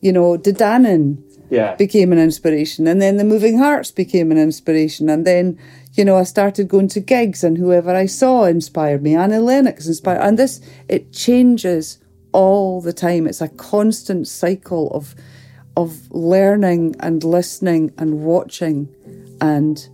you 0.00 0.12
know, 0.12 0.36
De 0.36 0.52
Dannan 0.52 1.18
Yeah. 1.50 1.74
became 1.76 2.12
an 2.12 2.18
inspiration. 2.18 2.86
And 2.86 3.00
then 3.02 3.16
the 3.18 3.24
Moving 3.24 3.58
Hearts 3.58 3.90
became 3.90 4.30
an 4.32 4.38
inspiration. 4.38 5.08
And 5.10 5.26
then, 5.26 5.58
you 5.94 6.04
know, 6.04 6.16
I 6.16 6.22
started 6.24 6.68
going 6.68 6.88
to 6.88 7.00
gigs 7.00 7.44
and 7.44 7.58
whoever 7.58 7.94
I 7.94 8.06
saw 8.06 8.44
inspired 8.44 9.02
me. 9.02 9.14
Annie 9.14 9.38
Lennox 9.38 9.86
inspired. 9.86 10.22
And 10.22 10.38
this, 10.38 10.60
it 10.88 11.12
changes 11.12 11.98
all 12.32 12.80
the 12.80 12.94
time. 12.94 13.26
It's 13.26 13.42
a 13.42 13.48
constant 13.48 14.26
cycle 14.26 14.88
of, 14.92 15.14
of 15.76 16.10
learning 16.10 16.96
and 17.00 17.24
listening 17.24 17.92
and 17.98 18.20
watching 18.20 18.88
and 19.40 19.88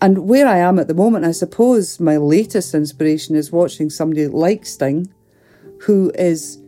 and 0.00 0.28
where 0.28 0.46
I 0.46 0.58
am 0.58 0.78
at 0.78 0.86
the 0.86 0.94
moment, 0.94 1.24
I 1.24 1.32
suppose 1.32 1.98
my 1.98 2.16
latest 2.16 2.72
inspiration 2.72 3.34
is 3.34 3.50
watching 3.50 3.90
somebody 3.90 4.28
like 4.28 4.64
Sting, 4.64 5.12
who 5.82 6.12
is 6.14 6.58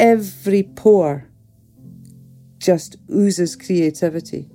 every 0.00 0.62
pore 0.62 1.28
just 2.58 2.96
oozes 3.10 3.56
creativity. 3.56 4.48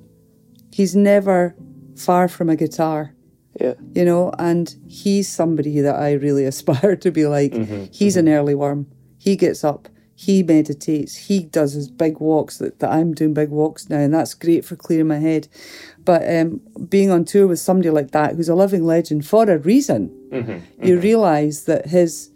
He's 0.71 0.95
never 0.95 1.55
far 1.95 2.27
from 2.27 2.49
a 2.49 2.55
guitar, 2.55 3.13
Yeah. 3.59 3.73
you 3.93 4.05
know, 4.05 4.31
and 4.39 4.73
he's 4.87 5.27
somebody 5.27 5.81
that 5.81 5.95
I 5.95 6.13
really 6.13 6.45
aspire 6.51 6.95
to 6.95 7.11
be 7.11 7.27
like. 7.27 7.51
Mm-hmm. 7.51 7.85
he's 7.91 8.17
an 8.17 8.25
mm-hmm. 8.25 8.33
early 8.33 8.55
worm. 8.55 8.87
He 9.17 9.35
gets 9.35 9.63
up, 9.63 9.89
he 10.19 10.41
meditates, 10.41 11.15
he 11.15 11.43
does 11.43 11.73
his 11.73 11.91
big 11.91 12.19
walks 12.19 12.57
that, 12.57 12.79
that 12.79 12.89
I'm 12.89 13.13
doing 13.13 13.35
big 13.35 13.49
walks 13.49 13.87
now, 13.87 13.99
and 13.99 14.11
that's 14.11 14.33
great 14.33 14.65
for 14.65 14.75
clearing 14.75 15.09
my 15.09 15.19
head. 15.19 15.47
But 16.03 16.27
um, 16.27 16.59
being 16.89 17.11
on 17.11 17.23
tour 17.23 17.45
with 17.45 17.59
somebody 17.59 17.91
like 17.91 18.09
that 18.11 18.33
who's 18.33 18.49
a 18.49 18.55
living 18.55 18.83
legend 18.83 19.27
for 19.27 19.47
a 19.47 19.59
reason, 19.59 20.65
you 20.81 20.99
realise 20.99 21.65
that 21.65 21.85
his 21.85 22.31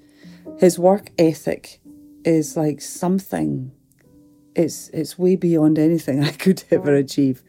his 0.60 0.78
work 0.78 1.10
ethic 1.17 1.80
is 2.24 2.56
like 2.56 2.82
something 2.82 3.72
it's 4.56 4.89
it's 4.89 5.17
way 5.17 5.36
beyond 5.36 5.80
anything 5.80 6.24
I 6.24 6.34
could 6.34 6.63
ever 6.70 6.94
achieve. 6.94 7.41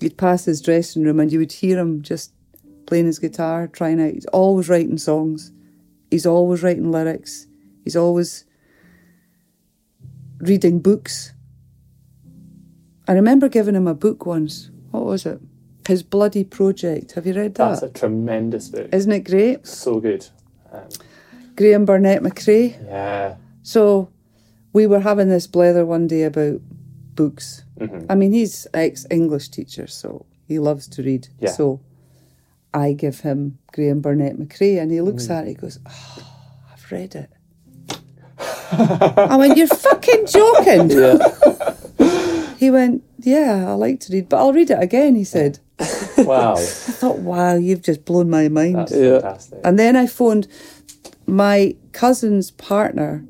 You'd 0.00 0.16
pass 0.16 0.46
his 0.46 0.62
dressing 0.62 1.04
room 1.04 1.20
and 1.20 1.30
you 1.30 1.40
would 1.40 1.52
hear 1.52 1.78
him 1.78 2.00
just 2.00 2.32
playing 2.86 3.04
his 3.04 3.18
guitar, 3.18 3.68
trying 3.68 4.00
out. 4.00 4.14
He's 4.14 4.24
always 4.26 4.70
writing 4.70 4.96
songs. 4.96 5.52
He's 6.10 6.24
always 6.24 6.62
writing 6.62 6.90
lyrics. 6.90 7.48
He's 7.84 7.96
always 7.96 8.46
reading 10.44 10.78
books. 10.80 11.32
I 13.08 13.12
remember 13.12 13.48
giving 13.48 13.74
him 13.74 13.86
a 13.86 13.94
book 13.94 14.26
once. 14.26 14.70
What 14.90 15.04
was 15.04 15.26
it? 15.26 15.40
His 15.86 16.02
Bloody 16.02 16.44
Project. 16.44 17.12
Have 17.12 17.26
you 17.26 17.34
read 17.34 17.54
that? 17.56 17.68
That's 17.80 17.82
a 17.82 17.88
tremendous 17.90 18.68
book. 18.68 18.88
Isn't 18.92 19.12
it 19.12 19.20
great? 19.24 19.66
so 19.66 20.00
good. 20.00 20.26
Um, 20.72 20.82
Graham 21.56 21.84
Burnett 21.84 22.22
McCrae. 22.22 22.82
yeah. 22.86 23.36
So 23.62 24.10
we 24.72 24.86
were 24.86 25.00
having 25.00 25.28
this 25.28 25.46
blether 25.46 25.86
one 25.86 26.06
day 26.06 26.22
about 26.24 26.60
books. 27.14 27.64
Mm-hmm. 27.78 28.06
I 28.10 28.14
mean, 28.14 28.32
he's 28.32 28.66
ex 28.74 29.06
English 29.10 29.48
teacher, 29.50 29.86
so 29.86 30.26
he 30.48 30.58
loves 30.58 30.88
to 30.88 31.02
read. 31.02 31.28
Yeah. 31.40 31.50
So 31.50 31.80
I 32.72 32.92
give 32.92 33.20
him 33.20 33.58
Graham 33.72 34.00
Burnett 34.00 34.36
McCrae, 34.36 34.80
and 34.80 34.90
he 34.90 34.98
Mm. 34.98 35.04
looks 35.04 35.30
at 35.30 35.44
it. 35.44 35.48
He 35.48 35.54
goes, 35.54 35.78
"Oh, 35.86 36.26
I've 36.72 36.90
read 36.90 37.14
it." 37.14 37.30
I 39.32 39.36
went, 39.36 39.56
"You're 39.56 39.66
fucking 39.68 40.26
joking." 40.26 40.90
Yeah. 40.90 41.18
He 42.58 42.70
went, 42.70 43.02
"Yeah, 43.18 43.66
I 43.68 43.72
like 43.74 44.00
to 44.00 44.12
read, 44.12 44.28
but 44.28 44.38
I'll 44.38 44.52
read 44.52 44.70
it 44.70 44.82
again." 44.82 45.14
He 45.16 45.24
said. 45.24 45.58
Wow. 46.16 46.54
I 46.54 46.60
thought, 46.60 47.18
"Wow, 47.18 47.56
you've 47.56 47.82
just 47.82 48.04
blown 48.04 48.30
my 48.30 48.48
mind." 48.48 48.76
That's 48.76 48.92
Yeah. 48.92 49.18
fantastic. 49.20 49.60
And 49.64 49.78
then 49.78 49.96
I 49.96 50.06
phoned 50.06 50.46
my 51.26 51.74
cousin's 51.92 52.52
partner. 52.52 53.24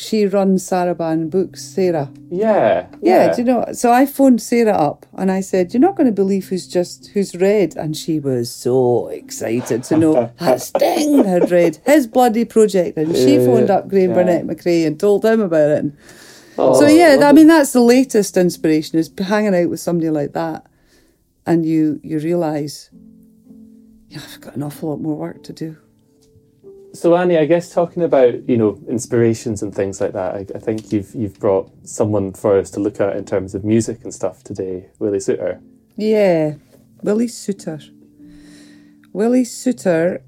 She 0.00 0.26
runs 0.26 0.68
Saraband 0.68 1.30
Books, 1.30 1.62
Sarah. 1.62 2.10
yeah. 2.30 2.86
Yeah, 3.02 3.34
do 3.34 3.42
you 3.42 3.44
know? 3.46 3.64
So 3.72 3.92
I 3.92 4.06
phoned 4.06 4.40
Sarah 4.40 4.72
up 4.72 5.04
and 5.16 5.30
I 5.30 5.40
said, 5.40 5.72
"You're 5.74 5.80
not 5.80 5.96
going 5.96 6.06
to 6.06 6.12
believe 6.22 6.48
who's 6.48 6.66
just 6.66 7.08
who's 7.12 7.34
read." 7.34 7.76
And 7.76 7.96
she 7.96 8.18
was 8.18 8.50
so 8.50 9.08
excited 9.08 9.84
to 9.84 9.96
know 9.96 10.30
that 10.38 10.60
Sting 10.62 11.24
had 11.24 11.50
read 11.50 11.78
his 11.84 12.06
bloody 12.06 12.44
project, 12.44 12.96
and 12.96 13.14
she 13.14 13.36
Yeah, 13.36 13.44
phoned 13.46 13.70
up 13.70 13.88
Graham 13.88 14.10
Yeah. 14.10 14.16
Burnett 14.16 14.46
McRae 14.46 14.86
and 14.86 14.98
told 14.98 15.24
him 15.24 15.40
about 15.40 15.70
it. 15.70 15.78
And 15.84 15.96
Oh, 16.58 16.78
so 16.78 16.86
yeah, 16.86 17.18
I 17.22 17.32
mean 17.32 17.46
that's 17.46 17.72
the 17.72 17.80
latest 17.80 18.36
inspiration 18.36 18.98
is 18.98 19.10
hanging 19.18 19.54
out 19.54 19.70
with 19.70 19.80
somebody 19.80 20.10
like 20.10 20.32
that, 20.32 20.66
and 21.46 21.64
you 21.64 22.00
you 22.02 22.18
realise, 22.18 22.90
yeah, 24.08 24.20
I've 24.32 24.40
got 24.40 24.56
an 24.56 24.62
awful 24.62 24.90
lot 24.90 25.00
more 25.00 25.16
work 25.16 25.42
to 25.44 25.52
do. 25.52 25.76
So 26.92 27.16
Annie, 27.16 27.38
I 27.38 27.44
guess 27.44 27.72
talking 27.72 28.02
about 28.02 28.48
you 28.48 28.56
know 28.56 28.80
inspirations 28.88 29.62
and 29.62 29.74
things 29.74 30.00
like 30.00 30.12
that, 30.12 30.34
I, 30.34 30.46
I 30.54 30.58
think 30.58 30.92
you've 30.92 31.14
you've 31.14 31.38
brought 31.38 31.70
someone 31.86 32.32
for 32.32 32.58
us 32.58 32.70
to 32.72 32.80
look 32.80 33.00
at 33.00 33.16
in 33.16 33.24
terms 33.24 33.54
of 33.54 33.64
music 33.64 34.02
and 34.02 34.12
stuff 34.12 34.42
today, 34.42 34.88
Willie 34.98 35.18
Soutar. 35.18 35.60
Yeah, 35.96 36.54
Willie 37.02 37.26
Soutar. 37.26 37.82
Willie 39.12 39.44
Soutar 39.44 40.22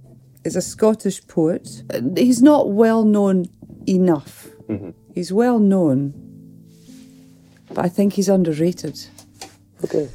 is 0.44 0.56
a 0.56 0.62
Scottish 0.62 1.26
poet. 1.26 1.82
He's 2.16 2.42
not 2.42 2.70
well 2.70 3.04
known 3.04 3.46
enough. 3.88 4.48
Mm-hmm. 4.68 4.90
He's 5.14 5.32
well 5.32 5.58
known, 5.58 6.14
but 7.68 7.84
I 7.84 7.88
think 7.88 8.14
he's 8.14 8.28
underrated. 8.28 8.98
Okay. 9.84 10.08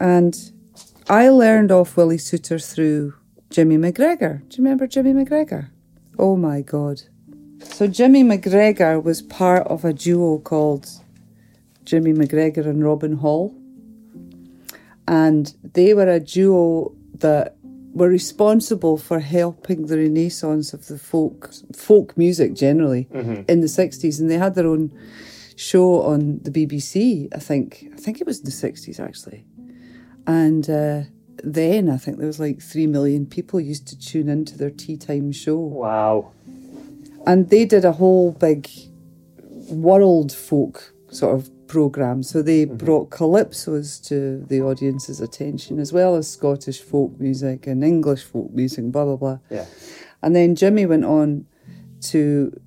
And 0.00 0.52
I 1.08 1.28
learned 1.28 1.70
off 1.70 1.96
Willie 1.96 2.16
Soutar 2.16 2.62
through 2.62 3.14
Jimmy 3.50 3.76
McGregor. 3.76 4.40
Do 4.48 4.56
you 4.56 4.64
remember 4.64 4.86
Jimmy 4.86 5.12
McGregor? 5.12 5.70
Oh 6.18 6.36
my 6.36 6.60
God. 6.60 7.02
So 7.62 7.86
Jimmy 7.86 8.22
McGregor 8.22 9.02
was 9.02 9.22
part 9.22 9.66
of 9.66 9.84
a 9.84 9.92
duo 9.92 10.38
called 10.38 10.88
Jimmy 11.84 12.12
McGregor 12.12 12.66
and 12.66 12.84
Robin 12.84 13.16
Hall. 13.16 13.54
And 15.08 15.54
they 15.74 15.92
were 15.94 16.08
a 16.08 16.20
duo 16.20 16.94
that 17.14 17.56
were 17.92 18.08
responsible 18.08 18.96
for 18.96 19.20
helping 19.20 19.86
the 19.86 19.96
renaissance 19.98 20.72
of 20.74 20.86
the 20.88 20.98
folk 20.98 21.52
folk 21.74 22.16
music 22.16 22.54
generally 22.54 23.06
in 23.48 23.60
the 23.60 23.68
60s 23.68 24.18
and 24.18 24.28
they 24.28 24.36
had 24.36 24.56
their 24.56 24.66
own 24.66 24.90
show 25.56 26.02
on 26.02 26.40
the 26.42 26.50
BBC 26.50 27.28
I 27.32 27.38
think 27.38 27.86
I 27.92 27.96
think 27.96 28.20
it 28.20 28.26
was 28.26 28.40
in 28.40 28.46
the 28.46 28.50
60s 28.50 28.98
actually 28.98 29.46
and 30.26 30.68
uh, 30.68 31.02
then 31.42 31.88
I 31.88 31.96
think 31.96 32.18
there 32.18 32.26
was 32.26 32.40
like 32.40 32.60
3 32.60 32.86
million 32.86 33.26
people 33.26 33.60
used 33.60 33.86
to 33.88 33.98
tune 33.98 34.28
into 34.28 34.56
their 34.56 34.70
tea 34.70 34.96
time 34.96 35.32
show 35.32 35.56
Wow. 35.56 36.32
and 37.26 37.50
they 37.50 37.64
did 37.64 37.84
a 37.84 37.92
whole 37.92 38.32
big 38.32 38.68
world 39.68 40.32
folk 40.32 40.94
sort 41.10 41.34
of 41.36 41.50
program. 41.66 42.22
So 42.22 42.42
they 42.42 42.66
mm-hmm. 42.66 42.76
brought 42.76 43.10
calypsos 43.10 44.06
to 44.08 44.44
the 44.46 44.60
audience's 44.60 45.20
attention, 45.20 45.78
as 45.78 45.92
well 45.92 46.16
as 46.16 46.30
Scottish 46.30 46.80
folk 46.80 47.18
music 47.18 47.66
and 47.66 47.82
English 47.82 48.22
folk 48.22 48.50
music, 48.52 48.84
blah 48.92 49.04
blah 49.04 49.16
blah. 49.16 49.38
Yeah. 49.50 49.66
And 50.22 50.34
then 50.34 50.54
Jimmy 50.54 50.86
went 50.86 51.04
on 51.04 51.46
to 52.12 52.58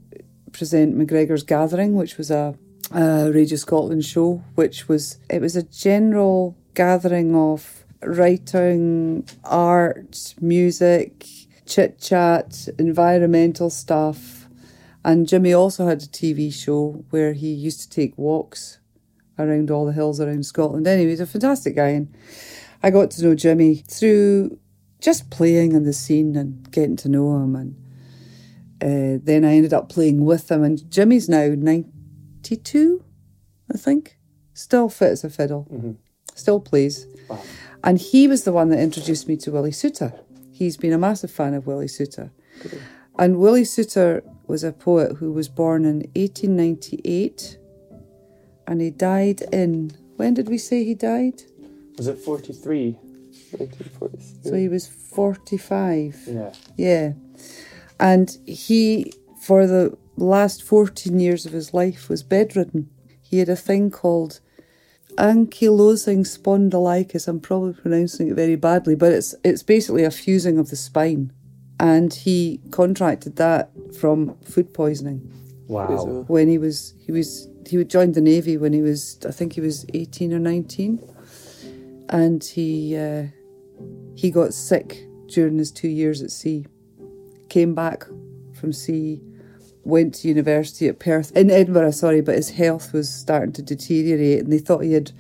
present 0.52 0.98
McGregor's 0.98 1.44
Gathering, 1.44 1.96
which 1.96 2.18
was 2.18 2.32
a, 2.32 2.56
a 2.92 3.32
Radio 3.32 3.58
Scotland 3.58 4.06
show, 4.06 4.44
which 4.56 4.88
was 4.88 5.20
it 5.30 5.42
was 5.42 5.56
a 5.56 5.64
general 5.64 6.58
gathering 6.74 7.36
of 7.36 7.77
writing, 8.02 9.28
art, 9.44 10.36
music, 10.40 11.26
chit 11.66 12.00
chat, 12.00 12.68
environmental 12.80 13.70
stuff. 13.70 14.48
And 15.04 15.28
Jimmy 15.28 15.54
also 15.54 15.88
had 15.88 16.02
a 16.02 16.08
TV 16.08 16.54
show 16.54 17.06
where 17.12 17.34
he 17.34 17.48
used 17.48 17.82
to 17.82 17.90
take 17.90 18.18
walks 18.18 18.80
around 19.40 19.72
all 19.72 19.86
the 19.86 19.94
hills 19.94 20.20
around 20.20 20.46
Scotland. 20.46 20.88
Anyway, 20.88 21.12
he's 21.12 21.20
a 21.20 21.28
fantastic 21.28 21.76
guy. 21.76 21.90
And 21.90 22.14
I 22.84 22.90
got 22.90 23.12
to 23.12 23.24
know 23.24 23.36
Jimmy 23.36 23.76
through 23.76 24.60
just 25.00 25.30
playing 25.30 25.74
in 25.74 25.84
the 25.84 25.94
scene 25.94 26.36
and 26.36 26.70
getting 26.72 26.98
to 26.98 27.10
know 27.10 27.36
him. 27.38 27.56
And 27.56 27.76
uh, 28.82 29.22
then 29.24 29.46
I 29.46 29.56
ended 29.56 29.74
up 29.74 29.90
playing 29.90 30.26
with 30.26 30.52
him. 30.52 30.64
And 30.64 30.90
Jimmy's 30.92 31.30
now 31.30 31.54
92, 31.56 33.04
I 33.74 33.78
think. 33.78 34.18
Still 34.54 34.90
fit 34.90 35.12
as 35.12 35.24
a 35.24 35.30
fiddle. 35.30 35.68
Still 36.36 36.60
plays. 36.60 37.06
Wow. 37.30 37.42
And 37.84 38.00
he 38.00 38.28
was 38.28 38.44
the 38.44 38.52
one 38.52 38.70
that 38.70 38.80
introduced 38.80 39.28
me 39.28 39.38
to 39.38 39.52
Willie 39.52 39.72
Soutar. 39.72 40.20
He's 40.52 40.78
been 40.78 40.94
a 40.94 40.98
massive 40.98 41.32
fan 41.32 41.54
of 41.54 41.68
Willie 41.68 41.88
Soutar. 41.88 42.32
And 43.20 43.38
Willie 43.38 43.64
Soutar 43.64 44.24
was 44.48 44.64
a 44.64 44.72
poet 44.72 45.18
who 45.18 45.32
was 45.32 45.50
born 45.50 45.86
in 45.86 45.98
1898 46.16 47.58
and 48.68 48.82
he 48.82 48.90
died 48.90 49.42
in, 49.54 49.92
when 50.18 50.34
did 50.34 50.50
we 50.50 50.58
say 50.58 50.84
he 50.84 50.94
died? 50.94 51.44
Was 51.98 52.08
it 52.08 52.20
43? 52.20 52.92
1943. 53.52 54.50
So 54.50 54.56
he 54.56 54.68
was 54.68 54.88
45. 54.88 56.24
Yeah. 56.28 56.54
Yeah. 56.76 57.14
And 58.00 58.38
he, 58.46 59.14
for 59.42 59.66
the 59.66 59.98
last 60.18 60.64
14 60.64 61.20
years 61.20 61.46
of 61.46 61.54
his 61.54 61.74
life, 61.74 62.10
was 62.10 62.24
bedridden. 62.24 62.90
He 63.22 63.40
had 63.40 63.50
a 63.50 63.56
thing 63.56 63.90
called 63.90 64.42
ankylosing 65.18 66.22
spondylitis. 66.26 67.28
I'm 67.28 67.40
probably 67.40 67.74
pronouncing 67.74 68.30
it 68.30 68.36
very 68.36 68.56
badly, 68.56 68.96
but 68.96 69.12
it's 69.12 69.36
it's 69.44 69.64
basically 69.64 70.04
a 70.04 70.12
fusing 70.12 70.58
of 70.58 70.70
the 70.70 70.76
spine. 70.76 71.32
And 71.80 72.12
he 72.14 72.60
contracted 72.72 73.36
that 73.36 73.70
from 74.00 74.36
food 74.42 74.74
poisoning 74.74 75.32
Wow. 75.68 76.26
when 76.28 76.48
he 76.48 76.58
was 76.58 76.94
he 77.06 77.12
was 77.12 77.48
he 77.68 77.78
would 77.78 77.90
joined 77.90 78.16
the 78.16 78.22
navy 78.22 78.58
when 78.58 78.74
he 78.74 78.82
was 78.82 79.20
I 79.28 79.32
think 79.32 79.54
he 79.54 79.62
was 79.62 79.86
18 79.94 80.34
or 80.34 80.40
19 80.40 81.04
and 82.10 82.42
he 82.44 82.96
uh, 82.98 83.26
he 84.16 84.32
got 84.32 84.54
sick 84.54 85.04
during 85.28 85.58
his 85.58 85.72
2 85.72 85.90
years 85.90 86.22
at 86.22 86.32
sea 86.32 86.66
came 87.50 87.76
back 87.76 88.06
from 88.54 88.72
sea 88.74 89.22
went 89.88 90.14
to 90.16 90.28
university 90.28 90.88
at 90.88 91.00
Perth 91.00 91.32
in 91.36 91.50
Edinburgh 91.50 91.92
sorry 91.92 92.22
but 92.22 92.36
his 92.36 92.52
health 92.52 92.94
was 92.94 93.14
starting 93.14 93.54
to 93.54 93.62
deteriorate 93.62 94.44
and 94.44 94.52
they 94.52 94.60
thought 94.60 94.84
he 94.84 94.94
had 94.94 95.12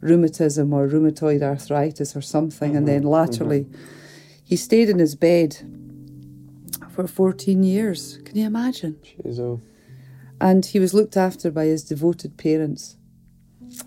rheumatism 0.00 0.72
or 0.72 0.88
rheumatoid 0.88 1.42
arthritis 1.42 2.14
or 2.14 2.22
something 2.22 2.76
and 2.76 2.86
then 2.86 3.00
mm-hmm. 3.00 3.10
laterally 3.10 3.64
mm-hmm. 3.64 3.82
he 4.44 4.56
stayed 4.56 4.88
in 4.88 4.98
his 4.98 5.14
bed 5.14 5.56
for 6.90 7.06
14 7.06 7.62
years. 7.62 8.18
Can 8.24 8.36
you 8.36 8.46
imagine? 8.46 8.98
Jeez, 9.02 9.38
oh. 9.38 9.60
and 10.40 10.66
he 10.66 10.78
was 10.78 10.92
looked 10.92 11.16
after 11.16 11.50
by 11.50 11.64
his 11.64 11.84
devoted 11.84 12.36
parents. 12.36 12.96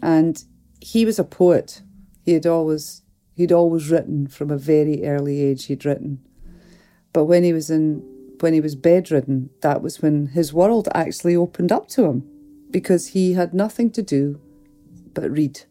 And 0.01 0.43
he 0.79 1.05
was 1.05 1.19
a 1.19 1.23
poet. 1.23 1.81
He 2.23 2.33
had 2.33 2.45
always 2.45 3.01
he'd 3.35 3.51
always 3.51 3.89
written 3.89 4.27
from 4.27 4.51
a 4.51 4.57
very 4.57 5.05
early 5.05 5.41
age 5.41 5.65
he'd 5.65 5.85
written. 5.85 6.23
But 7.11 7.25
when 7.25 7.43
he 7.43 7.53
was 7.53 7.69
in 7.69 8.03
when 8.43 8.53
he 8.53 8.59
was 8.59 8.75
bedridden 8.75 9.49
that 9.61 9.81
was 9.81 10.01
when 10.01 10.27
his 10.27 10.51
world 10.51 10.89
actually 10.93 11.33
opened 11.33 11.71
up 11.71 11.87
to 11.87 12.03
him 12.03 12.29
because 12.69 13.07
he 13.07 13.35
had 13.35 13.53
nothing 13.53 13.89
to 13.89 14.01
do 14.01 14.37
but 15.13 15.31
read. 15.31 15.61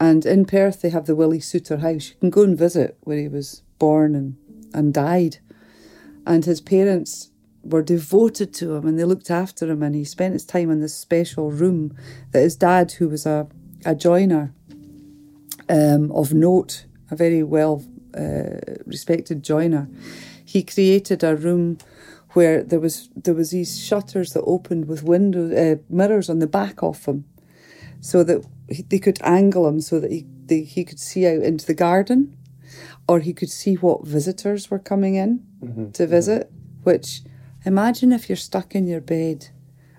And 0.00 0.24
in 0.24 0.46
Perth 0.46 0.80
they 0.80 0.88
have 0.88 1.04
the 1.04 1.14
Willie 1.14 1.40
Soutar 1.40 1.80
house. 1.80 2.08
You 2.08 2.14
can 2.18 2.30
go 2.30 2.44
and 2.44 2.56
visit 2.56 2.96
where 3.02 3.18
he 3.18 3.28
was 3.28 3.62
born 3.78 4.14
and 4.14 4.36
and 4.72 4.94
died. 4.94 5.36
And 6.26 6.46
his 6.46 6.62
parents 6.62 7.30
were 7.62 7.82
devoted 7.82 8.54
to 8.54 8.76
him 8.76 8.86
and 8.86 8.98
they 8.98 9.04
looked 9.04 9.30
after 9.30 9.70
him 9.70 9.82
and 9.82 9.94
he 9.94 10.04
spent 10.04 10.32
his 10.32 10.46
time 10.46 10.70
in 10.70 10.80
this 10.80 10.96
special 10.96 11.50
room 11.50 11.94
that 12.32 12.40
his 12.40 12.56
dad 12.56 12.92
who 12.92 13.10
was 13.10 13.26
a, 13.26 13.46
a 13.84 13.94
joiner 13.94 14.54
um, 15.68 16.10
of 16.12 16.32
note 16.32 16.86
a 17.10 17.16
very 17.16 17.42
well 17.42 17.84
uh, 18.16 18.60
respected 18.86 19.42
joiner 19.42 19.88
he 20.54 20.62
created 20.62 21.24
a 21.24 21.34
room 21.34 21.78
where 22.30 22.62
there 22.62 22.78
was 22.78 23.10
there 23.16 23.34
was 23.34 23.50
these 23.50 23.84
shutters 23.84 24.32
that 24.34 24.42
opened 24.42 24.86
with 24.86 25.02
window 25.02 25.44
uh, 25.52 25.76
mirrors 25.88 26.30
on 26.30 26.38
the 26.38 26.46
back 26.46 26.80
of 26.80 27.04
them 27.04 27.24
so 28.00 28.22
that 28.22 28.46
he, 28.68 28.82
they 28.82 29.00
could 29.00 29.20
angle 29.22 29.66
him 29.66 29.80
so 29.80 29.98
that 29.98 30.12
he 30.12 30.24
they, 30.46 30.60
he 30.60 30.84
could 30.84 31.00
see 31.00 31.26
out 31.26 31.42
into 31.42 31.66
the 31.66 31.74
garden 31.74 32.36
or 33.08 33.18
he 33.18 33.32
could 33.32 33.50
see 33.50 33.74
what 33.74 34.06
visitors 34.06 34.70
were 34.70 34.78
coming 34.78 35.16
in 35.16 35.42
to 35.92 36.06
visit. 36.06 36.52
Which, 36.84 37.22
imagine 37.64 38.12
if 38.12 38.28
you're 38.28 38.36
stuck 38.36 38.74
in 38.76 38.86
your 38.86 39.00
bed 39.00 39.48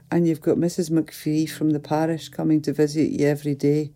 and 0.10 0.26
you've 0.26 0.42
got 0.42 0.58
Mrs. 0.58 0.90
McPhee 0.90 1.50
from 1.50 1.72
the 1.72 1.80
parish 1.82 2.30
coming 2.30 2.62
to 2.62 2.72
visit 2.72 3.10
you 3.10 3.28
every 3.28 3.56
day 3.56 3.92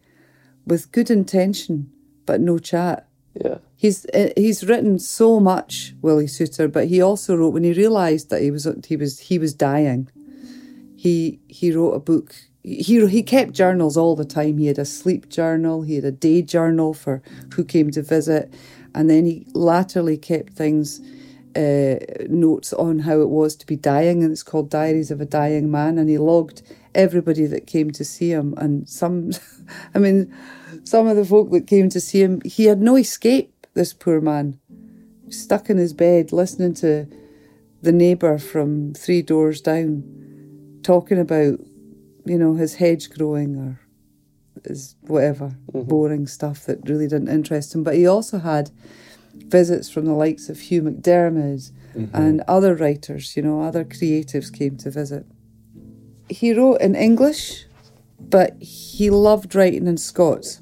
with 0.66 0.92
good 0.92 1.10
intention 1.10 1.92
but 2.26 2.42
no 2.42 2.60
chat. 2.60 3.09
Yeah. 3.34 3.58
He's 3.76 4.06
uh, 4.08 4.30
he's 4.36 4.64
written 4.64 5.00
so 5.00 5.40
much, 5.40 5.94
Willie 6.02 6.26
Soutar, 6.26 6.72
but 6.72 6.88
he 6.88 7.02
also 7.02 7.36
wrote 7.36 7.54
when 7.54 7.64
he 7.64 7.74
realised 7.74 8.30
that 8.30 8.42
he 8.42 8.52
was 8.52 8.68
he 8.86 8.96
was 8.96 9.20
he 9.20 9.40
was 9.40 9.54
dying. 9.54 10.10
He 10.96 11.40
he 11.48 11.72
wrote 11.72 11.94
a 11.94 12.00
book. 12.00 12.36
He 12.64 13.06
he 13.08 13.24
kept 13.24 13.54
journals 13.54 13.96
all 13.96 14.16
the 14.16 14.26
time. 14.26 14.58
He 14.58 14.68
had 14.68 14.80
a 14.80 14.86
sleep 14.86 15.30
journal. 15.30 15.84
He 15.84 15.96
had 15.96 16.04
a 16.04 16.12
day 16.12 16.42
journal 16.42 16.94
for 16.94 17.22
who 17.54 17.64
came 17.64 17.92
to 17.92 18.02
visit, 18.02 18.54
and 18.94 19.10
then 19.10 19.26
he 19.26 19.48
latterly 19.54 20.18
kept 20.18 20.54
things. 20.54 21.00
Uh, 21.56 21.96
notes 22.28 22.74
on 22.74 23.00
how 23.00 23.22
it 23.22 23.30
was 23.30 23.56
to 23.56 23.66
be 23.66 23.76
dying, 23.76 24.24
and 24.24 24.32
it's 24.32 24.44
called 24.44 24.70
Diaries 24.70 25.10
of 25.10 25.20
a 25.20 25.26
Dying 25.26 25.72
Man. 25.72 25.98
And 25.98 26.08
he 26.08 26.18
logged 26.18 26.62
everybody 26.94 27.48
that 27.48 27.66
came 27.66 27.90
to 27.92 28.06
see 28.06 28.32
him, 28.32 28.54
and 28.58 28.88
some, 28.88 29.32
I 29.96 30.00
mean, 30.00 30.32
some 30.84 31.08
of 31.08 31.16
the 31.16 31.26
folk 31.26 31.52
that 31.52 31.68
came 31.68 31.90
to 31.90 32.00
see 32.00 32.22
him, 32.22 32.42
he 32.46 32.66
had 32.66 32.82
no 32.82 32.96
escape. 32.96 33.54
This 33.74 33.94
poor 33.94 34.22
man, 34.22 34.60
stuck 35.30 35.70
in 35.70 35.78
his 35.78 35.94
bed, 35.94 36.32
listening 36.32 36.74
to 36.76 37.08
the 37.82 37.92
neighbour 37.92 38.38
from 38.38 38.94
three 38.94 39.22
doors 39.22 39.62
down 39.62 40.04
talking 40.84 41.20
about, 41.20 41.60
you 42.26 42.38
know, 42.38 42.56
his 42.56 42.76
hedge 42.76 43.10
growing 43.10 43.56
or 43.56 43.80
his 44.66 44.96
whatever 45.02 45.56
boring 45.72 46.28
stuff 46.28 46.66
that 46.66 46.88
really 46.90 47.08
didn't 47.08 47.30
interest 47.30 47.74
him. 47.74 47.84
But 47.84 47.96
he 47.96 48.08
also 48.08 48.40
had 48.40 48.72
visits 49.50 49.90
from 49.90 50.06
the 50.06 50.14
likes 50.14 50.50
of 50.50 50.60
Hugh 50.60 50.84
MacDiarmid 50.84 51.72
mm-hmm. 51.96 52.16
and 52.16 52.42
other 52.48 52.76
writers, 52.76 53.36
you 53.36 53.44
know, 53.44 53.62
other 53.62 53.84
creatives 53.84 54.52
came 54.52 54.78
to 54.78 54.92
visit. 54.92 55.26
He 56.30 56.54
wrote 56.54 56.82
in 56.82 56.96
English, 56.96 57.66
but 58.20 58.62
he 58.62 59.10
loved 59.10 59.56
writing 59.56 59.88
in 59.88 59.98
Scots. 59.98 60.62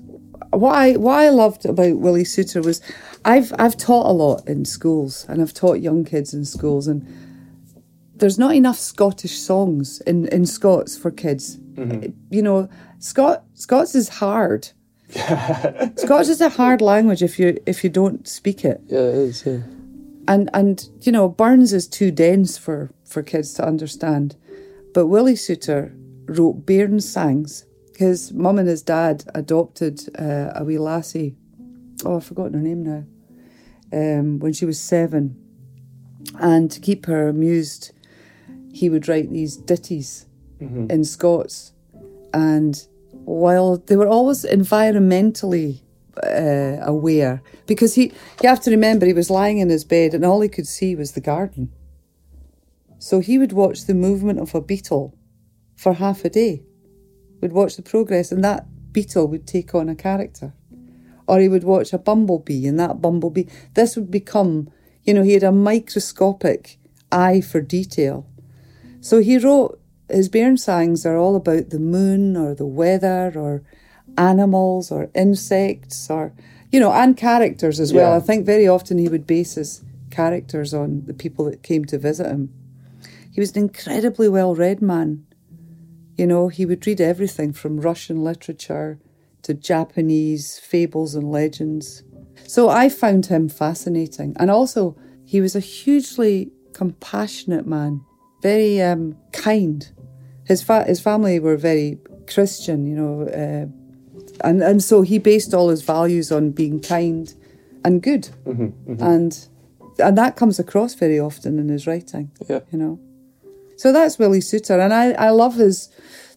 What 0.51 0.75
I 0.75 0.95
what 0.95 1.19
I 1.19 1.29
loved 1.29 1.65
about 1.65 1.97
Willie 1.97 2.23
Soutar 2.23 2.63
was 2.63 2.81
I've 3.25 3.53
I've 3.59 3.75
taught 3.75 4.09
a 4.09 4.13
lot 4.13 4.47
in 4.47 4.63
schools 4.63 5.25
and 5.27 5.41
I've 5.41 5.53
taught 5.53 5.81
young 5.81 6.05
kids 6.05 6.33
in 6.33 6.45
schools 6.45 6.87
and 6.87 7.05
there's 8.15 8.39
not 8.39 8.55
enough 8.55 8.77
Scottish 8.77 9.37
songs 9.37 10.01
in, 10.01 10.27
in 10.29 10.45
Scots 10.45 10.97
for 10.97 11.11
kids. 11.11 11.57
Mm-hmm. 11.57 12.11
You 12.31 12.41
know, 12.41 12.69
Scot 12.99 13.43
Scots 13.53 13.93
is 13.95 14.09
hard. 14.09 14.69
Scots 15.95 16.27
is 16.27 16.41
a 16.41 16.49
hard 16.49 16.81
language 16.81 17.23
if 17.23 17.39
you 17.39 17.57
if 17.65 17.83
you 17.83 17.89
don't 17.89 18.27
speak 18.27 18.65
it. 18.65 18.81
Yeah, 18.87 18.99
it 18.99 19.15
is, 19.15 19.45
yeah. 19.45 19.59
And 20.27 20.49
and 20.53 20.89
you 21.01 21.11
know, 21.11 21.29
Burns 21.29 21.71
is 21.71 21.87
too 21.87 22.11
dense 22.11 22.57
for, 22.57 22.91
for 23.05 23.23
kids 23.23 23.53
to 23.53 23.65
understand. 23.65 24.35
But 24.93 25.07
Willie 25.07 25.35
Soutar 25.35 25.93
wrote 26.27 26.65
Bairn 26.65 26.99
Sangs. 26.99 27.65
His 27.95 28.33
mum 28.33 28.59
and 28.59 28.67
his 28.67 28.81
dad 28.81 29.23
adopted 29.33 30.01
uh, 30.19 30.51
a 30.53 30.63
wee 30.63 30.77
lassie. 30.77 31.35
Oh, 32.05 32.17
I've 32.17 32.25
forgotten 32.25 32.53
her 32.53 32.59
name 32.59 32.83
now. 32.83 33.03
Um, 33.91 34.39
when 34.39 34.53
she 34.53 34.65
was 34.65 34.79
seven. 34.79 35.41
And 36.39 36.69
to 36.71 36.79
keep 36.79 37.05
her 37.05 37.29
amused, 37.29 37.91
he 38.73 38.89
would 38.89 39.07
write 39.07 39.31
these 39.31 39.55
ditties 39.55 40.25
in 40.59 41.03
Scots. 41.05 41.71
And 42.33 42.85
while 43.27 43.75
they 43.75 43.97
were 43.97 44.07
always 44.07 44.45
environmentally 44.45 45.81
uh, 46.23 46.77
aware, 46.81 47.41
because 47.65 47.93
he, 47.93 48.13
you 48.41 48.47
have 48.47 48.61
to 48.61 48.71
remember, 48.71 49.05
he 49.05 49.11
was 49.11 49.29
lying 49.29 49.57
in 49.57 49.67
his 49.69 49.83
bed 49.83 50.13
and 50.13 50.23
all 50.23 50.39
he 50.39 50.47
could 50.47 50.65
see 50.65 50.95
was 50.95 51.11
the 51.11 51.19
garden. 51.19 51.69
So 52.99 53.19
he 53.19 53.37
would 53.37 53.51
watch 53.51 53.85
the 53.85 53.93
movement 53.93 54.39
of 54.39 54.55
a 54.55 54.61
beetle 54.61 55.13
for 55.75 55.95
half 55.95 56.23
a 56.23 56.29
day, 56.29 56.63
would 57.41 57.51
watch 57.51 57.75
the 57.75 57.81
progress, 57.81 58.31
and 58.31 58.41
that 58.45 58.65
beetle 58.93 59.27
would 59.27 59.45
take 59.45 59.75
on 59.75 59.89
a 59.89 59.95
character. 59.95 60.53
Or 61.27 61.41
he 61.41 61.49
would 61.49 61.65
watch 61.65 61.91
a 61.91 61.97
bumblebee, 61.97 62.65
and 62.65 62.79
that 62.79 63.01
bumblebee, 63.01 63.47
this 63.73 63.97
would 63.97 64.09
become, 64.09 64.69
you 65.03 65.13
know, 65.13 65.23
he 65.23 65.33
had 65.33 65.43
a 65.43 65.51
microscopic 65.51 66.79
eye 67.11 67.41
for 67.41 67.59
detail. 67.59 68.25
So 69.01 69.19
he 69.19 69.37
wrote, 69.37 69.81
his 70.09 70.29
Bairnsangs 70.29 71.05
are 71.05 71.17
all 71.17 71.35
about 71.35 71.69
the 71.69 71.79
moon 71.79 72.37
or 72.37 72.55
the 72.55 72.65
weather 72.65 73.33
or 73.35 73.63
animals 74.17 74.91
or 74.91 75.09
insects 75.13 76.09
or, 76.09 76.33
you 76.71 76.79
know, 76.79 76.91
and 76.91 77.17
characters 77.17 77.79
as 77.79 77.93
well. 77.93 78.11
Yeah. 78.11 78.17
I 78.17 78.19
think 78.19 78.45
very 78.45 78.67
often 78.67 78.97
he 78.97 79.09
would 79.09 79.27
base 79.27 79.55
his 79.55 79.83
characters 80.11 80.73
on 80.73 81.03
the 81.05 81.13
people 81.13 81.45
that 81.45 81.63
came 81.63 81.85
to 81.85 81.97
visit 81.97 82.27
him. 82.27 82.53
He 83.31 83.39
was 83.39 83.51
an 83.51 83.63
incredibly 83.63 84.29
well 84.29 84.55
read 84.55 84.81
man. 84.81 85.25
You 86.17 86.25
know, 86.25 86.47
he 86.47 86.65
would 86.65 86.87
read 86.87 86.99
everything 86.99 87.53
from 87.53 87.79
Russian 87.79 88.23
literature 88.23 88.99
to 89.43 89.53
Japanese 89.53 90.57
fables 90.57 91.13
and 91.13 91.31
legends. 91.31 92.03
So 92.47 92.69
I 92.69 92.89
found 92.89 93.27
him 93.27 93.49
fascinating. 93.49 94.35
And 94.39 94.49
also, 94.49 94.95
he 95.25 95.41
was 95.41 95.55
a 95.55 95.59
hugely 95.59 96.51
compassionate 96.73 97.67
man, 97.67 98.01
very 98.41 98.81
um, 98.81 99.17
kind. 99.33 99.89
His, 100.47 100.63
fa- 100.63 100.85
his 100.85 100.99
family 100.99 101.39
were 101.39 101.57
very 101.57 101.97
Christian, 102.27 102.85
you 102.87 102.95
know, 102.95 103.21
uh, 103.27 103.67
and, 104.47 104.61
and 104.61 104.83
so 104.83 105.01
he 105.01 105.19
based 105.19 105.53
all 105.53 105.69
his 105.69 105.81
values 105.81 106.31
on 106.31 106.51
being 106.51 106.79
kind 106.79 107.33
and 107.83 108.01
good. 108.01 108.29
And, 108.45 109.47
and 109.99 110.17
that 110.17 110.35
comes 110.35 110.59
across 110.59 110.93
very 110.93 111.19
often 111.19 111.59
in 111.59 111.69
his 111.69 111.87
writing, 111.87 112.31
Yeah. 112.47 112.59
you 112.71 112.77
know. 112.77 112.99
So 113.77 113.91
that's 113.91 114.17
Willie 114.17 114.39
Soutar, 114.39 114.79
and 114.83 114.93
I, 114.93 115.11
I 115.13 115.29
love 115.29 115.55
his. 115.55 115.89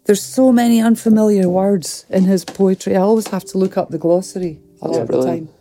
There's 0.04 0.22
so 0.22 0.50
many 0.52 0.80
unfamiliar 0.80 1.48
words 1.48 2.04
in 2.10 2.24
his 2.24 2.44
poetry. 2.44 2.96
I 2.96 3.00
always 3.00 3.28
have 3.28 3.44
to 3.46 3.58
look 3.58 3.76
up 3.78 3.90
the 3.90 3.98
glossary 3.98 4.60
a 4.82 4.88
lot 4.88 5.00
of 5.02 5.06
the 5.06 5.12
brilliant. 5.12 5.48
time. 5.48 5.54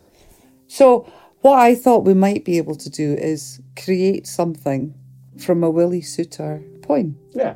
So, 0.68 1.10
what 1.42 1.60
I 1.60 1.76
thought 1.76 2.04
we 2.06 2.14
might 2.14 2.44
be 2.46 2.58
able 2.58 2.76
to 2.76 2.90
do 2.90 3.14
is 3.14 3.62
create 3.82 4.28
something 4.28 4.94
from 5.38 5.64
a 5.64 5.70
Willie 5.70 6.02
Soutar 6.02 6.62
poem. 6.82 7.18
Yeah, 7.34 7.56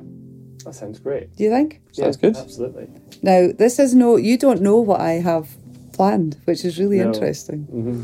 that 0.63 0.73
sounds 0.75 0.99
great. 0.99 1.35
Do 1.35 1.43
you 1.43 1.49
think? 1.49 1.81
Sounds 1.91 2.17
Yeah, 2.21 2.29
good. 2.29 2.37
Absolutely. 2.37 2.87
Now, 3.21 3.49
this 3.57 3.79
is 3.79 3.93
no, 3.93 4.15
you 4.17 4.37
don't 4.37 4.61
know 4.61 4.79
what 4.79 5.01
I 5.01 5.13
have 5.13 5.49
planned, 5.93 6.37
which 6.45 6.63
is 6.65 6.79
really 6.79 6.97
No. 6.99 7.05
interesting. 7.05 7.63
hmm 7.63 8.03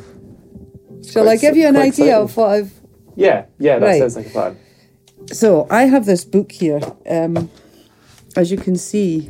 Shall 1.03 1.23
quite 1.23 1.33
I 1.33 1.41
give 1.41 1.55
you 1.55 1.65
an 1.67 1.77
idea 1.77 1.87
exciting. 1.87 2.13
of 2.23 2.37
what 2.37 2.49
I've. 2.49 2.73
Yeah, 3.15 3.45
yeah, 3.57 3.79
that 3.79 3.85
Right. 3.85 3.99
sounds 3.99 4.15
like 4.17 4.27
a 4.27 4.29
plan. 4.29 4.57
So, 5.31 5.67
I 5.69 5.83
have 5.85 6.05
this 6.05 6.25
book 6.25 6.51
here. 6.51 6.79
Um, 7.09 7.49
as 8.35 8.51
you 8.51 8.57
can 8.57 8.75
see, 8.75 9.29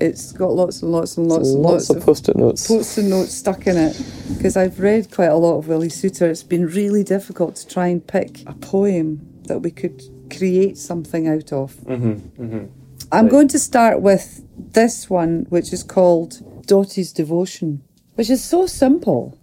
it's 0.00 0.32
got 0.32 0.52
lots 0.52 0.82
and 0.82 0.92
lots 0.92 1.16
and 1.16 1.28
lots 1.28 1.48
and 1.48 1.62
Lots 1.62 1.72
lots 1.88 1.90
of 1.90 1.96
of 1.96 2.02
post-it 2.04 2.36
notes. 2.36 2.68
post-it 2.68 3.04
notes 3.04 3.32
stuck 3.32 3.66
in 3.66 3.76
it 3.76 4.00
because 4.36 4.56
I've 4.56 4.78
read 4.78 5.10
quite 5.10 5.26
a 5.30 5.36
lot 5.36 5.56
of 5.58 5.68
Willie 5.68 5.88
Soutar. 5.88 6.28
It's 6.28 6.42
been 6.42 6.66
really 6.66 7.02
difficult 7.02 7.56
to 7.56 7.66
try 7.66 7.86
and 7.88 8.06
pick 8.06 8.42
a 8.46 8.52
poem 8.54 9.26
that 9.44 9.60
we 9.60 9.70
could 9.70 10.02
create 10.30 10.76
something 10.78 11.26
out 11.28 11.52
of. 11.52 11.74
hmm 11.86 12.12
hmm 12.36 12.64
I'm 13.12 13.24
Right. 13.26 13.30
going 13.30 13.48
to 13.48 13.58
start 13.58 14.02
with 14.02 14.42
this 14.72 15.08
one, 15.08 15.46
which 15.48 15.72
is 15.72 15.82
called 15.84 16.42
Dottie's 16.66 17.12
Devotion, 17.12 17.82
which 18.16 18.30
is 18.30 18.42
so 18.42 18.66
simple. 18.66 19.38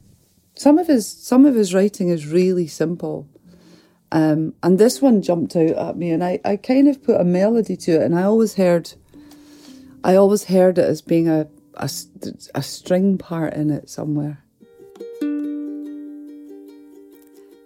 Some 0.56 0.78
of 0.78 0.88
his 0.88 1.08
some 1.08 1.46
of 1.46 1.56
his 1.56 1.74
writing 1.74 2.10
is 2.10 2.28
really 2.28 2.68
simple. 2.68 3.28
Um, 4.12 4.54
and 4.62 4.78
this 4.78 5.02
one 5.02 5.22
jumped 5.24 5.56
out 5.56 5.72
at 5.72 5.98
me, 5.98 6.12
and 6.12 6.24
I, 6.24 6.40
I 6.46 6.58
kind 6.58 6.88
of 6.88 7.02
put 7.02 7.20
a 7.20 7.24
melody 7.24 7.76
to 7.78 7.92
it, 7.94 8.02
and 8.04 8.14
I 8.16 8.24
always 8.24 8.54
heard, 8.56 8.94
I 10.04 10.16
always 10.16 10.44
heard 10.44 10.78
it 10.78 10.86
as 10.86 11.02
being 11.02 11.28
a 11.30 11.48
a, 11.76 11.90
a 12.54 12.62
string 12.62 13.18
part 13.18 13.54
in 13.56 13.72
it 13.72 13.90
somewhere. 13.90 14.44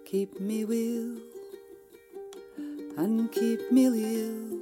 Keep 0.06 0.40
me 0.40 0.64
will 0.64 1.18
and 2.98 3.30
keep 3.30 3.70
me 3.70 3.88
lill 3.88 4.58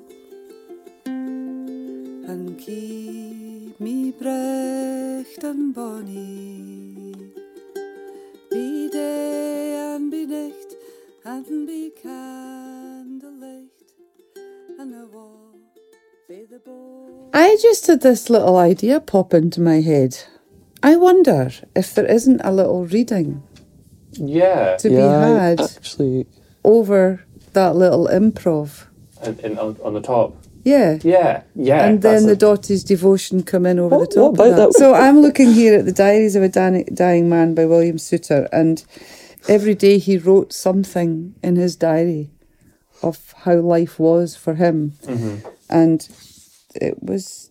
and 1.06 2.58
keep 2.58 3.80
me 3.80 4.10
brecht 4.12 5.42
and 5.42 5.74
bonny. 5.74 7.14
Be 8.50 8.90
day 8.90 9.94
and 9.94 10.10
be 10.10 10.26
night 10.26 10.74
and 11.24 11.66
be 11.66 11.90
candlelight 12.02 13.70
and 14.78 14.94
a 14.94 15.06
walk 15.06 15.56
by 16.28 16.44
the 16.50 16.58
bow. 16.58 17.30
I 17.32 17.56
just 17.62 17.86
had 17.86 18.02
this 18.02 18.28
little 18.28 18.58
idea 18.58 19.00
pop 19.00 19.32
into 19.32 19.60
my 19.62 19.80
head. 19.80 20.18
I 20.82 20.96
wonder 20.96 21.50
if 21.74 21.94
there 21.94 22.06
isn't 22.06 22.40
a 22.44 22.52
little 22.52 22.84
reading 22.86 23.42
Yeah, 24.12 24.76
to 24.76 24.90
yeah, 24.90 24.98
be 24.98 25.34
had 25.40 25.60
actually, 25.60 26.26
over 26.64 27.25
that 27.56 27.74
little 27.74 28.06
improv. 28.08 28.86
and, 29.22 29.40
and 29.40 29.58
on, 29.58 29.76
on 29.82 29.94
the 29.94 30.00
top. 30.00 30.36
Yeah. 30.62 30.98
Yeah, 31.02 31.42
yeah. 31.54 31.86
and 31.86 32.02
then 32.02 32.26
the 32.26 32.32
a- 32.32 32.36
Dottie's 32.36 32.84
devotion 32.84 33.42
come 33.42 33.64
in 33.66 33.78
over 33.78 33.96
What- 33.98 34.10
the 34.10 34.14
top 34.16 34.32
what 34.36 34.46
about 34.48 34.56
that. 34.56 34.66
that? 34.72 34.72
So 34.74 34.94
I'm 34.94 35.20
looking 35.20 35.52
here 35.52 35.78
at 35.78 35.84
the 35.86 35.92
Diaries 35.92 36.36
of 36.36 36.42
a 36.42 36.48
Dying, 36.48 37.28
Man 37.28 37.54
by 37.54 37.64
William 37.66 37.96
Soutar, 37.98 38.48
and 38.52 38.84
every 39.48 39.74
day 39.74 39.98
he 39.98 40.18
wrote 40.18 40.52
something 40.52 41.34
in 41.42 41.56
his 41.56 41.76
diary 41.76 42.30
of 43.02 43.32
how 43.44 43.54
life 43.56 43.98
was 43.98 44.34
for 44.36 44.54
him, 44.54 44.92
Mhm. 45.06 45.36
and 45.70 46.08
it 46.74 47.02
was 47.02 47.50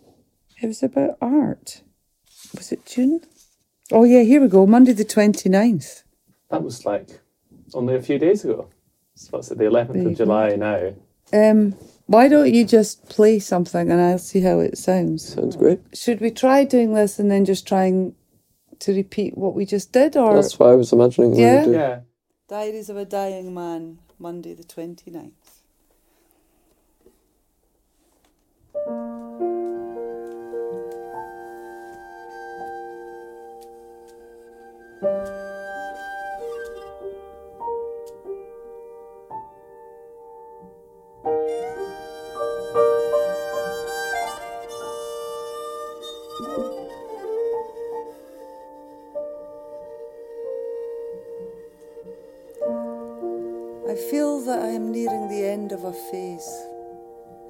it 0.61 0.67
was 0.67 0.83
about 0.83 1.17
art. 1.21 1.81
Was 2.57 2.71
it 2.71 2.85
June? 2.85 3.21
Oh 3.91 4.03
yeah, 4.03 4.23
here 4.23 4.41
we 4.41 4.47
go. 4.49 4.65
Monday 4.67 4.93
the 4.93 5.05
29th. 5.05 6.03
That 6.51 6.63
was 6.63 6.85
like 6.85 7.07
only 7.73 7.95
a 7.95 8.01
few 8.01 8.19
days 8.19 8.43
ago. 8.43 8.67
So 9.15 9.29
what's 9.31 9.49
it, 9.49 9.57
the 9.57 9.65
11th 9.65 9.89
of 9.89 10.03
go. 10.03 10.13
July 10.13 10.55
now? 10.55 10.93
Um, 11.33 11.75
why 12.05 12.27
don't 12.27 12.53
you 12.53 12.65
just 12.65 13.09
play 13.09 13.39
something 13.39 13.89
and 13.89 13.99
I'll 13.99 14.19
see 14.19 14.41
how 14.41 14.59
it 14.59 14.77
sounds. 14.77 15.33
sounds 15.33 15.55
great. 15.55 15.79
Should 15.93 16.21
we 16.21 16.31
try 16.31 16.63
doing 16.65 16.93
this 16.93 17.17
and 17.17 17.31
then 17.31 17.45
just 17.45 17.67
trying 17.67 18.13
to 18.79 18.93
repeat 18.93 19.37
what 19.37 19.55
we 19.55 19.65
just 19.65 19.91
did, 19.91 20.17
or 20.17 20.35
That's 20.35 20.59
what 20.59 20.69
I 20.69 20.75
was 20.75 20.91
imagining. 20.91 21.35
Yeah? 21.35 21.65
Yeah. 21.65 21.99
Diaries 22.47 22.89
of 22.89 22.97
a 22.97 23.05
Dying 23.05 23.53
Man, 23.53 23.99
Monday 24.19 24.53
the 24.53 24.63
29th. 24.63 25.31
I 35.01 35.34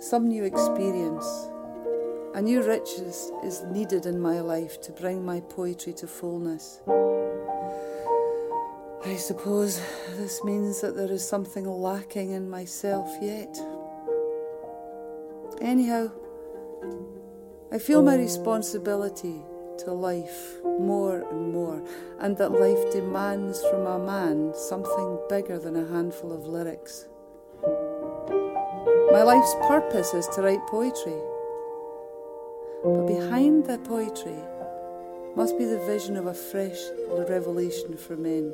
some 0.05 0.27
new 0.27 0.43
experience. 0.43 1.25
A 2.35 2.41
new 2.41 2.61
riches 2.61 3.31
is 3.43 3.63
needed 3.71 4.05
in 4.05 4.19
my 4.19 4.39
life 4.39 4.79
to 4.81 4.91
bring 4.91 5.25
my 5.25 5.39
poetry 5.39 5.93
to 5.93 6.05
fullness. 6.05 6.79
I 9.03 9.15
suppose 9.15 9.81
this 10.15 10.43
means 10.43 10.81
that 10.81 10.95
there 10.95 11.11
is 11.11 11.27
something 11.27 11.65
lacking 11.65 12.33
in 12.33 12.47
myself 12.47 13.09
yet. 13.19 13.57
Anyhow, 15.59 16.11
I 17.71 17.79
feel 17.79 18.03
my 18.03 18.15
responsibility 18.15 19.41
to 19.79 19.91
life 19.91 20.59
more 20.63 21.27
and 21.31 21.51
more, 21.51 21.81
and 22.19 22.37
that 22.37 22.51
life 22.51 22.91
demands 22.91 23.59
from 23.71 23.87
a 23.87 23.97
man 23.97 24.53
something 24.53 25.17
bigger 25.29 25.57
than 25.57 25.75
a 25.75 25.87
handful 25.87 26.31
of 26.31 26.45
lyrics. 26.45 27.07
My 29.15 29.23
life's 29.23 29.55
purpose 29.65 30.13
is 30.13 30.27
to 30.35 30.41
write 30.41 30.67
poetry, 30.67 31.15
but 32.83 33.07
behind 33.07 33.65
the 33.65 33.77
poetry 33.77 34.35
must 35.37 35.57
be 35.57 35.63
the 35.63 35.79
vision 35.85 36.17
of 36.17 36.25
a 36.25 36.33
fresh 36.33 36.77
revelation 37.07 37.95
for 37.95 38.17
men. 38.17 38.53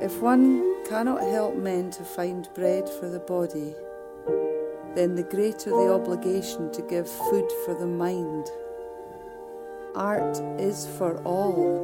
If 0.00 0.22
one 0.22 0.82
cannot 0.86 1.20
help 1.20 1.54
men 1.56 1.90
to 1.90 2.02
find 2.02 2.48
bread 2.54 2.88
for 2.88 3.10
the 3.10 3.18
body, 3.18 3.74
then 4.94 5.16
the 5.16 5.24
greater 5.24 5.68
the 5.68 5.92
obligation 5.92 6.72
to 6.72 6.80
give 6.80 7.06
food 7.06 7.52
for 7.66 7.74
the 7.74 7.86
mind. 7.86 8.46
Art 9.94 10.38
is 10.58 10.88
for 10.96 11.18
all, 11.24 11.76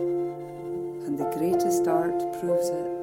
and 1.04 1.18
the 1.18 1.30
greatest 1.36 1.86
art 1.86 2.18
proves 2.40 2.70
it. 2.70 2.97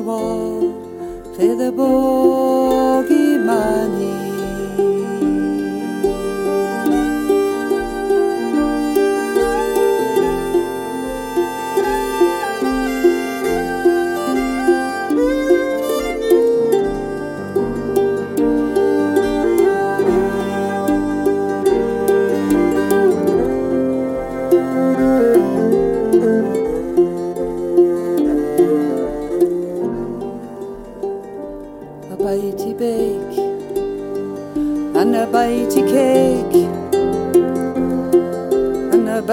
Wall 0.00 0.72
for 1.34 1.54
the 1.56 1.70
bogey 1.72 3.38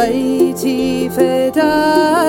and 0.07 0.15
a 0.15 0.57
bitey 0.57 1.13
for 1.13 2.26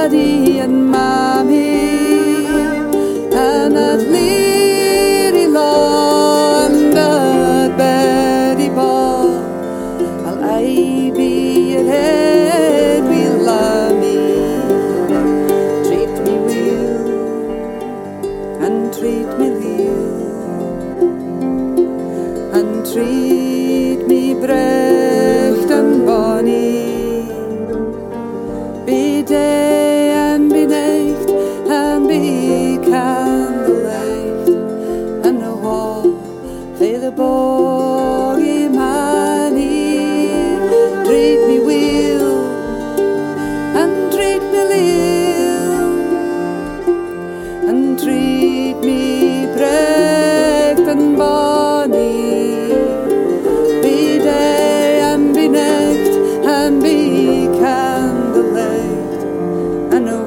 Be 53.82 54.18
day 54.18 55.00
and 55.00 55.34
be 55.34 55.48
night 55.48 56.08
and 56.44 56.82
be 56.82 57.46
candlelight. 57.58 59.22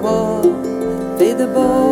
Wall 0.02 0.42
for 1.18 1.34
the 1.36 1.48
bogey 1.54 1.91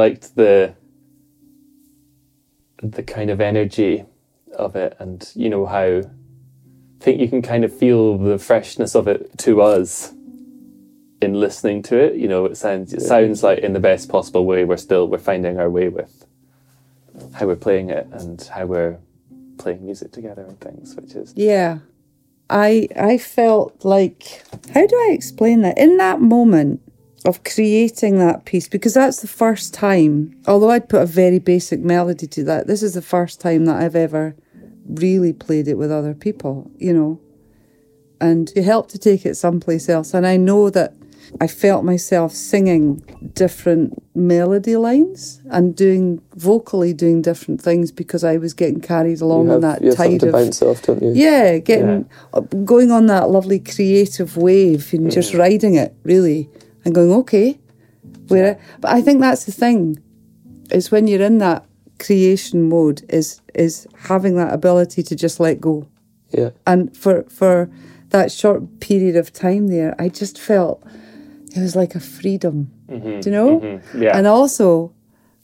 liked 0.00 0.34
the 0.34 0.74
the 2.82 3.02
kind 3.02 3.28
of 3.28 3.40
energy 3.40 4.06
of 4.56 4.74
it, 4.74 4.96
and 4.98 5.30
you 5.34 5.50
know 5.50 5.66
how 5.66 6.00
I 7.00 7.04
think 7.04 7.20
you 7.20 7.28
can 7.28 7.42
kind 7.42 7.64
of 7.64 7.72
feel 7.82 8.16
the 8.16 8.38
freshness 8.38 8.94
of 8.94 9.06
it 9.08 9.36
to 9.38 9.60
us 9.60 10.12
in 11.20 11.34
listening 11.34 11.82
to 11.82 11.98
it. 11.98 12.14
You 12.16 12.28
know, 12.28 12.46
it 12.46 12.56
sounds 12.56 12.94
it 12.94 13.02
sounds 13.02 13.42
like 13.42 13.58
in 13.58 13.74
the 13.74 13.80
best 13.80 14.08
possible 14.08 14.46
way. 14.46 14.64
We're 14.64 14.78
still 14.78 15.06
we're 15.06 15.18
finding 15.18 15.58
our 15.58 15.70
way 15.70 15.88
with 15.88 16.24
how 17.34 17.46
we're 17.46 17.56
playing 17.56 17.90
it 17.90 18.06
and 18.12 18.40
how 18.54 18.64
we're 18.66 18.98
playing 19.58 19.84
music 19.84 20.12
together 20.12 20.42
and 20.42 20.58
things, 20.60 20.96
which 20.96 21.14
is 21.14 21.34
Yeah. 21.36 21.80
I 22.48 22.88
I 22.96 23.18
felt 23.18 23.84
like 23.84 24.42
how 24.74 24.86
do 24.86 24.96
I 24.96 25.10
explain 25.12 25.60
that? 25.60 25.76
In 25.78 25.98
that 25.98 26.20
moment 26.20 26.80
of 27.24 27.44
creating 27.44 28.18
that 28.18 28.44
piece, 28.44 28.68
because 28.68 28.94
that's 28.94 29.20
the 29.20 29.28
first 29.28 29.74
time, 29.74 30.34
although 30.46 30.70
I'd 30.70 30.88
put 30.88 31.02
a 31.02 31.06
very 31.06 31.38
basic 31.38 31.80
melody 31.80 32.26
to 32.28 32.44
that, 32.44 32.66
this 32.66 32.82
is 32.82 32.94
the 32.94 33.02
first 33.02 33.40
time 33.40 33.66
that 33.66 33.80
I've 33.80 33.96
ever 33.96 34.34
really 34.86 35.32
played 35.32 35.68
it 35.68 35.74
with 35.74 35.92
other 35.92 36.14
people, 36.14 36.70
you 36.78 36.92
know. 36.92 37.20
And 38.20 38.52
it 38.56 38.64
helped 38.64 38.90
to 38.90 38.98
take 38.98 39.24
it 39.24 39.34
someplace 39.36 39.88
else. 39.88 40.12
And 40.12 40.26
I 40.26 40.36
know 40.36 40.70
that 40.70 40.94
I 41.40 41.46
felt 41.46 41.84
myself 41.84 42.32
singing 42.32 42.96
different 43.34 44.02
melody 44.16 44.76
lines 44.76 45.40
and 45.50 45.76
doing 45.76 46.20
vocally 46.34 46.92
doing 46.92 47.22
different 47.22 47.60
things 47.60 47.92
because 47.92 48.24
I 48.24 48.36
was 48.36 48.52
getting 48.52 48.80
carried 48.80 49.20
along 49.20 49.46
you 49.46 49.52
on 49.52 49.60
that 49.60 49.80
you 49.80 49.88
have 49.88 49.96
tide 49.96 50.20
to 50.20 50.26
of 50.26 50.32
bounce 50.32 50.62
off, 50.62 50.82
don't 50.82 51.02
you? 51.02 51.12
yeah, 51.14 51.58
getting 51.58 52.08
uh, 52.32 52.40
going 52.40 52.90
on 52.90 53.06
that 53.06 53.30
lovely 53.30 53.60
creative 53.60 54.36
wave 54.36 54.92
and 54.92 55.10
just 55.10 55.34
riding 55.34 55.76
it 55.76 55.94
really 56.02 56.48
and 56.84 56.94
going 56.94 57.12
okay. 57.12 57.58
Where, 58.28 58.60
but 58.80 58.92
I 58.92 59.02
think 59.02 59.20
that's 59.20 59.44
the 59.44 59.52
thing 59.52 60.02
is 60.70 60.90
when 60.90 61.06
you're 61.06 61.22
in 61.22 61.38
that 61.38 61.66
creation 61.98 62.68
mode 62.68 63.02
is 63.08 63.40
is 63.54 63.86
having 63.96 64.36
that 64.36 64.52
ability 64.52 65.02
to 65.02 65.16
just 65.16 65.40
let 65.40 65.60
go. 65.60 65.86
Yeah. 66.30 66.50
And 66.66 66.96
for 66.96 67.24
for 67.24 67.70
that 68.10 68.32
short 68.32 68.80
period 68.80 69.16
of 69.16 69.32
time 69.32 69.68
there, 69.68 69.94
I 69.98 70.08
just 70.08 70.38
felt 70.38 70.82
it 71.54 71.60
was 71.60 71.76
like 71.76 71.94
a 71.94 72.00
freedom. 72.00 72.70
Mm-hmm. 72.88 73.20
Do 73.20 73.30
you 73.30 73.36
know? 73.36 73.60
Mm-hmm. 73.60 74.02
yeah. 74.02 74.16
And 74.16 74.26
also, 74.26 74.92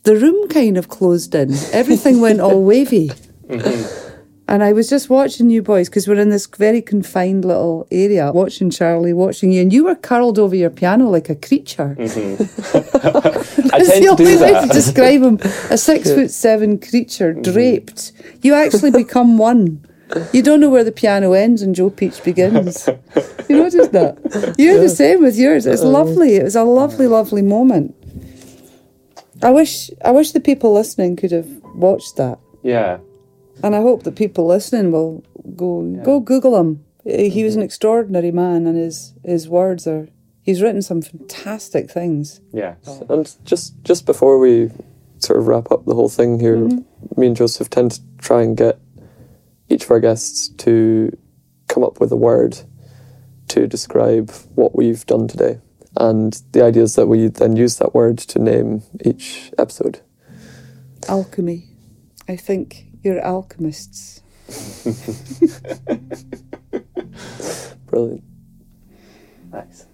the 0.03 0.15
room 0.15 0.47
kind 0.49 0.77
of 0.77 0.87
closed 0.87 1.35
in. 1.35 1.53
Everything 1.71 2.21
went 2.21 2.39
all 2.39 2.63
wavy. 2.63 3.09
Mm-hmm. 3.47 4.06
And 4.49 4.63
I 4.63 4.71
was 4.71 4.89
just 4.89 5.09
watching 5.09 5.49
you 5.49 5.61
boys 5.61 5.89
because 5.89 6.07
we're 6.07 6.19
in 6.19 6.29
this 6.29 6.47
very 6.47 6.81
confined 6.81 7.43
little 7.43 7.85
area, 7.91 8.31
watching 8.31 8.69
Charlie, 8.69 9.11
watching 9.11 9.51
you, 9.51 9.61
and 9.61 9.73
you 9.73 9.83
were 9.83 9.95
curled 9.95 10.39
over 10.39 10.55
your 10.55 10.69
piano 10.69 11.09
like 11.09 11.29
a 11.29 11.35
creature. 11.35 11.97
Mm-hmm. 11.99 12.43
I 13.73 13.79
That's 13.79 13.89
tend 13.89 14.05
the 14.05 14.09
to 14.11 14.15
do 14.15 14.23
only 14.23 14.37
way 14.37 14.61
to 14.61 14.67
describe 14.67 15.21
him. 15.21 15.39
A 15.69 15.77
six 15.89 16.09
foot 16.09 16.31
seven 16.31 16.79
creature 16.79 17.33
mm-hmm. 17.33 17.51
draped. 17.51 18.13
You 18.41 18.53
actually 18.53 18.91
become 18.91 19.37
one. 19.37 19.85
You 20.31 20.41
don't 20.41 20.61
know 20.61 20.69
where 20.69 20.85
the 20.85 20.93
piano 20.93 21.33
ends 21.33 21.61
and 21.61 21.75
Joe 21.75 21.89
Peach 21.89 22.23
begins. 22.23 22.87
You 23.49 23.57
noticed 23.57 23.91
that? 23.91 24.55
You're 24.57 24.79
the 24.79 24.87
same 24.87 25.21
with 25.21 25.37
yours. 25.37 25.65
It's 25.65 25.81
uh-huh. 25.81 25.91
lovely. 25.91 26.35
It 26.35 26.43
was 26.43 26.55
a 26.55 26.63
lovely, 26.63 27.07
uh-huh. 27.07 27.15
lovely 27.15 27.41
moment. 27.41 27.93
I 29.43 29.51
wish 29.51 29.91
I 30.03 30.11
wish 30.11 30.31
the 30.31 30.39
people 30.39 30.73
listening 30.73 31.17
could 31.17 31.31
have 31.31 31.49
watched 31.75 32.15
that. 32.15 32.39
Yeah. 32.63 32.99
And 33.63 33.75
I 33.75 33.81
hope 33.81 34.03
that 34.03 34.15
people 34.15 34.45
listening 34.47 34.91
will 34.91 35.23
go 35.55 35.81
go 36.03 36.19
Google 36.19 36.59
him. 36.59 36.85
He 37.03 37.43
was 37.43 37.53
mm-hmm. 37.53 37.61
an 37.61 37.65
extraordinary 37.65 38.31
man, 38.31 38.67
and 38.67 38.77
his 38.77 39.13
his 39.23 39.47
words 39.47 39.87
are. 39.87 40.07
He's 40.41 40.61
written 40.61 40.81
some 40.81 41.01
fantastic 41.01 41.91
things. 41.91 42.39
Yeah. 42.53 42.75
And 43.09 43.35
just 43.43 43.83
just 43.83 44.05
before 44.05 44.39
we 44.39 44.71
sort 45.19 45.39
of 45.39 45.47
wrap 45.47 45.71
up 45.71 45.85
the 45.85 45.95
whole 45.95 46.09
thing 46.09 46.39
here, 46.39 46.55
mm-hmm. 46.55 47.19
me 47.19 47.27
and 47.27 47.35
Joseph 47.35 47.69
tend 47.69 47.91
to 47.91 48.01
try 48.17 48.43
and 48.43 48.55
get 48.55 48.79
each 49.69 49.83
of 49.83 49.91
our 49.91 49.99
guests 49.99 50.47
to 50.49 51.11
come 51.67 51.83
up 51.83 51.99
with 51.99 52.11
a 52.11 52.15
word 52.15 52.59
to 53.49 53.67
describe 53.67 54.31
what 54.55 54.75
we've 54.75 55.05
done 55.05 55.27
today. 55.27 55.59
And 55.95 56.41
the 56.51 56.63
idea 56.63 56.83
is 56.83 56.95
that 56.95 57.07
we 57.07 57.27
then 57.27 57.55
use 57.55 57.77
that 57.77 57.93
word 57.95 58.17
to 58.19 58.39
name 58.39 58.83
each 59.03 59.51
episode. 59.57 60.01
Alchemy. 61.09 61.65
I 62.27 62.35
think 62.35 62.86
you're 63.03 63.19
alchemists. 63.21 64.21
Brilliant. 67.87 68.23
Nice. 69.51 69.85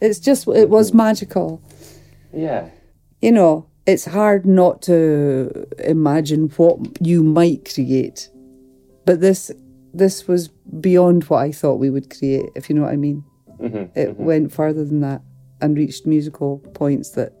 It's 0.00 0.18
just 0.18 0.46
it 0.48 0.70
was 0.70 0.92
magical. 0.94 1.62
Yeah. 2.32 2.68
You 3.20 3.32
know, 3.32 3.66
it's 3.86 4.04
hard 4.04 4.46
not 4.46 4.82
to 4.82 5.66
imagine 5.78 6.48
what 6.56 6.78
you 7.04 7.22
might 7.22 7.72
create. 7.74 8.28
But 9.04 9.20
this 9.20 9.50
this 9.94 10.28
was 10.28 10.48
beyond 10.48 11.24
what 11.24 11.38
I 11.38 11.50
thought 11.52 11.76
we 11.76 11.90
would 11.90 12.10
create, 12.16 12.46
if 12.54 12.68
you 12.68 12.76
know 12.76 12.82
what 12.82 12.92
I 12.92 12.96
mean. 12.96 13.24
Mm-hmm. 13.60 13.98
It 13.98 14.16
went 14.18 14.52
further 14.52 14.84
than 14.84 15.00
that 15.00 15.22
and 15.60 15.76
reached 15.76 16.06
musical 16.06 16.58
points 16.74 17.10
that 17.10 17.32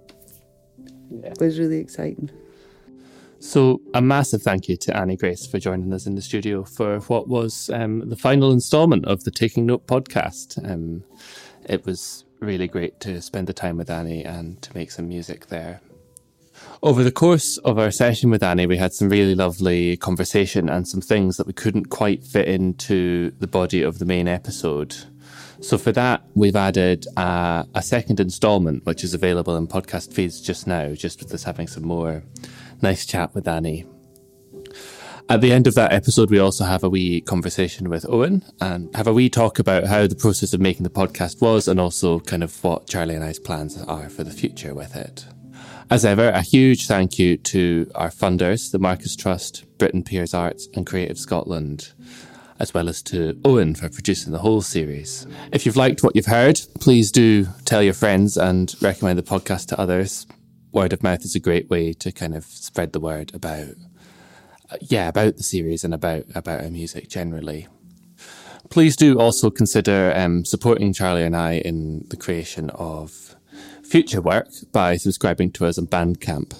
Yeah. 1.10 1.32
was 1.38 1.58
really 1.58 1.78
exciting. 1.78 2.30
So, 3.40 3.80
a 3.94 4.02
massive 4.02 4.42
thank 4.42 4.68
you 4.68 4.76
to 4.78 4.96
Annie 4.96 5.16
Grace 5.16 5.46
for 5.46 5.60
joining 5.60 5.92
us 5.92 6.06
in 6.06 6.16
the 6.16 6.22
studio 6.22 6.64
for 6.64 6.98
what 7.02 7.28
was 7.28 7.70
um, 7.72 8.08
the 8.08 8.16
final 8.16 8.50
installment 8.50 9.06
of 9.06 9.22
the 9.22 9.30
Taking 9.30 9.66
Note 9.66 9.86
podcast. 9.86 10.58
Um, 10.68 11.04
it 11.64 11.86
was 11.86 12.24
really 12.40 12.66
great 12.66 12.98
to 13.00 13.22
spend 13.22 13.46
the 13.46 13.52
time 13.52 13.76
with 13.76 13.90
Annie 13.90 14.24
and 14.24 14.60
to 14.62 14.74
make 14.76 14.90
some 14.90 15.06
music 15.06 15.46
there. 15.46 15.80
Over 16.82 17.04
the 17.04 17.12
course 17.12 17.58
of 17.58 17.78
our 17.78 17.92
session 17.92 18.30
with 18.30 18.42
Annie, 18.42 18.66
we 18.66 18.76
had 18.76 18.92
some 18.92 19.08
really 19.08 19.36
lovely 19.36 19.96
conversation 19.96 20.68
and 20.68 20.88
some 20.88 21.00
things 21.00 21.36
that 21.36 21.46
we 21.46 21.52
couldn't 21.52 21.90
quite 21.90 22.24
fit 22.24 22.48
into 22.48 23.30
the 23.38 23.46
body 23.46 23.82
of 23.82 24.00
the 24.00 24.04
main 24.04 24.26
episode. 24.26 24.96
So 25.60 25.78
for 25.78 25.92
that, 25.92 26.22
we've 26.34 26.56
added 26.56 27.06
a, 27.16 27.66
a 27.74 27.82
second 27.82 28.18
installment, 28.18 28.84
which 28.86 29.04
is 29.04 29.14
available 29.14 29.56
in 29.56 29.66
podcast 29.68 30.12
feeds 30.12 30.40
just 30.40 30.66
now, 30.66 30.94
just 30.94 31.20
with 31.20 31.32
us 31.34 31.44
having 31.44 31.66
some 31.66 31.84
more 31.84 32.22
nice 32.82 33.06
chat 33.06 33.34
with 33.34 33.48
Annie. 33.48 33.86
At 35.30 35.42
the 35.42 35.52
end 35.52 35.66
of 35.66 35.74
that 35.74 35.92
episode, 35.92 36.30
we 36.30 36.38
also 36.38 36.64
have 36.64 36.82
a 36.82 36.88
wee 36.88 37.20
conversation 37.20 37.90
with 37.90 38.08
Owen 38.08 38.42
and 38.62 38.94
have 38.96 39.06
a 39.06 39.12
wee 39.12 39.28
talk 39.28 39.58
about 39.58 39.84
how 39.84 40.06
the 40.06 40.16
process 40.16 40.54
of 40.54 40.60
making 40.60 40.84
the 40.84 40.90
podcast 40.90 41.42
was 41.42 41.68
and 41.68 41.78
also 41.78 42.20
kind 42.20 42.42
of 42.42 42.64
what 42.64 42.86
Charlie 42.86 43.14
and 43.14 43.22
I's 43.22 43.38
plans 43.38 43.80
are 43.82 44.08
for 44.08 44.24
the 44.24 44.30
future 44.30 44.74
with 44.74 44.96
it. 44.96 45.26
As 45.90 46.06
ever, 46.06 46.30
a 46.30 46.40
huge 46.40 46.86
thank 46.86 47.18
you 47.18 47.36
to 47.38 47.90
our 47.94 48.10
funders, 48.10 48.72
the 48.72 48.78
Marcus 48.78 49.16
Trust, 49.16 49.64
Britten 49.76 50.02
Pears 50.02 50.32
Arts, 50.32 50.66
and 50.74 50.86
Creative 50.86 51.18
Scotland, 51.18 51.92
as 52.58 52.72
well 52.72 52.88
as 52.88 53.02
to 53.04 53.38
Owen 53.44 53.74
for 53.74 53.90
producing 53.90 54.32
the 54.32 54.38
whole 54.38 54.62
series. 54.62 55.26
If 55.52 55.66
you've 55.66 55.76
liked 55.76 56.02
what 56.02 56.16
you've 56.16 56.26
heard, 56.26 56.58
please 56.80 57.12
do 57.12 57.46
tell 57.66 57.82
your 57.82 57.94
friends 57.94 58.38
and 58.38 58.74
recommend 58.80 59.18
the 59.18 59.22
podcast 59.22 59.66
to 59.68 59.80
others. 59.80 60.26
Word 60.72 60.92
of 60.92 61.02
mouth 61.02 61.24
is 61.24 61.34
a 61.34 61.40
great 61.40 61.70
way 61.70 61.92
to 61.94 62.12
kind 62.12 62.34
of 62.34 62.44
spread 62.44 62.92
the 62.92 63.00
word 63.00 63.34
about, 63.34 63.68
yeah, 64.80 65.08
about 65.08 65.36
the 65.36 65.42
series 65.42 65.84
and 65.84 65.94
about 65.94 66.24
about 66.34 66.62
our 66.62 66.70
music 66.70 67.08
generally. 67.08 67.66
Please 68.70 68.96
do 68.96 69.18
also 69.18 69.50
consider 69.50 70.12
um, 70.14 70.44
supporting 70.44 70.92
Charlie 70.92 71.24
and 71.24 71.36
I 71.36 71.54
in 71.54 72.04
the 72.08 72.16
creation 72.16 72.68
of 72.70 73.34
future 73.82 74.20
work 74.20 74.48
by 74.72 74.96
subscribing 74.96 75.52
to 75.52 75.64
us 75.64 75.78
on 75.78 75.86
Bandcamp. 75.86 76.54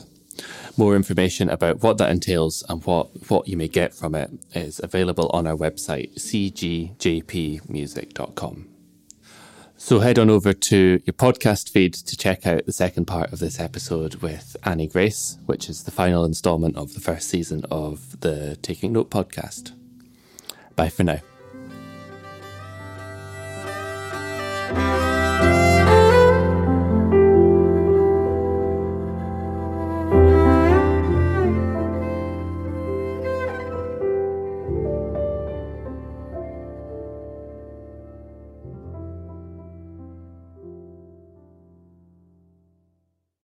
More 0.79 0.97
information 0.97 1.51
about 1.51 1.83
what 1.83 1.99
that 1.99 2.11
entails 2.11 2.65
and 2.69 2.85
what, 2.85 3.31
what 3.31 3.49
you 3.49 3.57
may 3.57 3.69
get 3.69 3.93
from 3.93 4.15
it 4.15 4.31
is 4.55 4.81
available 4.83 5.29
on 5.33 5.47
our 5.47 5.57
website, 5.57 6.15
cgjpmusic.com. 6.15 8.68
So 9.89 10.01
head 10.01 10.19
on 10.19 10.29
over 10.29 10.53
to 10.53 11.01
your 11.07 11.15
podcast 11.15 11.71
feed 11.71 11.95
to 11.95 12.15
check 12.15 12.47
out 12.47 12.67
the 12.67 12.73
second 12.73 13.07
part 13.07 13.33
of 13.33 13.39
this 13.39 13.59
episode 13.59 14.17
with 14.17 14.55
Annie 14.63 14.87
Grace, 14.87 15.39
which 15.47 15.71
is 15.71 15.85
the 15.85 15.91
final 15.91 16.27
installment 16.27 16.77
of 16.77 16.93
the 16.93 17.01
first 17.01 17.31
season 17.31 17.65
of 17.71 18.21
the 18.21 18.59
Taking 18.61 18.93
Note 18.93 19.09
podcast. 19.09 19.73
Bye 20.77 20.91
for 20.91 21.05
now. 21.05 21.21